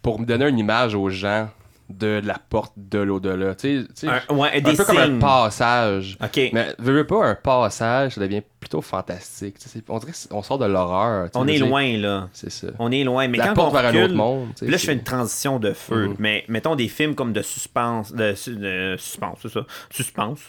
[0.00, 1.50] Pour me donner une image aux gens
[1.88, 3.54] de la porte de l'au-delà.
[3.54, 6.18] Tu sais- Un- ouais, des un peu comme un passage.
[6.22, 6.50] OK.
[6.52, 9.56] Mais veux, veux pas un passage, ça devient plutôt fantastique.
[9.88, 11.28] On dirait qu'on sort de l'horreur.
[11.34, 12.28] On est loin, là.
[12.32, 12.66] C'est ça.
[12.78, 13.26] On est loin.
[13.28, 14.48] Mais la quand porte on vers un autre monde.
[14.60, 16.08] Là, je fais une transition de feu.
[16.08, 16.16] Mhm.
[16.18, 18.12] Mais mettons des films comme de suspense.
[18.12, 19.60] De, su- de suspense, c'est ça.
[19.90, 20.40] Suspense.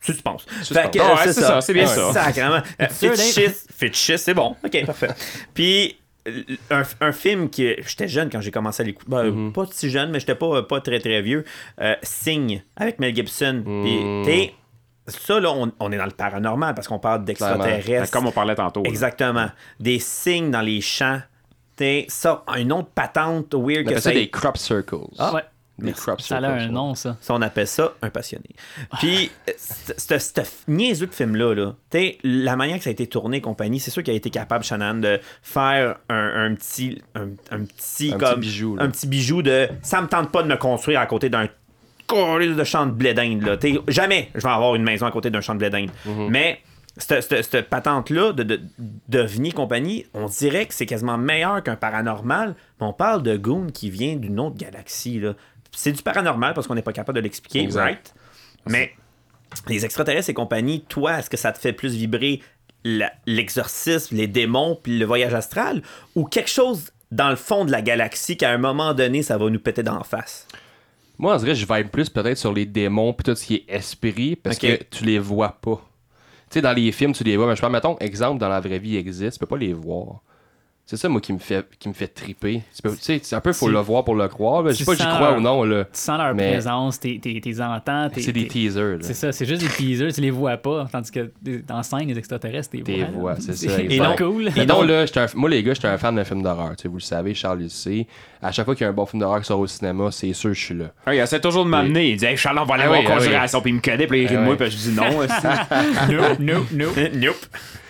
[0.00, 0.44] Suspense.
[0.62, 0.96] Suspense.
[1.00, 2.12] Ah ouais, c'est ça, c'est bien ça.
[2.12, 2.56] Sacrément.
[2.80, 2.90] Euh, Dave?
[2.92, 3.68] Fétichiste.
[3.74, 4.54] Fétichiste, c'est bon.
[4.64, 5.08] OK, parfait.
[5.54, 5.96] Puis,
[6.70, 7.74] un, un film qui.
[7.86, 9.10] J'étais jeune quand j'ai commencé à l'écouter.
[9.10, 9.52] Ben, Mhm.
[9.52, 11.44] Pas si jeune, mais j'étais pas, pas très très vieux.
[11.80, 13.62] Euh, Signe avec Mel Gibson.
[14.24, 14.54] T'sais,
[15.06, 18.10] ça, là, on, on est dans le paranormal parce qu'on parle Ben, d'extraterrestres.
[18.10, 18.82] Comme on parlait tantôt.
[18.82, 18.88] là.
[18.88, 19.48] Exactement.
[19.80, 21.20] Des signes dans les champs.
[21.76, 24.96] T'sais, ça, une autre patente weird On que ça des crop circles.
[25.18, 25.34] Ah.
[25.34, 25.42] Ouais.
[25.92, 26.58] Crop Ça a circles.
[26.60, 27.16] un nom, ça.
[27.20, 28.44] Ça, on appelle ça un passionné.
[29.00, 31.74] Puis, ce niaiseux de film-là, là,
[32.22, 34.94] la manière que ça a été tourné compagnie, c'est sûr qu'il a été capable, Shannon,
[35.00, 37.02] de faire un, un petit.
[37.14, 38.84] Un, un petit, Un comme, petit bijou, là.
[38.84, 39.68] Un petit bijou de.
[39.82, 41.48] Ça me tente pas de me construire à côté d'un
[42.10, 43.56] de champ de blé d'Inde, là.
[43.88, 45.90] Jamais je vais avoir une maison à côté d'un champ de blé d'Inde.
[46.06, 46.28] Mhm.
[46.30, 46.60] Mais.
[46.96, 48.60] Cette, patente-là de, de,
[49.08, 52.54] de Vini compagnie, on dirait que c'est quasiment meilleur qu'un paranormal.
[52.80, 55.18] Mais on parle de Goon qui vient d'une autre galaxie.
[55.18, 55.34] Là.
[55.74, 58.14] C'est du paranormal parce qu'on n'est pas capable de l'expliquer, right?
[58.66, 58.94] Mais
[59.68, 62.42] les extraterrestres et compagnie, toi, est-ce que ça te fait plus vibrer
[63.26, 65.82] l'exorcisme, les démons, puis le voyage astral,
[66.14, 69.48] ou quelque chose dans le fond de la galaxie qu'à un moment donné, ça va
[69.48, 70.46] nous péter d'en face?
[71.18, 73.64] Moi, dirait que je vibe plus peut-être sur les démons puis tout ce qui est
[73.68, 75.80] esprit parce que tu les vois pas.
[76.50, 78.60] Tu sais, dans les films, tu les vois, mais je parle, mettons, exemple, dans la
[78.60, 80.22] vraie vie, ils existent, tu peux pas les voir.
[80.86, 82.62] C'est ça, moi, qui me fait, qui me fait triper.
[82.76, 84.62] Tu tu sais, c'est un peu, faut Tu- le voir pour le croire.
[84.62, 84.70] là.
[84.72, 85.84] Je sais tu pas si j'y crois leur- ou non, là.
[85.84, 88.10] Tu sens leur Mais- présence, t'es t'es- t'es entends.
[88.14, 88.98] C'est des teasers.
[89.00, 90.86] C'est ça, c'est juste des teasers, tu les vois pas.
[90.92, 91.30] Tandis que
[91.66, 93.36] dans scène, les extraterrestres, t'es T'es vois.
[93.36, 94.18] c'est ça, C'est exact.
[94.22, 94.50] cool.
[94.54, 96.76] Et donc, là, un- moi, les gars, j'étais un fan d'un film d'horreur.
[96.76, 98.06] tu Vous le savez, Charles le sait.
[98.42, 100.34] À chaque fois qu'il y a un bon film d'horreur qui sort au cinéma, c'est
[100.34, 100.92] sûr, je suis là.
[101.06, 102.10] Ah, il essaie toujours de m'amener.
[102.10, 103.62] Il dit Hey, Charles, on va aller Ah voir oui, ah Conjuration.
[103.62, 105.04] Puis il me connaît, puis il rit de moi, puis je dis non.
[106.10, 106.86] no, no, no.
[107.14, 107.36] nope.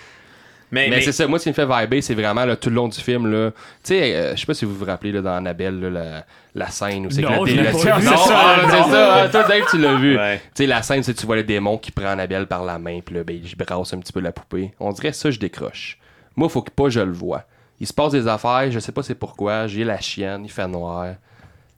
[0.73, 2.69] Mais, Mais, mais- c'est ça, moi, ce qui me fait vibrer, c'est vraiment là, tout
[2.71, 3.31] le long du film.
[3.31, 3.51] là.
[3.53, 6.25] Tu sais, euh, je sais pas si vous vous rappelez là, dans Annabelle, là, la,
[6.55, 8.39] la scène où c'est que le je l'ai dé- pas la- vu, Non, c'est ça,
[8.41, 8.69] ah, non.
[8.71, 10.17] c'est ça, ah, toi, Dave, tu l'as vu.
[10.19, 10.39] Ouais.
[10.39, 12.79] Tu sais, la scène, c'est que tu vois le démon qui prend Annabelle par la
[12.79, 14.73] main, puis là, ben, il brasse un petit peu la poupée.
[14.81, 15.99] On dirait ça, je décroche.
[16.37, 17.45] Moi, faut que pas je le vois.
[17.81, 20.67] Il se passe des affaires, je sais pas c'est pourquoi, j'ai la chienne, il fait
[20.67, 21.15] noir.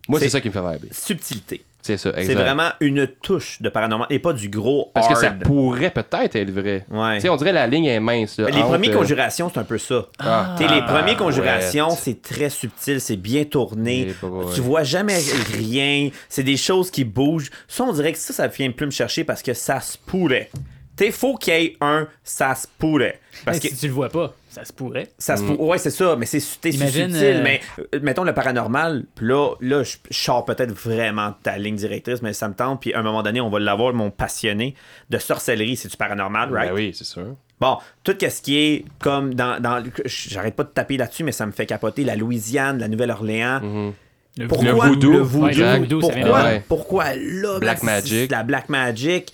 [0.09, 0.89] Moi, c'est C'est- ça qui me fait vibrer.
[0.93, 1.65] subtilité.
[1.87, 2.35] C'est ça, C'est exact.
[2.41, 6.51] vraiment une touche de paranormal et pas du gros Parce que ça pourrait peut-être être
[6.51, 6.85] vrai.
[6.91, 7.15] Ouais.
[7.17, 8.39] Tu sais, on dirait la ligne est mince.
[8.39, 10.07] là, Les entre, premières euh, conjurations, c'est un peu ça.
[10.19, 10.57] Ah.
[10.59, 11.97] Les Ah, premières conjurations, ouais.
[11.99, 14.09] c'est très subtil, c'est bien tourné.
[14.21, 14.27] Pas.
[14.55, 15.19] Tu vois jamais
[15.55, 16.11] rien.
[16.29, 17.51] C'est des choses qui bougent.
[17.69, 20.51] Ça, on dirait que ça, ça vient plus me chercher parce que ça se pourrait.
[20.97, 23.21] T'sais, faut qu'il y ait un ça se pourrait.
[23.45, 25.09] Parce Hey, que Si tu le vois pas, ça se pourrait.
[25.19, 26.39] ça se pour- Ouais, c'est ça, mais c'est
[26.71, 27.27] Imagine, subtil.
[27.37, 31.59] euh, Mais euh, mettons le paranormal, puis là, là je, sors peut-être vraiment de ta
[31.59, 32.81] ligne directrice, mais ça me tente.
[32.81, 34.75] Puis à un moment donné, on va l'avoir, mon passionné
[35.11, 36.71] de sorcellerie, c'est du paranormal, right?
[36.71, 37.37] Ben oui, c'est sûr.
[37.61, 39.61] Bon, tout ce qui est comme dans.
[39.61, 42.05] dans J'arrête pas de taper là-dessus, mais ça me fait capoter.
[42.05, 43.93] La Louisiane, la Nouvelle-Orléans.
[44.39, 45.13] Le Pourquoi Le voodoo.
[45.13, 45.47] le voodoo?
[45.47, 46.45] Ouais, le voodoo, pourquoi, là.
[46.45, 46.63] Ouais.
[46.69, 47.59] pourquoi là?
[47.59, 48.31] Black ben, magic.
[48.31, 49.33] La black magic?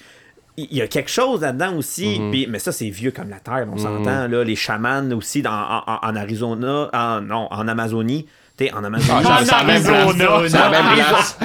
[0.57, 2.19] Il y a quelque chose là-dedans aussi.
[2.21, 2.31] Mhm.
[2.31, 4.29] puis- mais ça, c'est vieux comme la terre, on s'entend.
[4.29, 6.89] Là, les chamans aussi dans, en, en- en Arizona.
[6.93, 8.27] En, non, en Amazonie.
[8.55, 9.23] T'es en Amazonie.
[9.27, 9.51] Ah, place.
[9.51, 10.61] Arizona.
[10.61, 11.39] La même place.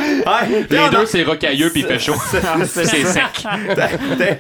[0.70, 2.16] Les en- deux, c'est rocailleux puis il fait chaud.
[2.66, 3.46] c'est sec.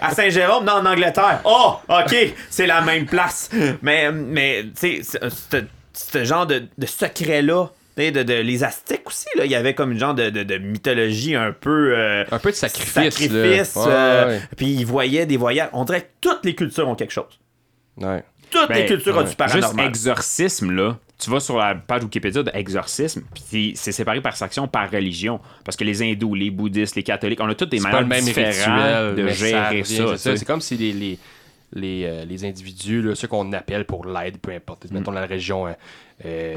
[0.01, 1.39] À Saint-Jérôme, non, en Angleterre.
[1.45, 2.15] Oh, OK,
[2.49, 3.49] c'est la même place.
[3.81, 5.19] Mais, mais tu sais,
[5.93, 9.55] ce- genre de, de secret-là, tu sais, de, de- les Aztèques aussi, là, il y
[9.55, 11.93] avait comme une genre de, de- de mythologie un peu.
[11.97, 12.93] euh, Un peu de sacrifice.
[13.15, 13.75] sacrifice.
[13.75, 13.81] là.
[13.83, 15.69] Ouais, euh, ouais, Puis ils voyaient des voyages.
[15.73, 17.39] On dirait que toutes les cultures ont quelque chose.
[17.97, 18.23] ouais.
[18.49, 19.87] Toutes les Ben, cultures ont du Juste paranormal.
[19.87, 20.97] exorcisme, là.
[21.19, 25.41] Tu vas sur la page Wikipédia d'exorcisme, puis c'est séparé par section, par religion.
[25.65, 28.23] Parce que les hindous, les bouddhistes, les catholiques, on a toutes des manières le même
[28.23, 30.15] différentes de gérer ça.
[30.17, 31.19] c'est comme si les, les,
[31.73, 35.25] les, euh, les individus, là, ceux qu'on appelle pour l'aide, peu importe, mettons dans la
[35.25, 35.71] région, euh,
[36.25, 36.55] euh,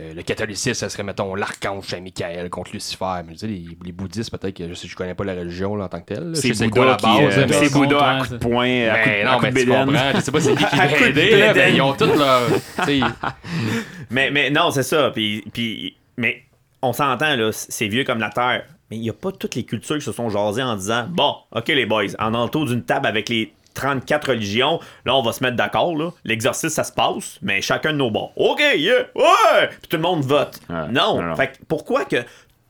[0.00, 3.22] euh, le catholicisme, ça serait, mettons, l'archange Saint-Michael contre Lucifer.
[3.26, 5.74] Mais tu sais, les, les bouddhistes, peut-être que je sais, je connais pas la religion
[5.76, 6.36] là, en tant que telle.
[6.36, 7.38] C'est sais quoi Bouddha la qui, base.
[7.38, 9.42] euh, mais- c'est Bouddha à coup de poing, à coup de, Ben à non, coup
[9.44, 9.86] mais de tu bédaine.
[9.86, 10.10] comprends.
[10.14, 12.42] Je sais pas c'est qui va aider, là, mais ils ont toutes leur.
[12.86, 13.02] tu
[14.10, 15.10] Mais, mais non, c'est ça.
[15.10, 16.42] Puis, puis, mais
[16.82, 18.64] on s'entend, là, c'est vieux comme la terre.
[18.90, 21.34] Mais il n'y a pas toutes les cultures qui se sont jasées en disant Bon,
[21.52, 25.42] OK, les boys, en entour d'une table avec les 34 religions, là, on va se
[25.42, 26.10] mettre d'accord, là.
[26.24, 28.32] L'exercice, ça se passe, mais chacun de nos bords.
[28.36, 29.68] OK, yeah, ouais!
[29.80, 30.58] Puis tout le monde vote.
[30.68, 31.22] Ouais, non.
[31.22, 31.36] non.
[31.36, 32.16] Fait que pourquoi que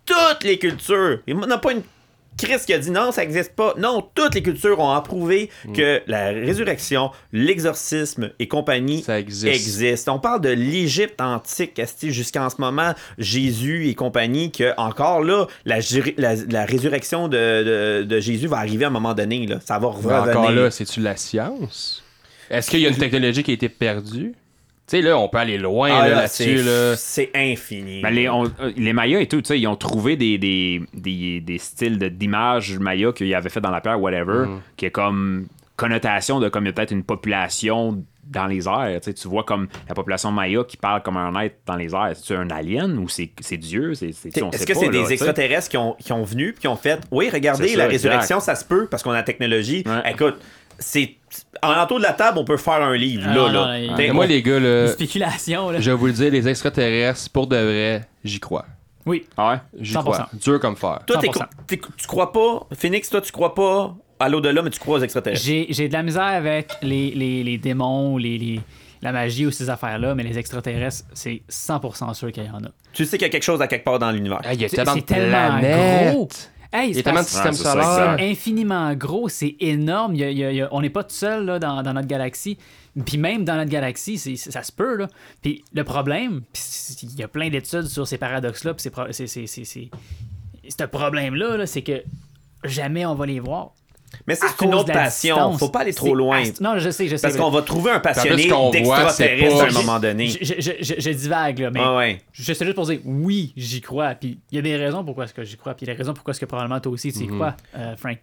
[0.04, 1.82] toutes les cultures, il n'y a pas une
[2.38, 3.74] Christ qui a dit non, ça n'existe pas.
[3.76, 5.72] Non, toutes les cultures ont approuvé Mm.
[5.72, 9.46] que la résurrection, l'exorcisme et compagnie Ça existe.
[9.52, 10.14] existent.
[10.14, 15.78] On parle de l'Égypte antique, jusqu'en ce moment, Jésus et compagnie, que encore là, la,
[16.16, 19.46] la- la résurrection de, de- de Jésus va arriver à un moment donné.
[19.46, 19.58] Là.
[19.64, 20.38] Ça va Mais revenir.
[20.38, 22.02] encore là, c'est-tu la science?
[22.50, 24.34] Est-ce qu'il y a une technologie qui a été perdue?
[24.88, 26.44] Tu sais, là, on peut aller loin Ah, là, là, là-dessus.
[26.58, 26.96] c'est, là.
[26.96, 28.00] c'est infini.
[28.00, 30.80] Ben, les, on- euh, les Mayas et tout, tu sais, ils ont trouvé des, des,
[30.94, 34.60] des, des styles de- d'images Maya qu'ils avaient fait dans la pierre, whatever, Mm.
[34.76, 39.00] qui est comme connotation de comme il y a peut-être une population dans les airs.
[39.00, 41.94] Tu sais, tu vois comme la population Maya qui parle comme un être dans les
[41.94, 42.12] airs.
[42.14, 43.94] C'est un alien ou c'est c'est Dieu?
[43.94, 46.24] C'est, sais, on Est-ce sait que pas, c'est là, des extraterrestres qui ont, qui ont
[46.24, 49.16] venu puis qui ont fait Oui, regardez, la résurrection, ça se peut parce qu'on a
[49.16, 49.82] la technologie.
[49.86, 50.10] Ouais.
[50.12, 50.38] Écoute,
[50.78, 51.14] c'est.
[51.62, 53.34] En entour de la table, on peut faire un livre, Ah, là.
[53.34, 53.78] non, là.
[54.08, 55.80] non, moi, les gars, là, spéculation, là.
[55.80, 58.64] je vais vous le dire, les extraterrestres, pour de vrai, j'y crois.
[59.04, 59.26] Oui.
[59.36, 59.56] Ah ouais?
[59.80, 60.02] J'y 100%.
[60.02, 60.28] crois.
[60.34, 61.00] Dur comme fer.
[61.06, 61.44] Toi, t'es- 100%.
[61.66, 65.02] t'es- tu crois pas, Phoenix, toi, tu crois pas à l'au-delà, mais tu crois aux
[65.02, 65.44] extraterrestres.
[65.44, 68.60] J'ai j'ai de la misère avec les, les, les démons, les, les-
[69.00, 72.68] la magie ou ces affaires-là, mais les extraterrestres, c'est 100% sûr qu'il y en a.
[72.92, 74.40] Tu sais qu'il y a quelque chose à quelque part dans l'univers.
[74.44, 76.12] Ah, il y a C'est- tellement de planètes.
[76.14, 76.28] gros.
[76.72, 78.12] Hey, Il y c'est a tellement de systèmes c'est solaires.
[78.14, 78.20] exact.
[78.30, 80.14] infiniment gros, c'est énorme.
[80.14, 81.58] Il y a- il y a- il y a- on n'est pas tout seul là,
[81.58, 82.58] dans, dans notre galaxie.
[83.06, 84.96] Puis même dans notre galaxie, c'est- c'est- ça se peut.
[84.96, 85.08] Là.
[85.40, 86.42] Puis le problème,
[87.02, 89.90] il y a plein d'études sur ces paradoxes-là, puis c'est- c'est- c'est- c'est-
[90.68, 92.02] ce problème-là, là, c'est que
[92.64, 93.72] jamais on va les voir.
[94.26, 95.34] Mais ça, c'est une autre passion.
[95.36, 95.58] distance.
[95.58, 96.40] Faut pas aller trop loin.
[96.40, 97.22] ast- Non, je sais, je sais.
[97.22, 100.28] Parce qu'on va trouver un passionné d'extraterrestres c'est à pas- un moment donné.
[100.28, 102.20] Je, je, je, je divague, là, mais Ah ouais.
[102.32, 104.14] je sais juste pour dire oui, j'y crois.
[104.14, 105.74] Puis il y a des raisons pourquoi est-ce que j'y crois.
[105.74, 107.54] Puis il y a des raisons pourquoi est-ce que probablement toi aussi tu y crois,
[107.76, 108.18] euh, Frank.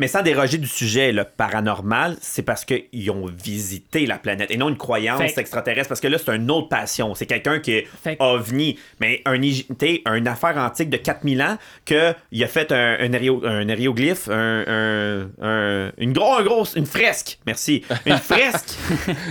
[0.00, 4.56] Mais sans déroger du sujet le paranormal, c'est parce qu'ils ont visité la planète et
[4.56, 5.88] non une croyance extraterrestre.
[5.88, 7.14] Parce que là, c'est une autre passion.
[7.14, 8.78] C'est quelqu'un qui est Fait- ovni.
[9.00, 9.34] Mais un,
[10.14, 12.96] une affaire antique de 4000 ans qu'il a fait un,
[14.28, 17.38] un, un une, gros, un grosse, une fresque.
[17.46, 17.84] Merci.
[18.06, 18.74] Une fresque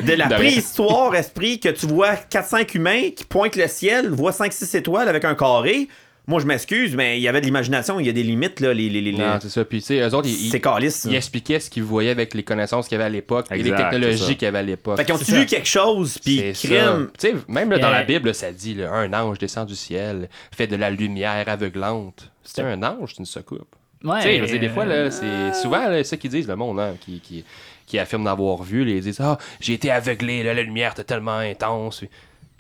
[0.05, 4.77] de la préhistoire, esprit, que tu vois 4-5 humains qui pointent le ciel, voient 5-6
[4.77, 5.87] étoiles avec un carré.
[6.27, 8.73] Moi, je m'excuse, mais il y avait de l'imagination, il y a des limites, là.
[8.73, 9.65] Les, les, les, Non, c'est ça.
[9.65, 11.05] Puis, tu sais, eux autres, ils, c'est ils, calice.
[11.09, 13.71] ils expliquaient ce qu'ils voyaient avec les connaissances qu'il y avait à l'époque et les
[13.75, 14.97] technologies qu'il y avait à l'époque.
[14.97, 17.09] Fait qu'ils ont quelque chose, puis C'est crime.
[17.19, 17.29] ça.
[17.31, 20.29] Tu sais, même là, dans la Bible, ça dit là, un ange descend du ciel,
[20.55, 22.31] fait de la lumière aveuglante.
[22.43, 23.59] C'est un ange, c'est une.
[24.03, 26.95] Ouais, Tu sais, des fois, là, c'est souvent là, ça qu'ils disent, le monde, hein,
[26.99, 27.43] qui, qui,
[27.85, 31.03] qui affirme d'avoir vu, là, ils disent Ah, j'ai été aveuglé, là, la lumière était
[31.03, 32.03] tellement intense.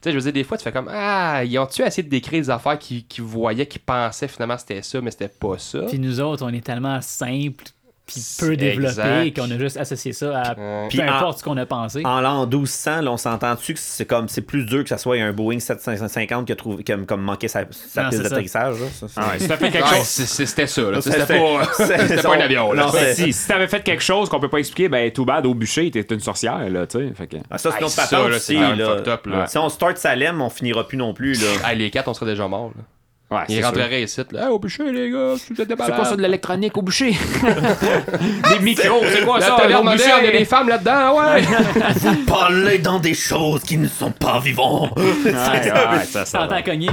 [0.01, 2.09] Tu sais, je veux dire, des fois, tu fais comme Ah, ils ont-tu essayé de
[2.09, 5.81] décrire des affaires qu'ils qu'ils voyaient, qu'ils pensaient finalement c'était ça, mais c'était pas ça?
[5.87, 7.65] Puis nous autres, on est tellement simples
[8.05, 8.87] puis peu C'est développés
[9.27, 9.35] exact.
[9.37, 10.89] qu'on a juste associé ça à Ouais.
[10.91, 12.01] Peu en- importe ce qu'on a pensé.
[12.05, 15.15] En l'an 1200, là, on s'entend-tu que c'est comme c'est plus dur que ça soit
[15.17, 18.75] un Boeing 750 qui a trouvé comme, comme manqué sa, sa Non, piste d'atterrissage.
[19.15, 20.03] Ah si fait quelque chose.
[20.05, 21.65] c'était ça, C'était pas,
[22.23, 22.87] pas un avion, là.
[22.87, 25.53] Non, Si, si t'avais fait quelque chose qu'on peut pas expliquer, ben tout bad au
[25.53, 27.13] bûcher, t'es une sorcière, là, tu sais.
[27.15, 27.37] Fait que.
[27.49, 28.55] Ah, ça, c'est notre patente aussi.
[28.55, 29.47] là.
[29.47, 31.33] Si on start Salem, on finira plus non plus.
[31.41, 31.47] Là.
[31.63, 32.71] Ah, les quatre, on serait déjà morts.
[32.75, 32.83] Là.
[33.31, 33.65] Ouais, sûr.
[33.65, 34.21] rentreraient ici.
[34.33, 36.81] Là, Hey, au bûcher, les gars, vous êtes des C'est quoi ça de l'électronique au
[36.81, 37.11] bûcher?
[38.51, 39.55] des micros, c'est quoi La ça?
[39.55, 40.03] au bûcher?
[40.19, 41.41] il y a des femmes là-dedans, ouais!
[42.27, 44.91] Parler dans des choses qui ne sont pas vivantes.
[44.97, 45.03] Ouais,
[45.33, 46.39] ouais, ça, ça.
[46.47, 46.89] T'entends cogner.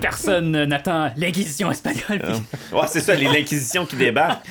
[0.00, 2.18] Personne n'attend l'inquisition espagnole.
[2.22, 4.44] puis- ouais, c'est ça, les- l'inquisition qui débarque.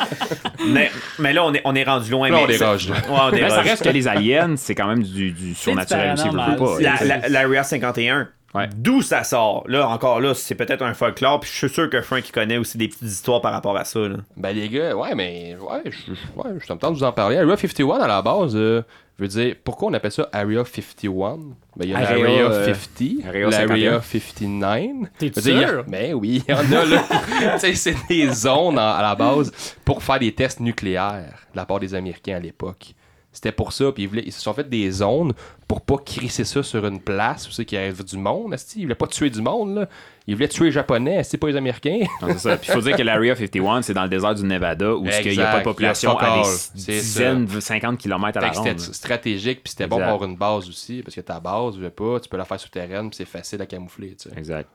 [0.67, 2.29] mais, mais là, on est, on est rendu loin.
[2.29, 2.99] Là, on déroge, ça- là.
[3.09, 6.23] Ouais, on Mais ça reste que les aliens, c'est quand même du, du surnaturel aussi,
[6.29, 6.57] paranormal.
[6.57, 6.79] pas.
[6.79, 8.27] La- la- L'Area 51.
[8.55, 8.69] Ouais.
[8.75, 9.63] D'où ça sort?
[9.67, 12.57] Là, encore là, c'est peut-être un folklore, puis je suis sûr que Frank il connaît
[12.57, 13.99] aussi des petites histoires par rapport à ça.
[13.99, 14.17] Là.
[14.37, 17.37] Ben, les gars, ouais, mais, ouais, je ouais, suis en train de vous en parler.
[17.37, 18.83] Area 51, à la base, euh,
[19.17, 21.37] veut dire, pourquoi on appelle ça Area 51?
[21.75, 24.01] Ben, il y a Area, euh, 50, Area l'Area 51.
[24.01, 25.09] 59.
[25.17, 25.83] T'es sûr?
[25.87, 27.03] Ben oui, il y en a, là.
[27.53, 29.51] tu sais, c'est des zones en- à la base
[29.83, 32.93] pour faire des tests nucléaires de la part des Américains à l'époque.
[33.33, 35.33] C'était pour ça, puis ils, voulaient- ils se sont fait des zones
[35.67, 38.55] pour pas crisser ça sur une place où c'est qu'il y avait du monde.
[38.75, 39.89] Ils voulaient pas tuer du monde, là.
[40.27, 41.99] Ils voulaient tuer les Japonais, c'est pas les Américains.
[42.21, 42.57] Non, c'est ça.
[42.57, 45.31] Puis il faut dire que l'Area 51, c'est dans le désert du Nevada où il
[45.31, 46.35] n'y a pas de population à
[46.75, 48.79] des dizaines, 50 km à la ronde.
[48.79, 51.81] c'était stratégique, puis c'était bon pour avoir une base aussi, parce que ta base, tu
[51.81, 54.37] veux pas, tu peux la faire souterraine, puis c'est facile à camoufler, tu sais.
[54.37, 54.69] Exact.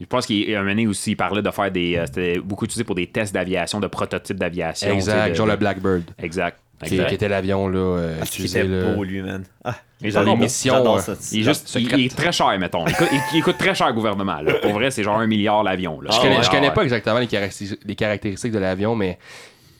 [0.00, 1.96] Je pense qu'il y a un moment aussi, il parlait de faire des.
[1.96, 4.92] euh, C'était beaucoup utilisé pour des tests d'aviation, de prototypes d'aviation.
[4.92, 6.58] Exact, genre de- le Blackbird, Exact.
[6.84, 8.24] Qui, qui était l'avion, là, euh, Ah,
[8.64, 8.94] là.
[8.94, 9.44] beau, lui, man.
[9.64, 9.74] Ah,
[11.08, 11.14] euh.
[11.32, 12.00] Il est, juste, il, secrète.
[12.00, 12.84] il est très cher, mettons.
[12.86, 14.40] Il coûte, il- il coûte très cher au gouvernement.
[14.42, 14.54] là.
[14.54, 16.00] Pour vrai, c'est genre un milliard l'avion.
[16.00, 16.10] là.
[16.12, 16.74] Je Ah connais, ouais, je ah connais ouais.
[16.74, 19.18] pas exactement les caractéristiques de l'avion, mais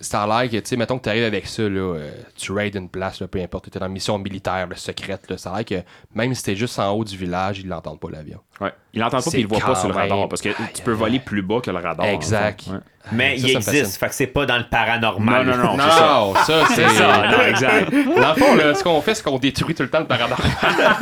[0.04, 2.52] ça a l'air que, tu sais, mettons que tu arrives avec ça, là, euh, tu
[2.52, 5.36] raids une place, là, peu importe, tu es dans une mission militaire, là, secrète, là,
[5.38, 5.74] ça a l'air que
[6.14, 8.38] même si t'es juste en haut du village, ils l'entendent pas l'avion.
[8.60, 8.72] Ouais.
[8.92, 10.82] Il l'entend pas puis il le voit pas sur le radar parce que Aïe, tu
[10.82, 11.18] peux aïe, voler aïe.
[11.24, 12.06] plus bas que le radar.
[12.06, 12.60] Exact.
[12.68, 12.70] en fait.
[12.76, 12.80] Ouais.
[13.12, 15.44] Mais Ça, il ça existe, fait que c'est pas dans le paranormal.
[15.46, 15.76] Non, non, non.
[15.76, 16.44] Non, ça.
[16.44, 17.92] ça, c'est C'est ça, non, exact.
[17.92, 20.38] Dans le fond, là, ce qu'on fait, c'est qu'on détruit tout le temps le paranormal.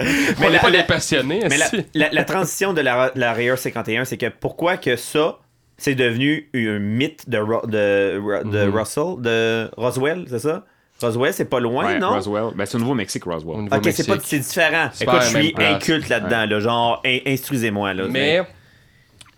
[0.00, 1.40] Mais on n'est la- pas la- des passionnés.
[1.48, 1.84] Mais la, si.
[1.94, 5.38] la- la transition de la, la Rare 51, c'est que pourquoi que ça,
[5.82, 8.20] c'est devenu un mythe de, Ro- de,
[8.50, 8.74] de Mhm.
[8.74, 10.64] Russell, de Roswell, c'est ça?
[11.00, 12.10] Roswell, c'est pas loin, Ouais, non?
[12.10, 12.54] Roswell.
[12.54, 13.68] Ben, c'est au Nouveau-Mexique, Roswell.
[13.72, 14.88] Ok, c'est pas c'est différent.
[14.92, 17.92] C'est Écoute, pas je suis inculte là-dedans, là, genre, in- instruisez-moi.
[17.94, 18.42] Là, Mais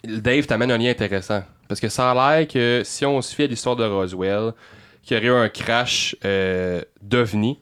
[0.04, 1.42] Dave t'amène un lien intéressant.
[1.66, 4.52] Parce que ça a l'air que si on se fie à l'histoire de Roswell,
[5.02, 7.58] qu'il y aurait eu un crash euh, d'OVNI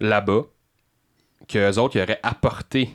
[0.00, 0.42] là-bas,
[1.48, 2.90] qu'eux autres ils auraient apporté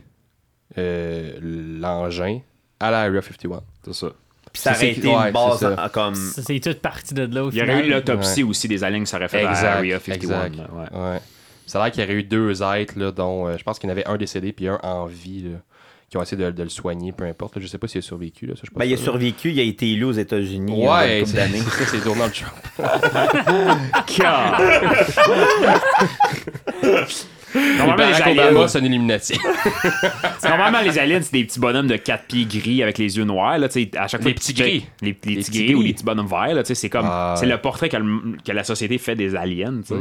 [0.78, 2.40] euh, l'engin
[2.80, 3.62] à la Area 51.
[3.84, 4.08] C'est ça.
[4.56, 5.86] Puis ça C'est- aurait été ouais, une base c'est ça.
[5.86, 6.16] en- comme.
[6.16, 9.02] Ça, C'est toute partie de là au Il y aurait eu l'autopsie aussi des aliens
[9.02, 10.46] qui seraient fait à Exact, Area 51.
[10.46, 10.56] exact.
[10.56, 10.98] là, ouais.
[11.14, 11.20] Ouais.
[11.66, 13.90] Ça a l'air qu'il y aurait eu deux êtres, là, dont euh, je pense qu'il
[13.90, 15.58] y en avait un décédé puis un en vie, là,
[16.10, 17.58] qui ont essayé de, de le soigner, peu importe.
[17.58, 17.62] là.
[17.62, 18.46] Je sais pas s'il a survécu.
[18.46, 20.88] Là, ça, je suis pas Ben, il a survécu, il a été élu aux États-Unis.
[20.88, 22.56] Ouais, c'est ça, c'est Donald Trump.
[27.78, 29.38] Normalement, les Barack aliens, Obama, c'est un Illuminati.
[30.44, 33.58] normalement, les aliens, c'est des petits bonhommes de 4 pieds gris avec les yeux noirs.
[33.58, 34.86] Là, tu sais, à chaque fois Les petits tu fais- gris.
[35.02, 35.88] Les, petits petits gris ou gris.
[35.88, 36.54] les petits bonhommes verts.
[36.56, 39.16] là, tu sais, C'est comme Ah, c'est le portrait que, le- que la société fait
[39.16, 39.82] des aliens.
[39.82, 40.00] tu sais.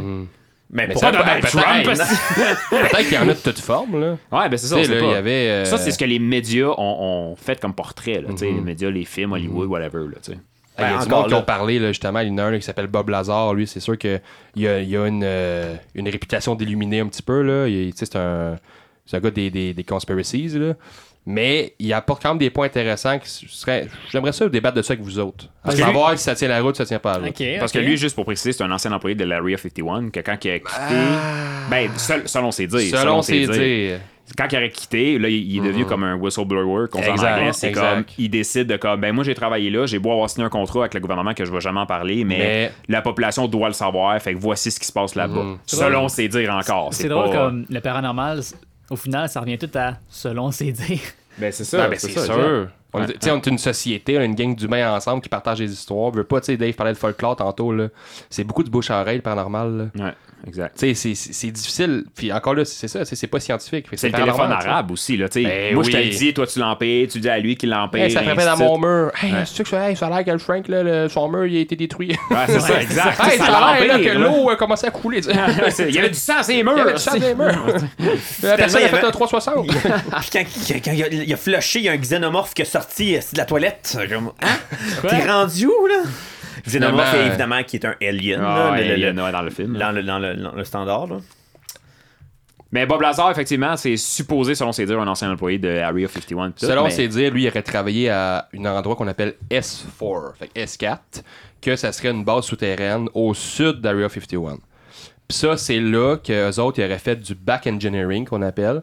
[0.70, 1.84] Mais, Mais pour ça, Pas Donald peut-être, Trump.
[1.84, 2.70] peut-être.
[2.70, 4.00] Peut-être qu'il y en a de toute forme.
[4.00, 4.16] Là.
[4.32, 4.76] Ouais, ben c'est ça.
[4.76, 5.06] Tu on sais, sait là, pas.
[5.06, 8.22] il y avait, euh, Ça, c'est ce que les médias ont, ont fait comme portrait.
[8.22, 8.56] Là, tu sais, Mhm.
[8.56, 9.98] Les médias, les films, Hollywood, whatever.
[10.10, 10.38] Là, tu sais.
[10.78, 12.20] Il y a Ben, du encore monde qui ont parlé là, justement.
[12.20, 13.54] Il y en a un là, qui s'appelle Bob Lazar.
[13.54, 14.20] Lui, c'est sûr qu'il
[14.56, 17.42] y a, il y a une, euh, une réputation d'illuminer un petit peu.
[17.42, 17.66] Là.
[17.94, 18.56] C'est un,
[19.06, 20.48] c'est un gars des, des, des conspiracies.
[20.48, 20.74] Là.
[21.26, 23.18] Mais il apporte quand même des points intéressants.
[23.18, 25.46] qui seraient- J'aimerais ça débattre de ça avec vous autres.
[25.62, 27.42] À Parce que savoir si ça tient la route, si ça tient pas la route.
[27.60, 30.44] Parce que lui, juste pour préciser, c'est un ancien employé de l'Area 51 que quand
[30.44, 30.70] il a quitté.
[30.70, 31.66] Ah.
[31.70, 32.98] Ben, sel- selon ses dires.
[32.98, 34.00] Selon ses dires.
[34.38, 36.98] Quand il aurait quitté, là, il, il est devenu comme un whistleblower, qu'on.
[37.52, 40.46] C'est comme, il décide de comme, ben moi j'ai travaillé là, j'ai beau avoir signé
[40.46, 43.46] un contrat avec le gouvernement que je vais jamais en parler, mais, Mais- la population
[43.48, 45.42] doit le savoir, fait que voici ce qui se passe là-bas.
[45.42, 45.58] Mhm.
[45.66, 46.92] Selon ses dires encore.
[46.94, 48.40] C'est drôle pas- comme le paranormal,
[48.90, 50.98] au final, ça revient tout à selon ses dires.
[51.38, 52.68] Ben c'est ça, ben, c'est c'est ça, sûr.
[52.94, 53.10] On, Ouais.
[53.10, 56.12] est- on est une société, on a une gang d'humains ensemble qui partagent des histoires.
[56.12, 57.72] Je veux pas, tu sais, Dave parlait de folklore tantôt.
[57.72, 57.88] là.
[58.30, 59.90] C'est beaucoup de bouche à oreille, le paranormal.
[59.96, 60.04] là.
[60.06, 60.12] Ouais,
[60.46, 60.78] exact.
[60.78, 62.04] Tu sais, c'est- difficile.
[62.16, 63.86] Puis encore là, c'est ça, c'est c'est pas scientifique.
[63.94, 65.48] C'est le téléphone arabe aussi, là, tu sais.
[65.48, 68.04] Ben moi, je te le dis, toi, tu l'empires, tu dis à lui qu'il l'empire.
[68.04, 69.10] Hey, ça frappait dans mon mur.
[69.22, 69.38] Hey, Ouais.
[69.44, 71.56] c'est que ça, hey, ça a l'air que le Frank, là, le- son mur, il
[71.56, 72.16] a été détruit?
[72.30, 73.20] Ouais, c'est ça, exact.
[73.24, 75.20] hey, ça a l'air que l'eau a commencé à couler.
[75.88, 76.92] Il y avait du sang Il y avait murs.
[76.94, 77.64] du sang dans les murs.
[78.42, 79.66] La personne a fait un 360.
[79.66, 79.76] Puis
[80.32, 83.38] quand, il, a, a flushé, il y a un xénomorphe qui est sorti euh, de
[83.38, 83.98] la toilette.
[84.10, 84.56] Comme, hein?
[85.08, 86.02] T'es rendu où, là?
[86.66, 89.76] Xénomorphe, Finalement, évidemment, qui est un alien, Ah, là, le- le- dans le film.
[89.76, 91.06] dans, le, dans, le, dans le standard.
[91.08, 91.16] Là.
[92.72, 96.50] Mais Bob Lazar, effectivement, c'est supposé, selon ses dires, un ancien employé de Area 51.
[96.50, 99.34] pis tout, Selon mais- ses dires, lui, il aurait travaillé à un endroit qu'on appelle
[99.50, 100.98] S4, fait que S4,
[101.60, 104.56] que ça serait une base souterraine au sud d'Area 51.
[105.28, 108.82] Puis ça, c'est là qu'eux autres, ils auraient fait du back engineering, qu'on appelle.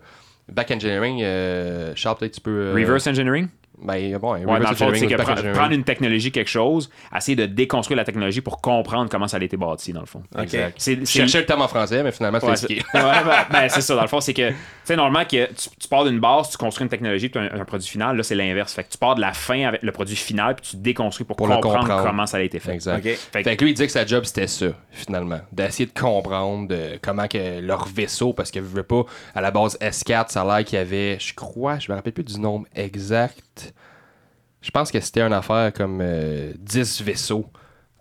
[0.51, 2.67] Back engineering, euh, Charles, peut-être tu peux...
[2.67, 3.47] euh, Reverse engineering?
[3.83, 7.35] Ben, bon, Ouais, dans le fond, c'est que pre- prendre une technologie, quelque chose, essayer
[7.35, 10.21] de déconstruire la technologie pour comprendre comment ça a été bâti, dans le fond.
[10.39, 10.75] Exact.
[10.77, 13.95] C'est- Je cherchais le terme en français, mais finalement, c'est Ouais, ben, ben, c'est ça,
[13.95, 14.51] dans le fond, c'est que,
[14.85, 17.65] sais, normalement, que tu, tu pars d'une base, tu construis une technologie, puis un, un
[17.65, 18.73] produit final, là, c'est l'inverse.
[18.73, 21.35] Fait que tu pars de la fin avec le produit final, puis tu déconstruis pour,
[21.35, 22.03] comprendre, comprendre.
[22.03, 22.73] comment ça a été fait.
[22.73, 23.01] Exact.
[23.03, 23.13] Fait
[23.43, 25.39] que- Fait que lui, il dit que sa job, c'était ça, finalement.
[25.51, 29.03] D'essayer de comprendre de comment que leur vaisseau, parce que je veux pas,
[29.35, 32.13] à la base S4, ça a l'air qu'il y avait, je crois, je me rappelle
[32.13, 33.73] plus du nombre exact.
[34.61, 37.45] Je pense que c'était une affaire comme euh, 10 vaisseaux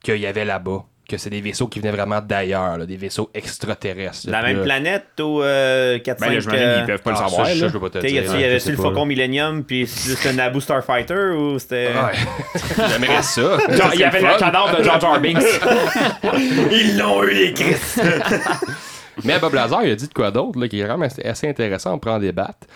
[0.03, 0.85] qu'il y avait là-bas.
[1.11, 4.31] Que c'est des vaisseaux qui venaient vraiment d'ailleurs, là, des vaisseaux extraterrestres.
[4.31, 7.13] La même là- planète ou euh, 4 Ben, là, 5 j'imagine qu'ils peuvent pas Ah,
[7.13, 7.47] le ça, savoir.
[7.49, 7.67] ça, là.
[7.67, 8.39] je peux pas te Il y dire.
[8.39, 8.77] y avait-tu le.
[8.77, 11.89] Faucon Millennium puis juste un Naboo Starfighter ou c'était.
[11.89, 12.85] Ouais.
[12.89, 13.43] J'aimerais ça.
[13.43, 15.43] Genre, il y avait le cadavre de Jar Jar Binks.
[16.71, 17.75] Ils l'ont eu, les Chris!
[19.25, 21.49] Mais Bob Lazar, il a dit de quoi d'autre, là, qui est vraiment assez, assez
[21.49, 22.67] intéressant, on prend en débattre,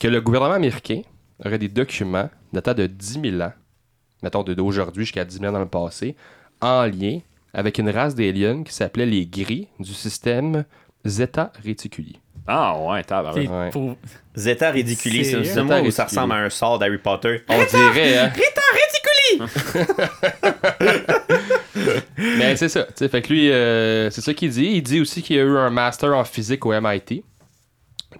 [0.00, 1.02] que le gouvernement américain
[1.44, 3.52] aurait des documents datant de 10 000 ans,
[4.22, 6.16] mettons de- d'aujourd'hui jusqu'à 10 000 ans dans le passé,
[6.60, 7.18] en lien
[7.54, 10.64] avec une race d'aliens qui s'appelait les gris du système
[11.06, 12.18] Zeta Reticuli.
[12.46, 13.42] Ah, ouais, tabarnak.
[13.44, 13.70] C'est Ouais.
[13.70, 13.96] pour-
[14.36, 17.42] Zeta Ridiculi, c'est moi Zeta où ça ressemble à un sort d'Harry Potter.
[17.48, 18.32] On dirait, hein?
[18.34, 19.92] Rita Ridiculi!
[22.18, 22.84] Mais c'est ça.
[22.84, 24.64] tu sais, Fait que lui, euh, c'est ça qu'il dit.
[24.74, 27.22] Il dit aussi qu'il a eu un master en physique au MIT.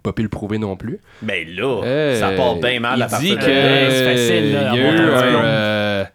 [0.03, 0.99] Pas pu le prouver non plus.
[1.21, 4.05] Ben là, Euh, ça part bien mal il à partir dit de que Ouais, c'est
[4.05, 6.07] facile, là, il y a eu un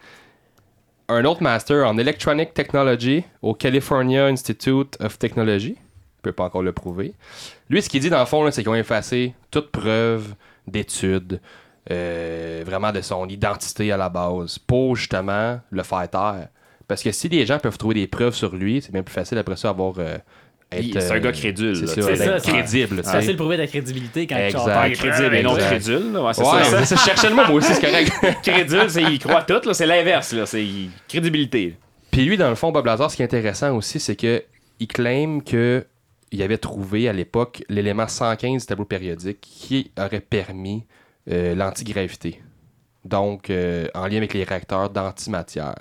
[1.10, 5.76] un, autre master en Electronic Technology au California Institute of Technology.
[5.78, 7.14] Il peut pas encore le prouver.
[7.70, 10.36] Lui, ce qu'il dit dans le fond, c'est qu'ils ont effacé toute preuve
[10.68, 11.40] d'études,
[11.92, 16.50] euh, vraiment de son identité à la base, pour justement le faire taire.
[16.88, 19.38] Parce que si les gens peuvent trouver des preuves sur lui, c'est bien plus facile
[19.38, 19.96] après ça avoir.
[20.00, 20.18] euh,
[20.72, 23.02] c'est un euh, gars crédule, C'est ça, ça, crédible.
[23.04, 24.64] C'est facile de prouver ta crédibilité quand Exact.
[24.64, 26.18] tu Ah, crédible et non crédule.
[26.18, 26.86] Ouais, c'est Ouais, ça.
[26.86, 28.12] c'est ça, je cherchais le mot, moi aussi, c'est correct.
[28.44, 29.74] Crédule, c'est il croit tout.
[29.74, 30.36] C'est l'inverse.
[30.46, 30.66] C'est
[31.08, 31.76] crédibilité.
[32.12, 34.44] Puis lui, dans le fond, Bob Lazar, ce qui est intéressant aussi, c'est que
[34.80, 35.86] il claim que
[36.32, 40.86] il avait trouvé à l'époque l'élément 115 du tableau périodique qui aurait permis
[41.32, 42.42] euh, l'antigravité.
[43.06, 45.76] Donc, euh, en lien avec les réacteurs d'antimatière.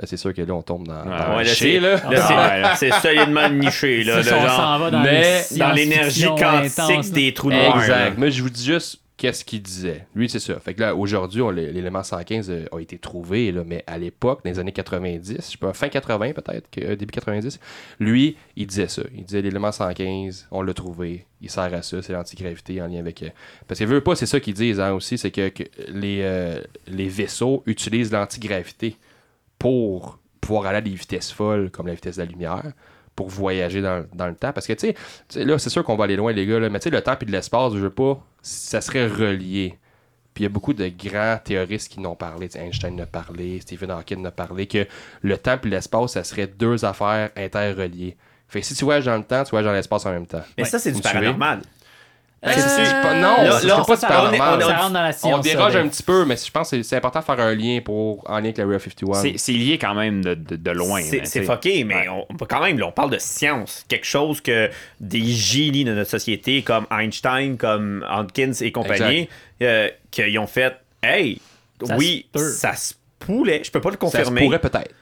[0.00, 2.90] Là, c'est sûr que là, on tombe dans, dans Ouais, le Ouais, là, c'est, là.
[2.90, 4.16] là, solidement niché, là.
[4.18, 7.76] de Ça, on genre, s'en va dans, mais- dans l'énergie quantique des trous noirs.
[7.76, 7.82] là.
[7.82, 8.18] Exact.
[8.18, 10.06] Moi, je vous dis juste qu'est-ce qu'il disait.
[10.14, 10.58] Lui, c'est ça.
[10.58, 14.40] Fait que là, aujourd'hui, on- l'élément 115 euh, a été trouvé, là, mais à l'époque,
[14.42, 17.60] dans les années 90, je sais pas, fin 80 peut-être, que- euh, début 90,
[17.98, 19.02] lui, il disait ça.
[19.14, 23.00] Il disait l'élément 115, on l'a trouvé, il sert à ça, c'est l'antigravité en lien
[23.00, 23.22] avec.
[23.22, 23.28] euh,
[23.68, 26.58] Parce que veut pas, c'est ça qu'ils disent hein, aussi, c'est que, que les, euh,
[26.88, 28.96] les vaisseaux utilisent l'antigravité
[29.60, 32.72] pour pouvoir aller à des vitesses folles, comme la vitesse de la lumière,
[33.14, 34.52] pour voyager dans, dans le temps.
[34.52, 34.94] Parce que, tu
[35.28, 37.02] sais, là, c'est sûr qu'on va aller loin, les gars, là, mais tu sais, le
[37.02, 39.78] temps et de l'espace, je veux pas, ça serait relié.
[40.32, 42.48] Puis il y a beaucoup de grands théoristes qui n'ont parlé.
[42.56, 44.86] Einstein en a parlé, Stephen Hawking en a parlé, que
[45.20, 48.16] le temps et l'espace, ça serait deux affaires interreliées.
[48.48, 50.42] Fait que si tu voyages dans le temps, tu voyages dans l'espace en même temps.
[50.56, 51.60] Mais ça, c'est du paranormal.
[52.42, 55.34] Pas- non, Là- c'est là, pas ça, on est- Ça rentre dans la science.
[55.34, 57.54] On déroge ça, un petit peu, mais je pense que c'est- important de faire un
[57.54, 59.20] lien pour, en lien avec la Area 51.
[59.20, 61.02] C'est c'est lié quand même de, de, de loin.
[61.02, 63.84] C'est fucké, mais on, on- quand même, là, on parle de science.
[63.88, 69.28] Quelque chose que des génies de notre société, comme Einstein, comme Hawkins et compagnie,
[69.62, 71.40] euh, qu'ils ont fait Hey,
[71.82, 74.42] Ça oui, ça se pourrait, je peux pas le ça se confirmer.
[74.44, 74.94] pourrait peut-être.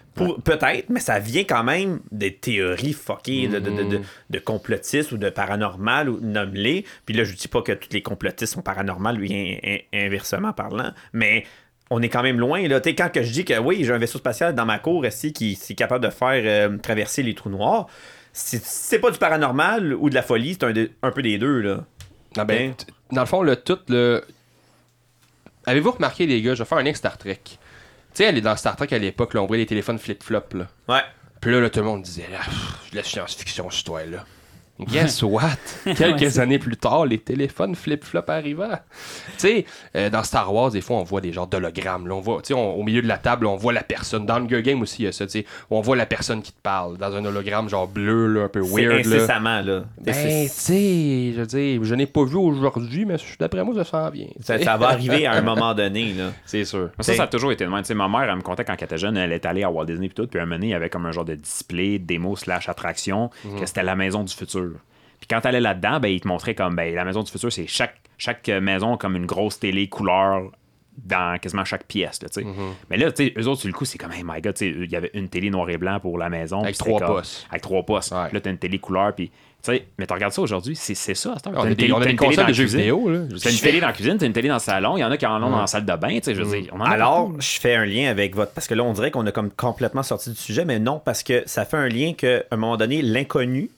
[0.44, 4.00] Peut-être, mais ça vient quand même des théories fuckées de, de, de, de,
[4.30, 6.84] de complotistes ou de paranormal ou nomme-les.
[7.06, 9.58] Puis là, je dis pas que tous les complotistes sont paranormaux, lui, in-
[9.94, 11.44] in- inversement parlant, mais
[11.90, 12.66] on est quand même loin.
[12.68, 12.80] Là.
[12.80, 15.56] Quand que je dis que oui, j'ai un vaisseau spatial dans ma cour ici qui,
[15.56, 17.86] qui est capable de faire euh, traverser les trous noirs,
[18.32, 21.38] c'est- c'est pas du paranormal ou de la folie, c'est un, de- un peu des
[21.38, 21.60] deux.
[21.60, 21.84] Là.
[22.36, 22.74] Non, ben, Hein?
[22.76, 24.22] t- dans le fond, le tout, le.
[25.66, 27.40] Avez-vous remarqué, les gars, je vais faire un avec Star Trek.
[28.18, 30.42] Tu sais, elle est dans Star Trek à l'époque, là, on voyait les téléphones flip-flop,
[30.54, 30.66] là.
[30.88, 31.02] Ouais.
[31.40, 34.24] Puis là, là, tout le monde disait, là, pff, de la science-fiction, cette histoire-là.
[34.80, 35.42] Guess what?
[35.84, 38.78] Quelques Ouais, c'est- années plus tard, les téléphones flip-flop arrivaient.
[39.32, 39.64] Tu sais,
[39.96, 42.06] euh, dans Star Wars, des fois, on voit des genres d'hologrammes.
[42.06, 44.24] Là, on voit, tu sais, on- au milieu de la table, on voit la personne.
[44.26, 45.46] Dans Hunger Game aussi, il y a ça, tu sais.
[45.70, 48.62] On voit la personne qui te parle dans un hologramme, genre bleu, là, un peu
[48.62, 49.04] C'est weird.
[49.06, 49.16] là.
[49.16, 49.60] incessamment.
[49.62, 49.82] Là.
[50.00, 53.74] Ben, C'est- tu sais, je veux dire, je n'ai pas vu aujourd'hui, mais d'après moi,
[53.74, 54.28] ça s'en vient.
[54.40, 56.12] ça, va arriver à un moment donné.
[56.14, 56.30] Là.
[56.46, 56.90] C'est sûr.
[57.00, 57.80] Ça, ça a toujours été de même.
[57.80, 59.70] Tu sais, ma mère, elle me contait quand elle était jeune, elle est allée à
[59.70, 61.34] Walt Disney et tout, puis un moment donné, il y avait comme un genre de
[61.34, 64.67] display, démo slash attraction, que c'était la maison du futur.
[65.18, 67.52] Puis quand elle allait là-dedans, ben, il te montrait comme ben, la maison du futur,
[67.52, 70.50] c'est chaque, chaque maison comme une grosse télé couleur
[71.04, 72.20] dans quasiment chaque pièce.
[72.22, 72.44] Là, sais.
[72.90, 74.66] Mais là, tu sais, eux autres, sur le coup, c'est comme, hey my god, tu
[74.72, 76.60] sais, il y avait une télé noir et blanc pour la maison.
[76.62, 77.46] Avec trois comme- postes.
[77.50, 78.10] Avec trois postes.
[78.12, 78.28] Ouais.
[78.32, 79.30] Là, t'as une télé couleur, puis.
[79.60, 81.34] Tu sais, mais tu regardes ça aujourd'hui, c'est c'est ça.
[81.34, 82.48] On T'as a une des, télé- on a t'as des une télé consoles dans de
[82.48, 82.78] la jeux cuisine.
[82.78, 83.10] vidéo.
[83.42, 85.10] T'as une télé dans la cuisine, t'as une télé dans le salon, il y en
[85.10, 86.70] a qui en ont dans la salle de bain, tu sais, je veux dire.
[86.72, 88.52] on en a Alors, je fais un lien avec votre.
[88.52, 91.24] Parce que là, on dirait qu'on a comme complètement sorti du sujet, mais non, parce
[91.24, 93.68] que ça fait un lien qu'à un moment donné, l'inconnu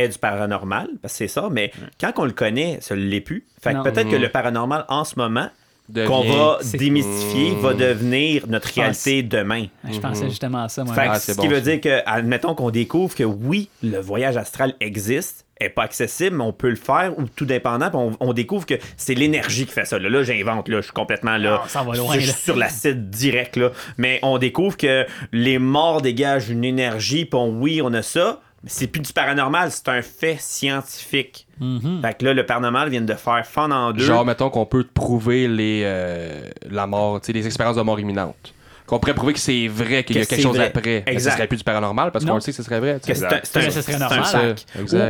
[0.00, 3.20] est du paranormal, parce que c'est ça, mais quand on le connaît, ça ne l'est
[3.20, 3.44] plus.
[3.62, 5.48] Fait que peut-être que le paranormal en ce moment,
[5.88, 9.66] Devient- qu'on va démystifier, va devenir notre pense- réalité demain.
[9.90, 10.94] Je pensais justement à ça, moi.
[10.94, 11.60] Fait que Ah, ce qui veut ça.
[11.62, 16.44] dire que, admettons qu'on découvre que oui, le voyage astral existe, est pas accessible, mais
[16.44, 19.84] on peut le faire ou tout dépendant, on, on découvre que c'est l'énergie qui fait
[19.84, 19.98] ça.
[19.98, 21.62] Là, Là, j'invente, là, je suis complètement là.
[21.68, 22.34] Ça va loin, je suis là.
[22.34, 23.70] sur l'acide direct, là.
[23.98, 28.86] Mais on découvre que les morts dégagent une énergie, puis oui, on a ça, c'est
[28.86, 31.46] plus du paranormal, c'est un fait scientifique.
[31.60, 32.02] Mm-hmm.
[32.02, 34.04] Fait que là, le paranormal vient de faire fendre en deux.
[34.04, 38.54] Genre, mettons qu'on peut prouver les, euh, la mort, les expériences de mort imminente.
[38.90, 40.66] Qu'on pourrait prouver que c'est vrai, qu'il y a Que quelque chose vrai.
[40.66, 41.04] après.
[41.06, 41.30] Exact.
[41.30, 42.98] ce serait plus du paranormal parce qu'on le sait que ce serait vrai.
[42.98, 44.36] que c'est un, c'est.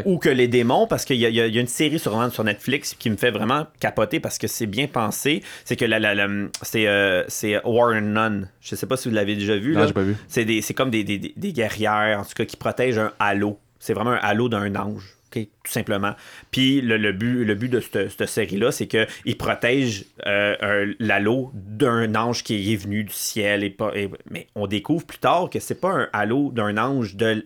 [0.06, 2.44] Ou, ou que les démons, parce qu'il y, a- y y une série sur, sur
[2.44, 5.42] Netflix qui me fait vraiment capoter parce que c'est bien pensé.
[5.64, 6.28] C'est que la, la- la-
[6.60, 8.42] c'est, euh, c'est Warren Nun.
[8.60, 9.74] Je sais pas si vous l'avez déjà vu.
[9.74, 10.14] Non, j'ai pas vu.
[10.28, 13.12] C'est, des, c'est comme des, des, des- des guerrières, en tout cas, qui protègent un
[13.18, 13.58] halo.
[13.78, 15.16] C'est vraiment un halo d'un ange.
[15.30, 16.14] Tout simplement.
[16.50, 22.42] Puis le, but, de cette, cette série-là, c'est qu'il protège euh, un- l'halo d'un ange
[22.42, 23.64] qui est venu du ciel.
[23.64, 23.92] Et pas,
[24.30, 27.44] mais on découvre plus tard que c'est pas un halo d'un ange de,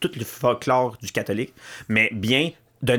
[0.00, 1.52] tout le folklore du catholique,
[1.88, 2.50] mais bien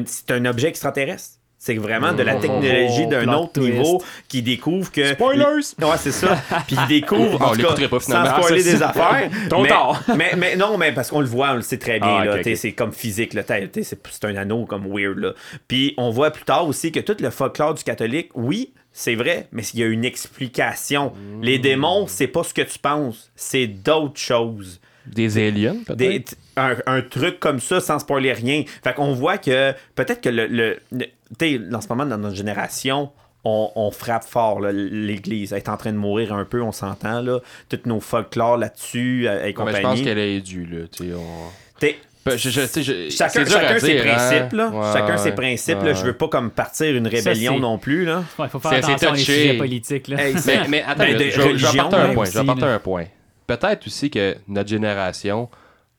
[0.06, 1.37] c'est un objet extraterrestre.
[1.68, 3.74] C'est vraiment de la Oh, technologie oh, d'un autre twist.
[3.74, 5.14] niveau qui découvre que.
[5.16, 5.76] Spoilers!
[5.82, 6.38] Ouais, c'est ça.
[6.68, 7.46] Puis il découvre.
[7.46, 8.30] On l'écouterait pas, finalement.
[8.38, 9.30] Sans spoiler Ah, des affaires.
[9.50, 10.04] Trop mais, tard.
[10.16, 12.24] mais, mais non, mais parce qu'on le voit, on le sait très bien.
[12.26, 12.56] Ah.
[12.56, 13.34] C'est comme physique.
[13.34, 15.18] Là, c'est, c'est un anneau comme weird.
[15.18, 15.34] Là.
[15.68, 19.50] Puis on voit plus tard aussi que tout le folklore du catholique, oui, c'est vrai,
[19.52, 21.12] mais il y a une explication.
[21.42, 23.30] Les démons, c'est pas ce que tu penses.
[23.36, 24.80] C'est d'autres choses.
[25.06, 26.36] Des aliens, peut-être?
[26.58, 28.64] Un, un truc comme ça sans spoiler rien.
[28.84, 30.48] Fait qu'on voit que peut-être que le.
[30.48, 31.06] le, le-
[31.40, 33.10] tu sais, en ce moment, dans notre génération,
[33.44, 34.60] on, on frappe fort.
[34.60, 34.72] là.
[34.74, 37.22] L'Église Elle est en train de mourir un peu, on s'entend.
[37.22, 37.40] là.
[37.70, 40.04] Toutes nos folklores là-dessus euh, et Ouais, mais je pense compagnie.
[40.04, 40.86] qu'elle est due, là.
[41.16, 41.98] on- T'sais,
[42.36, 42.38] je-
[42.82, 44.16] je- Chacun, chacun ses dire, hein.
[44.16, 44.68] principes, là.
[44.70, 45.84] Ouais, chacun ouais, ses principes, là.
[45.86, 45.96] ouais.
[45.96, 48.24] Je veux pas comme partir une rébellion non plus, là.
[48.40, 49.24] Il faut faire C'est- c'est attention touché.
[49.24, 50.08] sujets politiques.
[50.10, 50.22] Là.
[50.28, 52.26] Hey, Mais, mais attends, Ben, de je, vais apporter un point.
[52.26, 53.06] Je vais apporter un point.
[53.46, 55.48] peut-être aussi que notre génération,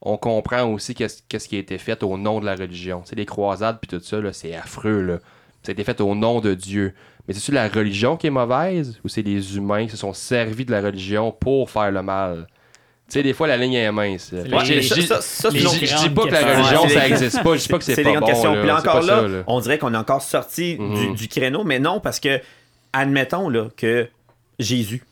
[0.03, 3.01] on comprend aussi qu'est-ce qui a été fait au nom de la religion.
[3.03, 5.03] Tu sais, les croisades puis tout ça, c'est affreux.
[5.03, 5.19] Là.
[5.63, 6.95] Ça a été fait au nom de Dieu.
[7.27, 10.65] Mais c'est-tu la religion qui est mauvaise ou c'est les humains qui se sont servis
[10.65, 12.47] de la religion pour faire le mal?
[13.09, 14.29] Tu sais, des fois, la ligne est mince.
[14.31, 16.89] C'est les- ça- ça- ça, c'est les je grandes dis pas que la religion, ça
[16.89, 17.57] c'est- existe pas.
[17.57, 18.27] Je dis pas que c'est C'est pas bon.
[18.27, 18.55] questions.
[18.55, 18.61] là.
[18.61, 19.43] Puis C'est encore là, ça, là.
[19.47, 21.15] on dirait qu'on est encore sorti du, Mhm.
[21.15, 22.41] du créneau, mais non, parce que,
[22.93, 24.09] admettons là, que
[24.59, 25.03] Jésus,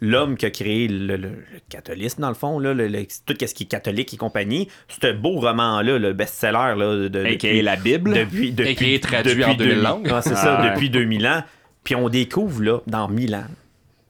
[0.00, 2.88] l'homme qui a créé le, le- le catholisme, dans le fond, là, le-
[3.26, 7.20] tout ce qui est catholique et compagnie, ce beau roman-là, le best-seller, là, de, de-
[7.20, 7.32] A.K.A.
[7.34, 8.12] depuis- la Bible.
[8.14, 9.06] depuis, depuis, A.K.A.
[9.06, 10.06] traduit depuis en 2000 2000 langues.
[10.22, 10.70] C'est Ah, ça, ouais.
[10.70, 11.42] depuis 2000 ans.
[11.84, 13.46] Puis on découvre, là, dans 1000 ans,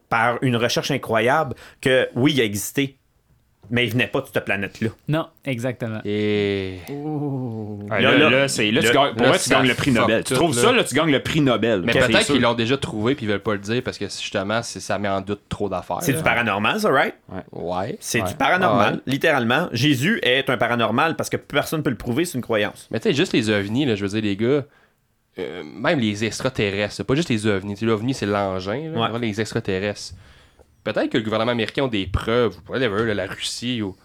[0.08, 2.98] par une recherche incroyable, que oui, il a existé,
[3.70, 4.88] mais il venait pas de cette planète-là.
[5.08, 6.00] Non, exactement.
[6.04, 6.78] Et.
[6.90, 9.74] Ouais, Là, là, là, là, c'est- là, tu gagnes- pour là, moi, tu gagnes le
[9.74, 10.24] prix Nobel.
[10.24, 10.62] Tu trouves là.
[10.62, 11.82] ça, là, tu gagnes le prix Nobel.
[11.82, 14.04] Mais C'est peut-être qu'ils l'ont déjà trouvé puis ils veulent pas le dire parce que
[14.06, 15.98] justement, c'est- ça met en doute trop d'affaires.
[16.02, 16.18] C'est là.
[16.18, 17.14] du paranormal, ça, right?
[17.52, 17.96] Ouais.
[18.00, 18.28] C'est Ouais.
[18.28, 19.00] du paranormal, Ouais.
[19.06, 19.68] littéralement.
[19.72, 22.88] Jésus est un paranormal parce que personne ne peut le prouver, c'est une croyance.
[22.90, 24.64] Mais tu sais, juste les ovnis, là, je veux dire, les gars,
[25.38, 27.76] euh, même les extraterrestres, c'est pas juste les ovnis.
[27.80, 28.90] L'ovni, c'est l'engin, là, Ouais.
[28.98, 30.14] vraiment, les extraterrestres.
[30.84, 33.96] Peut-être que le gouvernement américain a des preuves, ou whatever, la Russie, ou...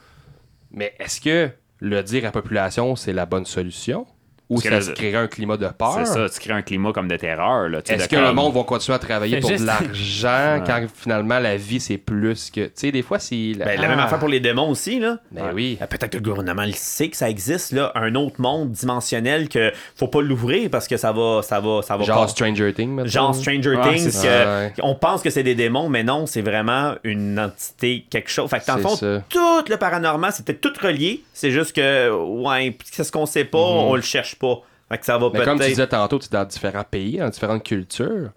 [0.71, 1.49] mais est-ce que
[1.79, 4.05] le dire à la population, c'est la bonne solution?
[4.49, 5.95] Ou ça là, se créerait un climat de peur?
[5.99, 7.67] C'est ça, tu crées un climat comme de terreur.
[7.67, 10.63] Là, tu sais, Est-ce que le monde va continuer à travailler pour juste- de l'argent
[10.65, 12.61] quand finalement la vie c'est plus que.
[12.65, 13.53] Tu sais, des fois c'est.
[13.57, 14.05] Ben, La même Ah.
[14.05, 15.17] affaire pour les démons aussi, là.
[15.31, 15.77] Ben oui.
[15.81, 19.49] Euh, Peut-être que le gouvernement le sait que ça existe, là, un autre monde dimensionnel
[19.49, 22.73] que faut pas l'ouvrir parce que ça va, ça va, ça va Genre pas- Stranger
[22.73, 23.09] Things, maintenant.
[23.11, 24.27] genre Stranger Ouais, Things, que.
[24.27, 24.73] Ouais.
[24.81, 28.49] on pense que c'est des démons, mais non, c'est vraiment une entité, quelque chose.
[28.49, 29.21] Fait que dans le fond, ça.
[29.29, 31.23] tout le paranormal, c'était tout relié.
[31.33, 34.61] C'est juste que, ouais, c'est ce qu'on sait pas, on le cherche pas.
[34.89, 35.33] Fait que ça va Mhm.
[35.33, 38.29] Mais comme tu disais tantôt, c'est dans différents pays, dans différentes cultures.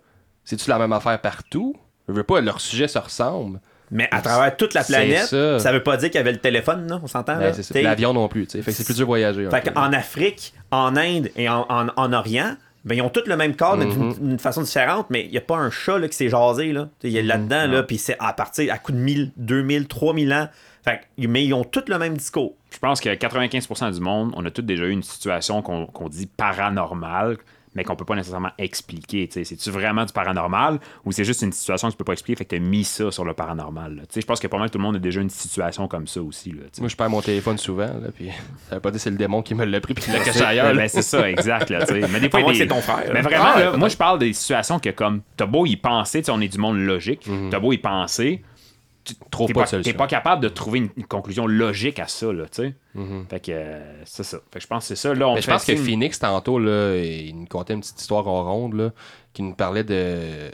[0.45, 1.77] C'est-tu la même affaire partout?
[2.09, 3.61] Je veux pas, leur sujet se ressemble.
[3.93, 5.59] Mais à travers toute la planète, ça.
[5.59, 5.73] ça.
[5.73, 7.37] veut pas dire qu'il y avait le téléphone, là, on s'entend?
[7.37, 7.53] Ben.
[7.53, 8.63] T'sais, L'avion non plus, tu sais.
[8.63, 9.49] Fait que c'est plus dur voyager.
[9.51, 9.71] Fait peu.
[9.73, 12.55] qu'en Afrique, en Inde et en, en- en Orient,
[12.85, 14.15] ben, ils ont tous le même corps, mais Mhm.
[14.15, 16.73] d'une façon différente, mais il n'y a pas un chat là, qui s'est jasé.
[16.73, 16.89] Là.
[17.03, 20.33] Il y a là-dedans, là, puis c'est à partir à coup de 1000, 2000, 3000
[20.33, 20.49] ans.
[20.85, 22.55] Fait que- mais ils ont tous le même discours.
[22.73, 26.09] Je pense que 95% du monde, on a tous déjà eu une situation qu'on qu'on
[26.09, 27.36] dit paranormale,
[27.74, 29.28] mais qu'on peut pas nécessairement expliquer.
[29.28, 29.44] tu sais.
[29.44, 32.44] C'est-tu vraiment du paranormal ou c'est juste une situation que tu peux pas expliquer, fait
[32.44, 33.94] que tu as mis ça sur le paranormal?
[33.94, 34.02] là?
[34.02, 36.07] Tu sais, Je pense que pas mal tout le monde a déjà une situation comme
[36.09, 36.51] ça aussi.
[36.51, 36.62] Là.
[36.81, 38.28] Moi, je perds mon téléphone souvent, là, puis
[38.69, 40.19] ça veut pas dire que c'est le démon qui me l'a pris puis qui l'a
[40.20, 40.74] caché ailleurs.
[40.74, 41.70] ben, c'est ça, exact.
[41.70, 42.09] Là, tu sais.
[42.09, 43.05] mais des fois, des- que c'est ton frère.
[43.12, 46.20] Mais vraiment, Ah, là, moi, je parle des situations que, comme, t'as beau y penser,
[46.23, 47.51] tu sais, on est du monde logique, Mhm.
[47.51, 48.43] t'as beau y penser,
[49.31, 49.93] Trouve t'es pas pas, de solution.
[49.93, 52.75] t'es pas capable de trouver une, une conclusion logique à ça, là, tu sais.
[52.95, 53.27] Mhm.
[53.29, 54.39] Fait que euh, c'est ça.
[54.53, 55.15] Fait que je pense que c'est ça.
[55.15, 58.29] Là, on Mais je pense que Phoenix, tantôt, là, il nous contait une petite histoire
[58.29, 58.93] en ronde, là,
[59.33, 60.51] qui nous parlait de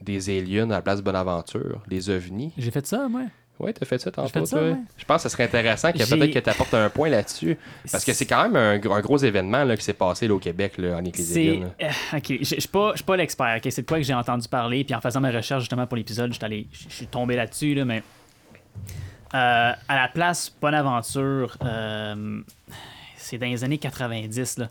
[0.00, 2.52] des aliens à la place Bonaventure, les ovnis.
[2.58, 3.22] J'ai fait ça, moi.
[3.62, 4.74] Ouais, t'as fait ça tantôt, fait ça, ouais.
[4.98, 7.56] Je pense que ce serait intéressant que peut-être que tu apportes un point là-dessus.
[7.90, 10.34] Parce que c'est quand même un, gros- un gros événement là, qui s'est passé là,
[10.34, 11.62] au Québec là, en Ecclésiastique.
[11.78, 11.86] C'est.
[11.86, 13.56] euh, ok, je suis pas, je suis pas l'expert.
[13.56, 14.82] ok, C'est de quoi que j'ai entendu parler.
[14.84, 17.74] Puis en faisant mes recherches justement pour l'épisode, j'étais allé- je suis tombé là-dessus.
[17.74, 18.02] Là, mais
[19.34, 22.40] euh, à la place Bonaventure, euh,
[23.16, 24.58] c'est dans les années 90.
[24.58, 24.68] Là,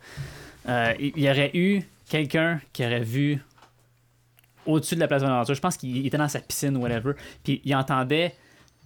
[0.69, 3.39] euh, il il y aurait eu quelqu'un qui aurait vu
[4.67, 5.55] au-dessus de la place Bonaventure.
[5.55, 7.13] Je pense qu'il était dans sa piscine ou whatever.
[7.43, 8.35] Puis il entendait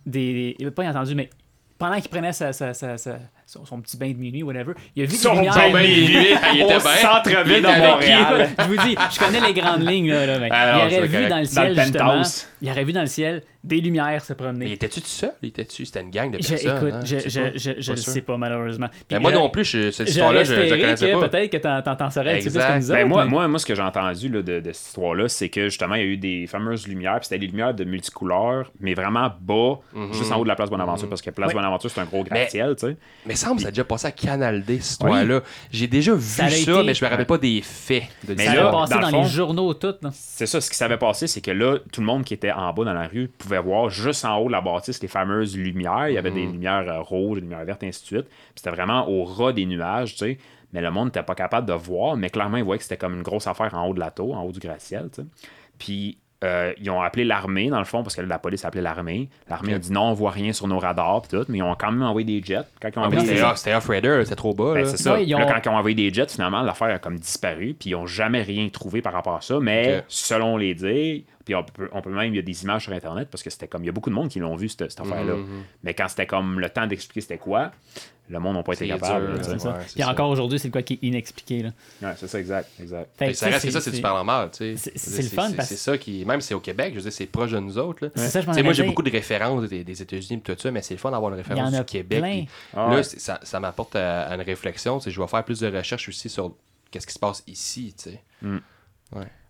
[0.05, 0.55] des.
[0.61, 1.29] Avait pas entendu, mais
[1.77, 5.05] pendant qu'il prenait sa- sa- sa- son, son petit bain de minuit, whatever, il a
[5.05, 5.53] vu Son des lumières.
[5.55, 6.79] bain de minuit, il était au bien.
[6.79, 8.49] centre-ville Il de Montréal.
[8.59, 10.09] je vous dis, je connais les grandes lignes.
[10.11, 11.29] Là, là, mais Ah non, il aurait vu correct.
[11.29, 12.21] dans le Dans ciel, le justement,
[12.61, 14.71] il aurait vu dans le ciel des lumières se Mais il promener.
[14.73, 15.31] était-tu tout seul?
[15.41, 15.85] Était-tu?
[15.85, 16.77] C'était une gang de Je, personnes.
[16.77, 16.99] écoute, hein?
[17.03, 18.87] je, sais je, je, je le sais pas, malheureusement.
[18.91, 21.29] Puis Mais moi non plus, je- cette histoire-là, je, je la espéré connaissais pas.
[21.29, 22.79] peut-être que t'en, t'en, saurais un petit peu plus Exact.
[22.79, 24.85] que nous Ben, moi, mais- moi, moi, ce que j'ai entendu là, de, de cette
[24.87, 27.73] histoire-là, c'est que justement, il y a eu des fameuses lumières, puis c'était des lumières
[27.73, 30.13] de multicouleurs, mais vraiment bas, Mhm.
[30.13, 31.51] juste en haut de la place Bonaventure, parce que place.
[31.53, 32.97] Bonaventure, c'est un gros gratte-ciel, tu sais.
[33.25, 35.41] Mais semble que ça a déjà passé à Canal D, cette histoire-là.
[35.71, 38.33] J'ai déjà vu Ça ça, a été- mais je me rappelle pas des faits de
[38.35, 40.03] Mais ça là, passé dans dans, le fond- les journaux toutes.
[40.03, 40.09] là.
[40.13, 42.71] C'est ça, ce qui s'avait passé, c'est que là, tout le monde qui était en
[42.73, 46.09] bas dans la rue pouvait voir juste en haut de la bâtisse les fameuses lumières.
[46.09, 48.25] Il y avait des lumières euh, rouges, des lumières vertes, ainsi de suite.
[48.55, 50.37] C'était vraiment au ras des nuages, tu sais.
[50.73, 53.13] Mais le monde n'était pas capable de voir, mais clairement, ils voyaient que c'était comme
[53.15, 55.27] une grosse affaire en haut de la tour, en haut du gratte-ciel, tu sais.
[55.77, 58.67] Puis euh, ils ont appelé l'armée, dans le fond, parce que là, la police a
[58.67, 59.29] appelé l'armée.
[59.49, 61.75] L'armée a dit non, on voit rien sur nos radars, puis tout, mais ils ont
[61.75, 62.63] quand même envoyé des jets.
[62.81, 64.73] Quand ils ont Ah, envoyé C'était des off- c'était off-Raider, c'était trop bas.
[64.73, 65.13] ben, c'est ça.
[65.13, 67.75] Ouais, ils Là, ont- quand ils ont envoyé des jets, finalement, l'affaire a comme disparu,
[67.79, 69.59] puis ils n'ont jamais rien trouvé par rapport à ça.
[69.61, 72.83] Mais selon les dires, Puis on peut, on peut même, il y a des images
[72.85, 74.67] sur Internet parce que c'était comme, il y a beaucoup de monde qui l'ont vu,
[74.67, 75.35] cette, cette affaire-là.
[75.35, 75.63] Mhm.
[75.83, 77.71] Mais quand c'était comme le temps d'expliquer c'était quoi,
[78.27, 79.27] le monde n'a pas été capable.
[79.27, 79.73] dur, là, ça.
[79.73, 80.09] Puis ça.
[80.09, 81.61] encore aujourd'hui, c'est le quoi qui est inexpliqué.
[81.61, 81.69] Là.
[82.01, 82.67] Ouais, c'est ça, exact.
[82.81, 83.11] exact.
[83.15, 84.91] Fait ça reste que ça, c'est super normal, tu sais.
[84.95, 86.25] c'est- le fun parce- C'est ça qui.
[86.25, 88.03] Même si c'est au Québec, je veux dire, c'est proche de nous autres.
[88.05, 88.09] là.
[88.15, 90.81] C'est ça, je moi, j'ai beaucoup de références des, des États-Unis et tout ça, mais
[90.81, 92.23] c'est le fun d'avoir une Il y référence en a du Québec.
[92.23, 94.97] puis Ah là, ça, ça m'apporte à, à une réflexion.
[94.97, 96.55] tu sais, Je vais faire plus de recherches aussi sur
[96.89, 98.21] qu'est-ce qui se passe ici, tu sais.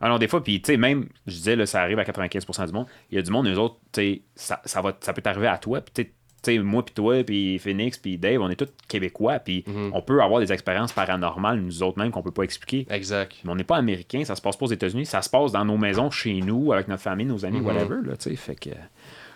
[0.02, 2.68] Ah non, des fois, puis tu sais, même, je disais, là, ça arrive à 95%
[2.68, 2.86] du monde.
[3.12, 5.48] Il y a du monde, eux autres, tu sais, ça, ça, va, ça peut t'arriver
[5.48, 5.82] à toi.
[5.82, 6.12] Puis tu
[6.44, 9.40] sais, moi, puis toi, puis Phoenix, puis Dave, on est tous québécois.
[9.40, 9.92] Puis Mhm.
[9.96, 12.86] on peut avoir des expériences paranormales, nous autres même, qu'on peut pas expliquer.
[12.92, 13.34] Exact.
[13.44, 15.66] Mais on n'est pas américains, ça se passe pas aux États-Unis, ça se passe dans
[15.66, 17.66] nos maisons, chez nous, avec notre famille, nos amis, Mhm.
[17.66, 18.36] whatever, là, tu sais.
[18.36, 18.70] Fait que.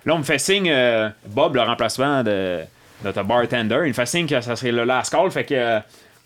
[0.05, 2.59] Là, on me fait signe, euh, Bob, le remplacement de
[3.03, 5.31] notre bartender, il me fait signe que ça serait le last call.
[5.31, 5.55] Fait que.
[5.55, 5.79] euh,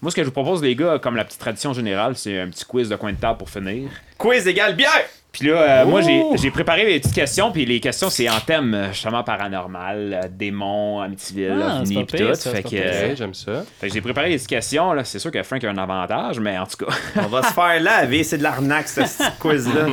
[0.04, 2.48] moi, ce que je vous propose, les gars, comme la petite tradition générale, c'est un
[2.50, 3.90] petit quiz de coin de table pour finir.
[4.18, 4.92] Quiz égale bière!
[5.32, 8.40] Puis là, euh, moi, j'ai j'ai préparé les petites questions, puis les questions, c'est en
[8.40, 12.36] thème euh, justement paranormal, euh, démons, Amityville, Ah, ovni, puis tout.
[12.36, 13.64] ça, Fait c'est que, euh, j'aime ça.
[13.80, 14.94] fait que j'ai préparé les petites questions.
[14.94, 15.04] là.
[15.04, 16.94] C'est sûr que Frank a un avantage, mais en tout cas.
[17.16, 19.88] On va se faire laver, c'est de l'arnaque, ce petit quiz-là.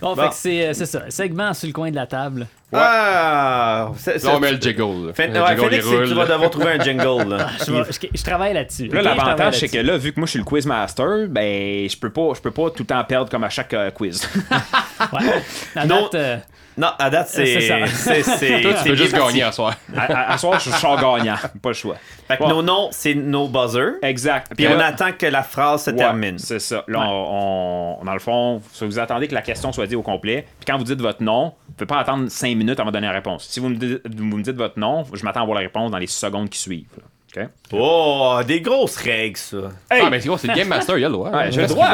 [0.00, 0.22] Bon, Bon.
[0.22, 1.02] fait que c'est euh, c'est ça.
[1.10, 2.46] Segment sur le coin de la table.
[2.72, 3.90] Ah!
[3.96, 5.06] c'est- Là, on c'est- met le jiggle.
[5.08, 5.12] là.
[5.12, 7.28] Fait- Le ouais, jiggle, Félix, il c'est que roule, tu vas devoir trouver un jingle.
[7.28, 7.46] Là.
[7.66, 8.86] Je, vais- je- je travaille là-dessus.
[8.88, 9.00] Là, ok?
[9.00, 9.90] Je l'avantage, c'est que là-dessus.
[9.92, 12.70] là, vu que moi, je suis le quizmaster, ben, je peux pas, je peux pas
[12.70, 14.28] tout le temps perdre comme à chaque euh, quiz.
[15.12, 15.18] Ouais.
[15.76, 16.02] À Non.
[16.02, 16.36] date, euh,
[16.80, 17.44] Non, à date, c'est.
[17.46, 17.86] C'est ça.
[17.86, 19.74] c'est- c'est- Toi, tu c'est peux juste gagner à soir.
[19.96, 21.34] à, à- à soir, je suis gagnant.
[21.62, 21.96] Pas le choix.
[22.26, 23.94] Fait que nos noms, c'est nos buzzers.
[24.02, 24.52] Exact.
[24.56, 26.38] Puis là- on attend que la phrase se Ouais, termine.
[26.38, 26.84] C'est ça.
[26.88, 30.46] Là, on, on- dans le fond, vous attendez que la question soit dite au complet.
[30.58, 32.94] Puis quand vous dites votre nom, vous ne pouvez pas attendre 5 minutes avant de
[32.94, 33.46] donner la réponse.
[33.48, 35.90] Si vous me dites, vous me dites votre nom, je m'attends à avoir la réponse
[35.90, 36.86] dans les secondes qui suivent.
[36.96, 37.42] là.
[37.42, 37.48] OK?
[37.72, 39.56] Oh, des grosses règles, ça.
[39.90, 40.02] Hey!
[40.04, 41.30] Ah, mais c'est quoi, c'est le Game Master, il a le droit.
[41.30, 41.88] Ouais, j'ai le droit.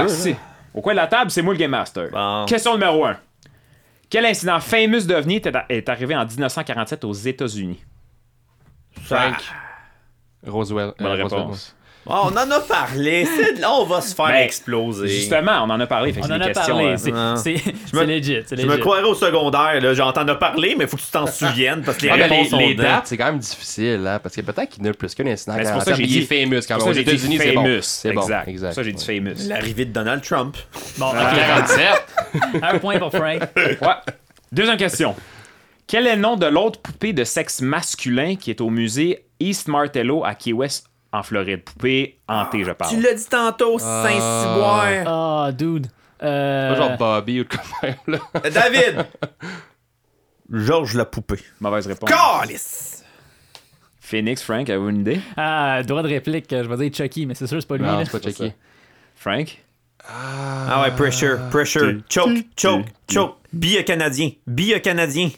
[0.75, 2.09] Au coin de la table, c'est moi le Game Master.
[2.13, 2.45] Bon.
[2.47, 3.17] Question numéro 1.
[4.11, 7.83] Quel incident fameux d'OVNI est- est arrivé en 1947 aux États-Unis?
[9.03, 9.35] Frank.
[10.47, 10.93] Roswell.
[10.99, 11.76] Bonne euh, Roswell, réponse.
[12.09, 13.27] Oh, on en a parlé.
[13.59, 15.09] Là, on va se faire Ben, exploser.
[15.09, 16.13] Justement, on en a parlé.
[16.13, 16.91] fait que on c'est en a questions, parlé.
[16.93, 17.37] euh, C'est non.
[17.37, 18.39] c'est- me- c'est legit.
[18.63, 19.93] Je me croirais au secondaire, là.
[19.95, 22.23] J'entends de parler, mais il faut que tu t'en souviennes parce que les Ah, mais
[22.25, 22.83] réponses les, sont les dedans.
[22.89, 25.27] dates, c'est quand même difficile, hein, parce que peut-être qu'il y en a plus qu'un
[25.27, 25.57] incident.
[25.57, 26.83] Ben, c'est pour ça que j'ai dit- famous C'est quand même.
[26.83, 27.63] Aux que j'ai dit États-Unis, c'est bon.
[27.65, 27.83] famous.
[27.83, 28.23] C'est bon.
[28.23, 28.49] Exact.
[28.49, 28.53] exact.
[28.53, 29.05] C'est pour ça que j'ai dit
[29.35, 29.49] famous.
[29.49, 30.57] L'arrivée de Donald Trump.
[30.99, 31.33] Bon, Ah.
[31.33, 31.39] ok.
[31.39, 32.63] 47.
[32.63, 33.41] Un point pour Frank.
[33.57, 34.15] Ouais.
[34.53, 35.15] Deuxième question.
[35.89, 39.69] Quel est le nom de l'autre poupée de sexe masculin qui est au musée East
[39.69, 40.87] Martello à Key West,
[41.19, 41.63] en Floride?
[41.65, 42.91] Poupée hantée, je parle.
[42.91, 45.05] Tu l'as dit tantôt, Saint-Cyboire.
[45.07, 45.87] Ah, dude.
[46.23, 48.19] Euh, Pas genre Bobby ou de quoi même, là.
[48.51, 49.07] David.
[50.51, 51.41] Georges la poupée.
[51.61, 52.11] Mauvaise réponse.
[52.11, 53.05] Calice.
[54.01, 55.21] Phoenix, Frank, avez-vous une idée?
[55.37, 57.85] Ah, droit de réplique, je vais dire Chucky, mais c'est sûr, c'est pas lui.
[57.85, 58.55] Non, c'est pas checké.
[59.17, 59.59] Frank?
[60.09, 62.01] Ah ouais, pressure, pressure.
[62.09, 63.37] Choke, choke, choke.
[63.53, 64.31] Bille canadien.
[64.47, 65.31] Bille canadien.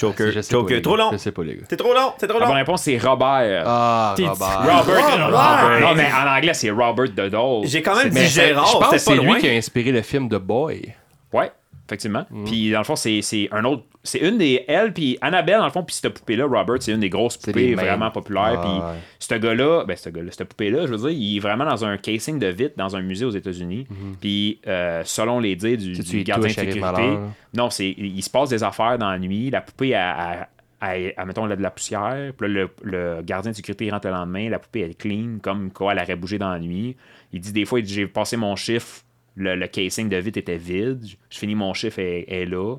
[0.00, 0.76] Choker, Je sais pas, les choker.
[0.76, 0.82] gars.
[0.82, 1.08] Trop long.
[1.12, 1.62] Je sais pas, les gars.
[1.70, 2.60] C'est trop long, c'est trop La bonne long.
[2.60, 3.64] réponse, c'est Robert.
[3.66, 4.34] Ah, Robert.
[4.60, 5.26] Robert.
[5.26, 5.80] Robert.
[5.80, 7.66] Non, mais en anglais, c'est Robert the Doll.
[7.66, 10.28] J'ai quand même dit Gérard, Je pense que c'est lui qui a inspiré le film
[10.28, 10.94] The Boy.
[11.32, 11.50] Ouais,
[11.86, 12.26] effectivement.
[12.30, 12.44] Mm.
[12.44, 13.84] Puis dans le fond, c'est c'est un autre.
[14.06, 14.64] C'est une des.
[14.68, 17.74] Elle, puis Annabelle, dans le fond, puis cette poupée-là, Robert, c'est une des grosses poupées
[17.84, 18.60] vraiment populaires.
[18.62, 21.64] Ah, puis ce gars-là, ben, ce gars-là, cette poupée-là, je veux dire, il est vraiment
[21.64, 23.86] dans un casing de vitre dans un musée aux États-Unis.
[24.20, 25.92] Puis euh, selon les dires du,
[26.24, 26.80] gardien de sécurité,
[27.14, 27.20] là?
[27.54, 29.50] non, c'est il se passe des affaires dans la nuit.
[29.50, 30.46] La poupée, elle-
[30.80, 32.32] elle- mettons, elle a de la poussière.
[32.36, 34.48] Puis là, le, le gardien de sécurité rentre le lendemain.
[34.50, 36.96] La poupée, elle est clean, comme quoi elle aurait bougé dans la nuit.
[37.32, 39.02] Il dit des fois, il dit, j'ai passé mon chiffre,
[39.34, 41.04] le, le casing de vitre était vide.
[41.30, 42.76] Je finis mon chiffre, elle est là.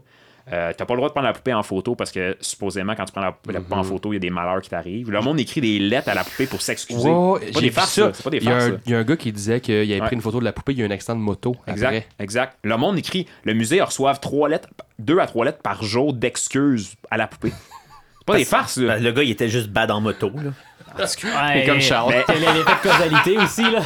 [0.53, 3.03] Euh, t'as pas le droit de prendre la poupée en photo parce que supposément quand
[3.03, 5.11] tu prends la, poupée- la poupée en photo, il y a des malheurs qui t'arrivent.
[5.11, 7.01] Le monde écrit des lettres à la poupée pour s'excuser.
[7.41, 8.05] C'est pas des farces, ça.
[8.07, 8.11] là.
[8.13, 8.65] C'est pas des Il y, a farces.
[8.65, 8.77] un, là.
[8.85, 10.07] il y a un gars qui disait qu'il avait Ouais.
[10.07, 11.55] pris une photo de la poupée, il y a un accident de moto.
[11.67, 12.07] Exact, après.
[12.19, 12.57] exact.
[12.63, 14.69] Le monde écrit, le musée reçoit trois lettres,
[14.99, 17.51] deux à trois lettres par jour d'excuses à la poupée.
[17.51, 18.95] C'est pas des farces, là.
[18.95, 20.51] Ben, Le gars, il était juste bad en moto, là.
[20.99, 22.13] Ouais, comme Charles.
[22.15, 23.81] mais Quel est l'effet de causalité aussi, là?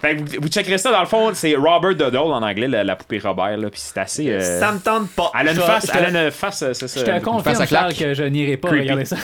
[0.00, 2.84] Fait que vous, vous checkerez ça, dans le fond, c'est Robert Doddle en anglais, la,
[2.84, 4.30] la poupée Robert, là, puis c'est assez...
[4.30, 5.30] euh, Ça me tente pas.
[5.38, 7.00] Elle a une face, je te- elle a une face, euh, c'est ça.
[7.00, 8.82] Je te confirme, face à Charles, que je n'irai pas Creepy.
[8.82, 9.16] regarder ça.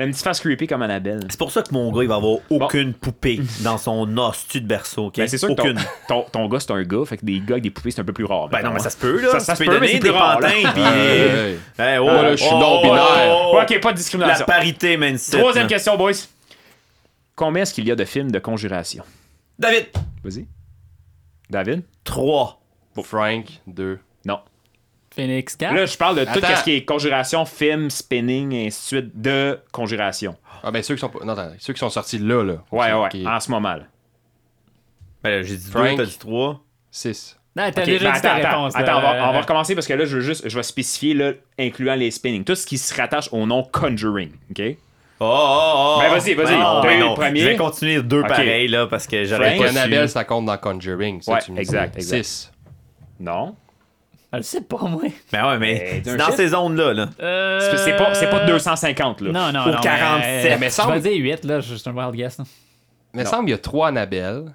[0.00, 1.20] Une petite face creepy comme Annabelle.
[1.28, 4.66] C'est pour ça que mon gars, il va avoir aucune poupée dans son hostie de
[4.66, 5.16] berceau, ok?
[5.18, 5.80] Ben, c'est sûr que ton, aucune.
[6.08, 8.04] ton, ton gars, c'est un gars, fait que des gars avec des poupées, c'est un
[8.04, 8.48] peu plus rare.
[8.48, 8.90] Ben non, mais ça hein.
[8.90, 9.38] se peut, là.
[9.38, 10.82] Ça- se peut, mais donner des pantins, puis...
[10.82, 11.58] Ouais.
[11.78, 13.28] Hey, oh, Ah, là, je suis oh, non-binaire.
[13.28, 14.46] oh, oh, ok, pas de La discrimination.
[14.46, 15.18] parité, man.
[15.30, 16.12] Troisième question, boys.
[17.36, 19.04] Combien est-ce qu'il y a de films de conjuration?
[19.58, 19.86] David,
[20.24, 20.46] Vas-y.
[21.50, 21.82] David?
[22.04, 22.60] 3.
[23.02, 23.98] Frank, 2.
[24.24, 24.40] Non.
[25.20, 25.74] Phoenix 4.
[25.74, 26.56] Là, je parle de tout Attends.
[26.56, 30.36] ce qui est conjuration, film, spinning, et ainsi de suite, de conjuration.
[30.62, 32.54] Ah, ben ceux qui sont, pas- non, attends, ceux qui sont sortis là, là.
[32.70, 33.74] Ouais, ouais, Qui- en ce moment.
[33.74, 33.84] là.
[35.22, 35.90] Ben, j'ai dit Frank.
[35.90, 36.60] 2, t'as dit 3.
[36.90, 37.36] 6.
[37.56, 38.76] Non, t'as Ok, déjà ben dit ta attends, attends, réponse.
[38.76, 39.28] attends, on, va, là.
[39.28, 42.10] on va recommencer parce que là, je veux juste, je vais spécifier, là, incluant les
[42.10, 42.44] spinning.
[42.44, 44.62] Tout ce qui se rattache au nom Conjuring, OK?
[45.22, 46.00] Oh, oh, oh.
[46.00, 46.56] Ben, vas-y, vas-y.
[46.58, 47.14] Non, T'as ben eu le non.
[47.14, 47.40] premier.
[47.40, 48.28] Je vais continuer deux Ok.
[48.28, 49.66] pareils, là, parce que j'aurais Frank?
[49.66, 49.78] pas su.
[49.78, 51.20] Annabelle, ça compte dans Conjuring.
[51.20, 51.60] Ça, Ouais, tu me dis.
[51.62, 52.22] exact, exact.
[52.24, 52.52] 6.
[53.18, 53.54] Non.
[54.32, 55.02] Je sais pas, moi.
[55.32, 56.94] Ben ouais, mais ben, c'est dans ces zones-là.
[56.94, 57.08] Là.
[57.20, 57.76] Euh...
[57.76, 59.32] C'est pas, pas 250, là.
[59.32, 60.50] Non, non, Ou non, 47.
[60.50, 60.94] Mais, mais semble...
[60.94, 62.38] Je vais dire 8, là, juste un wild guess.
[62.38, 62.44] Là.
[63.12, 63.30] Mais non.
[63.30, 64.52] semble qu'il y a 3 Annabelle,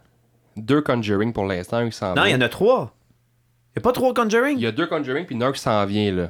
[0.56, 2.24] 2 Conjuring pour l'instant, il s'en vient.
[2.24, 2.94] Non, il y en a 3.
[3.76, 4.58] Il n'y a pas 3 Conjuring?
[4.58, 6.30] Il y a 2 Conjuring, puis 1 qui s'en vient, là.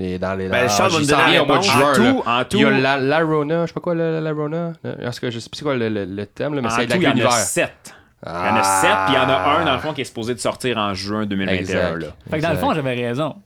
[0.00, 1.44] Et dans les ben, Charles va nous donner en,
[1.92, 2.56] tout, en tout.
[2.56, 4.72] Il y a la, la Rona, je sais pas quoi, la, la, la Rona.
[5.00, 6.92] Est-ce que je sais pas c'est quoi le, le, le thème, là, mais c'est de
[6.92, 7.14] l'univers.
[7.16, 7.94] Il y en a 7.
[8.26, 9.78] Il y en a sept, puis il y en a un, dans le ah.
[9.78, 11.98] fond, qui est supposé de sortir en juin 2021.
[11.98, 12.06] Là.
[12.28, 13.36] Fait que dans le fond, j'avais raison.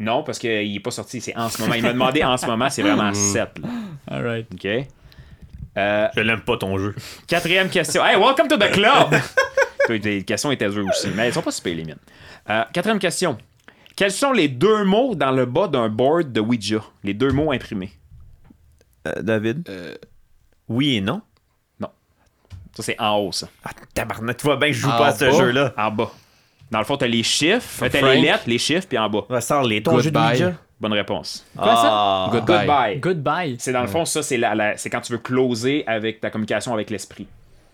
[0.00, 1.74] Non, parce qu'il n'est pas sorti, c'est en ce moment.
[1.74, 3.14] Il m'a demandé en ce moment, c'est vraiment mm.
[3.14, 3.58] 7.
[3.58, 3.68] Là.
[4.10, 4.46] All right.
[4.52, 4.86] OK.
[5.76, 6.94] Euh, Je l'aime pas ton jeu.
[7.28, 8.04] Quatrième question.
[8.04, 9.14] Hey, welcome to the club!
[9.88, 11.98] les questions étaient dures aussi, mais elles sont pas super les miennes.
[12.48, 13.36] Euh, quatrième question.
[13.94, 16.80] Quels sont les deux mots dans le bas d'un board de Ouija?
[17.04, 17.92] Les deux mots imprimés.
[19.06, 19.68] Euh, David?
[20.68, 21.20] oui et non.
[22.80, 23.48] Ça, c'est en haut, ça.
[23.64, 25.30] Ah, tabarnak, tu vois bien que je joue En pas à ce bas?
[25.32, 25.72] jeu-là.
[25.76, 26.10] En bas.
[26.70, 28.14] Dans le fond, t'as les chiffres, t'as Frank.
[28.14, 29.24] les lettres, les chiffres, puis en bas.
[29.28, 30.32] Va sort les ton jeu de Goodbye.
[30.34, 30.52] Ouija.
[30.80, 31.44] Bonne réponse.
[31.56, 31.82] Quoi, ça?
[31.84, 32.28] Ah.
[32.32, 32.56] Goodbye.
[32.66, 32.98] Goodbye.
[33.00, 33.56] Goodbye.
[33.58, 36.30] C'est dans le fond, ça, c'est la, la- c'est quand tu veux closer avec ta
[36.30, 37.26] communication avec l'esprit.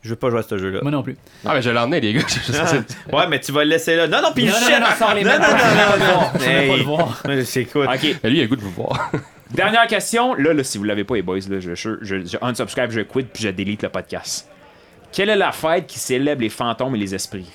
[0.02, 0.80] Je veux pas jouer à ce jeu-là.
[0.82, 1.16] Moi non plus.
[1.44, 2.20] Ah, mais je l'ai emmené, les gars.
[3.12, 4.06] ouais, mais tu vas le laisser là.
[4.06, 4.70] Non, non, puis Non, non, shit.
[4.70, 6.30] non, non, sors les non, non, non, non, non.
[6.34, 6.78] Je veux pas Hey.
[6.78, 7.22] le voir.
[7.26, 7.86] Ouais, C'est quoi?
[7.92, 8.16] OK.
[8.22, 9.10] Mais lui, il a le goût de vous voir.
[9.50, 10.34] Dernière question.
[10.34, 13.00] Là, là, si vous l'avez pas, les boys, là, je, je, je, je unsubscribe, je
[13.00, 14.48] quit, puis je delete le podcast.
[15.16, 17.50] Quelle est la fête qui célèbre les fantômes et les esprits?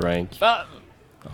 [0.00, 0.28] Frank.
[0.40, 0.64] Ah.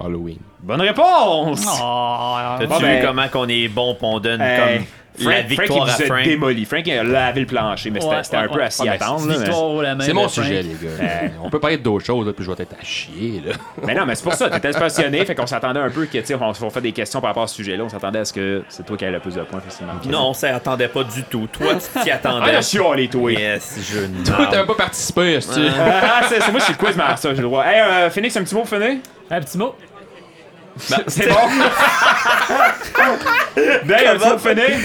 [0.00, 0.40] Halloween.
[0.58, 1.64] Bonne réponse!
[1.80, 4.86] Oh, T'as-tu Bon, vu ben- comment qu'on est bon pis on donne Hey, comme
[5.22, 6.24] Frank, la victoire Frank, il à vous a Frank?
[6.24, 6.64] démoli.
[6.64, 8.64] Frank, il a lavé le plancher, mais c'était Ouais, c'était ouais, un peu ouais.
[8.64, 9.26] assis Ouais, à mais attendre.
[9.26, 10.30] mais- C'est mon Frank.
[10.44, 11.30] sujet, les gars.
[11.42, 13.52] On peut parler d'autres choses, là, puis je vais être à chier, là.
[13.86, 16.24] Mais non, mais c'est pour ça, t'étais passionné, fait qu'on s'attendait un peu que, tu
[16.24, 18.32] sais, on, on fait des questions par rapport à ce sujet-là, on s'attendait à ce
[18.32, 19.92] que c'est toi qui avais le plus de points, facilement.
[20.08, 21.48] Non, ça attendait pas du tout.
[21.52, 22.52] Toi, tu t'y Ah, attendais.
[22.52, 23.32] là, chialé, toi!
[23.32, 26.78] Yes, je Toi, t'avais pas participé, est-ce que Ah, c'est c'est moi, je suis le
[26.78, 27.64] quiz master, j'ai le droit.
[27.64, 28.96] Hey, euh, Phoenix, un petit mot pour finir?
[29.30, 29.74] Un petit mot.
[31.06, 31.34] C'est bon?
[34.18, 34.78] Pour finir?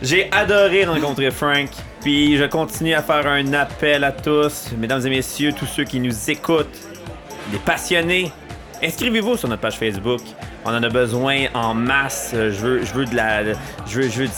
[0.00, 1.68] J'ai adoré rencontrer Frank.
[2.00, 6.00] Puis je continue à faire un appel à tous, mesdames et messieurs, tous ceux qui
[6.00, 6.80] nous écoutent,
[7.52, 8.32] les passionnés.
[8.82, 10.20] Inscrivez-vous sur notre page Facebook.
[10.64, 12.32] On en a besoin en masse.
[12.34, 13.42] Euh, Je veux, je veux de la,
[13.86, 14.28] je veux,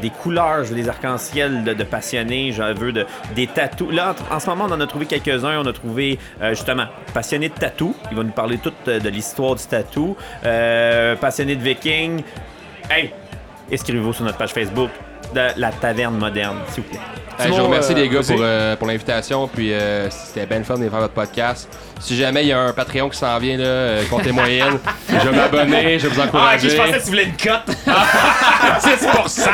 [0.00, 3.92] des couleurs, je veux des arcs-en-ciel de, passionnés, je veux de, des tatous.
[3.92, 5.60] Là, en, en ce moment, on en a trouvé quelques-uns.
[5.60, 7.94] On a trouvé euh, justement passionné de tatou.
[8.10, 10.16] Il va nous parler tout euh, de l'histoire du tatou.
[10.44, 12.22] Euh, passionné de viking.
[12.90, 13.12] Hey,
[13.72, 14.90] inscrivez-vous sur notre page Facebook
[15.34, 17.00] de la taverne moderne, s'il vous plaît.
[17.38, 19.46] Hey, je vous remercie euh, les gars pour, euh, pour l'invitation.
[19.46, 21.68] Puis euh, c'était bien le fun de faire votre podcast.
[22.00, 24.78] Si jamais il y a un Patreon qui s'en vient, là, euh, comptez moyenne,
[25.08, 26.70] je vais m'abonner, je vais vous Ah, ok, encourager.
[26.70, 27.76] je pensais que tu voulais une cote.
[28.80, 29.48] 6%.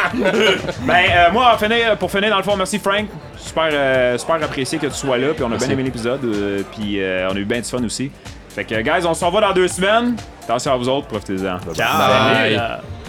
[0.86, 1.56] ben, euh, moi,
[1.98, 3.06] pour finir, dans le fond, merci Frank.
[3.36, 5.34] Super, euh, super apprécié que tu sois là.
[5.34, 6.24] Puis on a bien aimé l'épisode.
[6.24, 8.12] euh, puis euh, on a eu bien du fun aussi.
[8.48, 10.14] Fait que, guys, on se revoit dans deux semaines.
[10.44, 11.56] Attention à vous autres, profitez-en.
[11.56, 11.74] Bye bye.
[11.74, 11.98] Ciao!
[11.98, 13.01] Bye.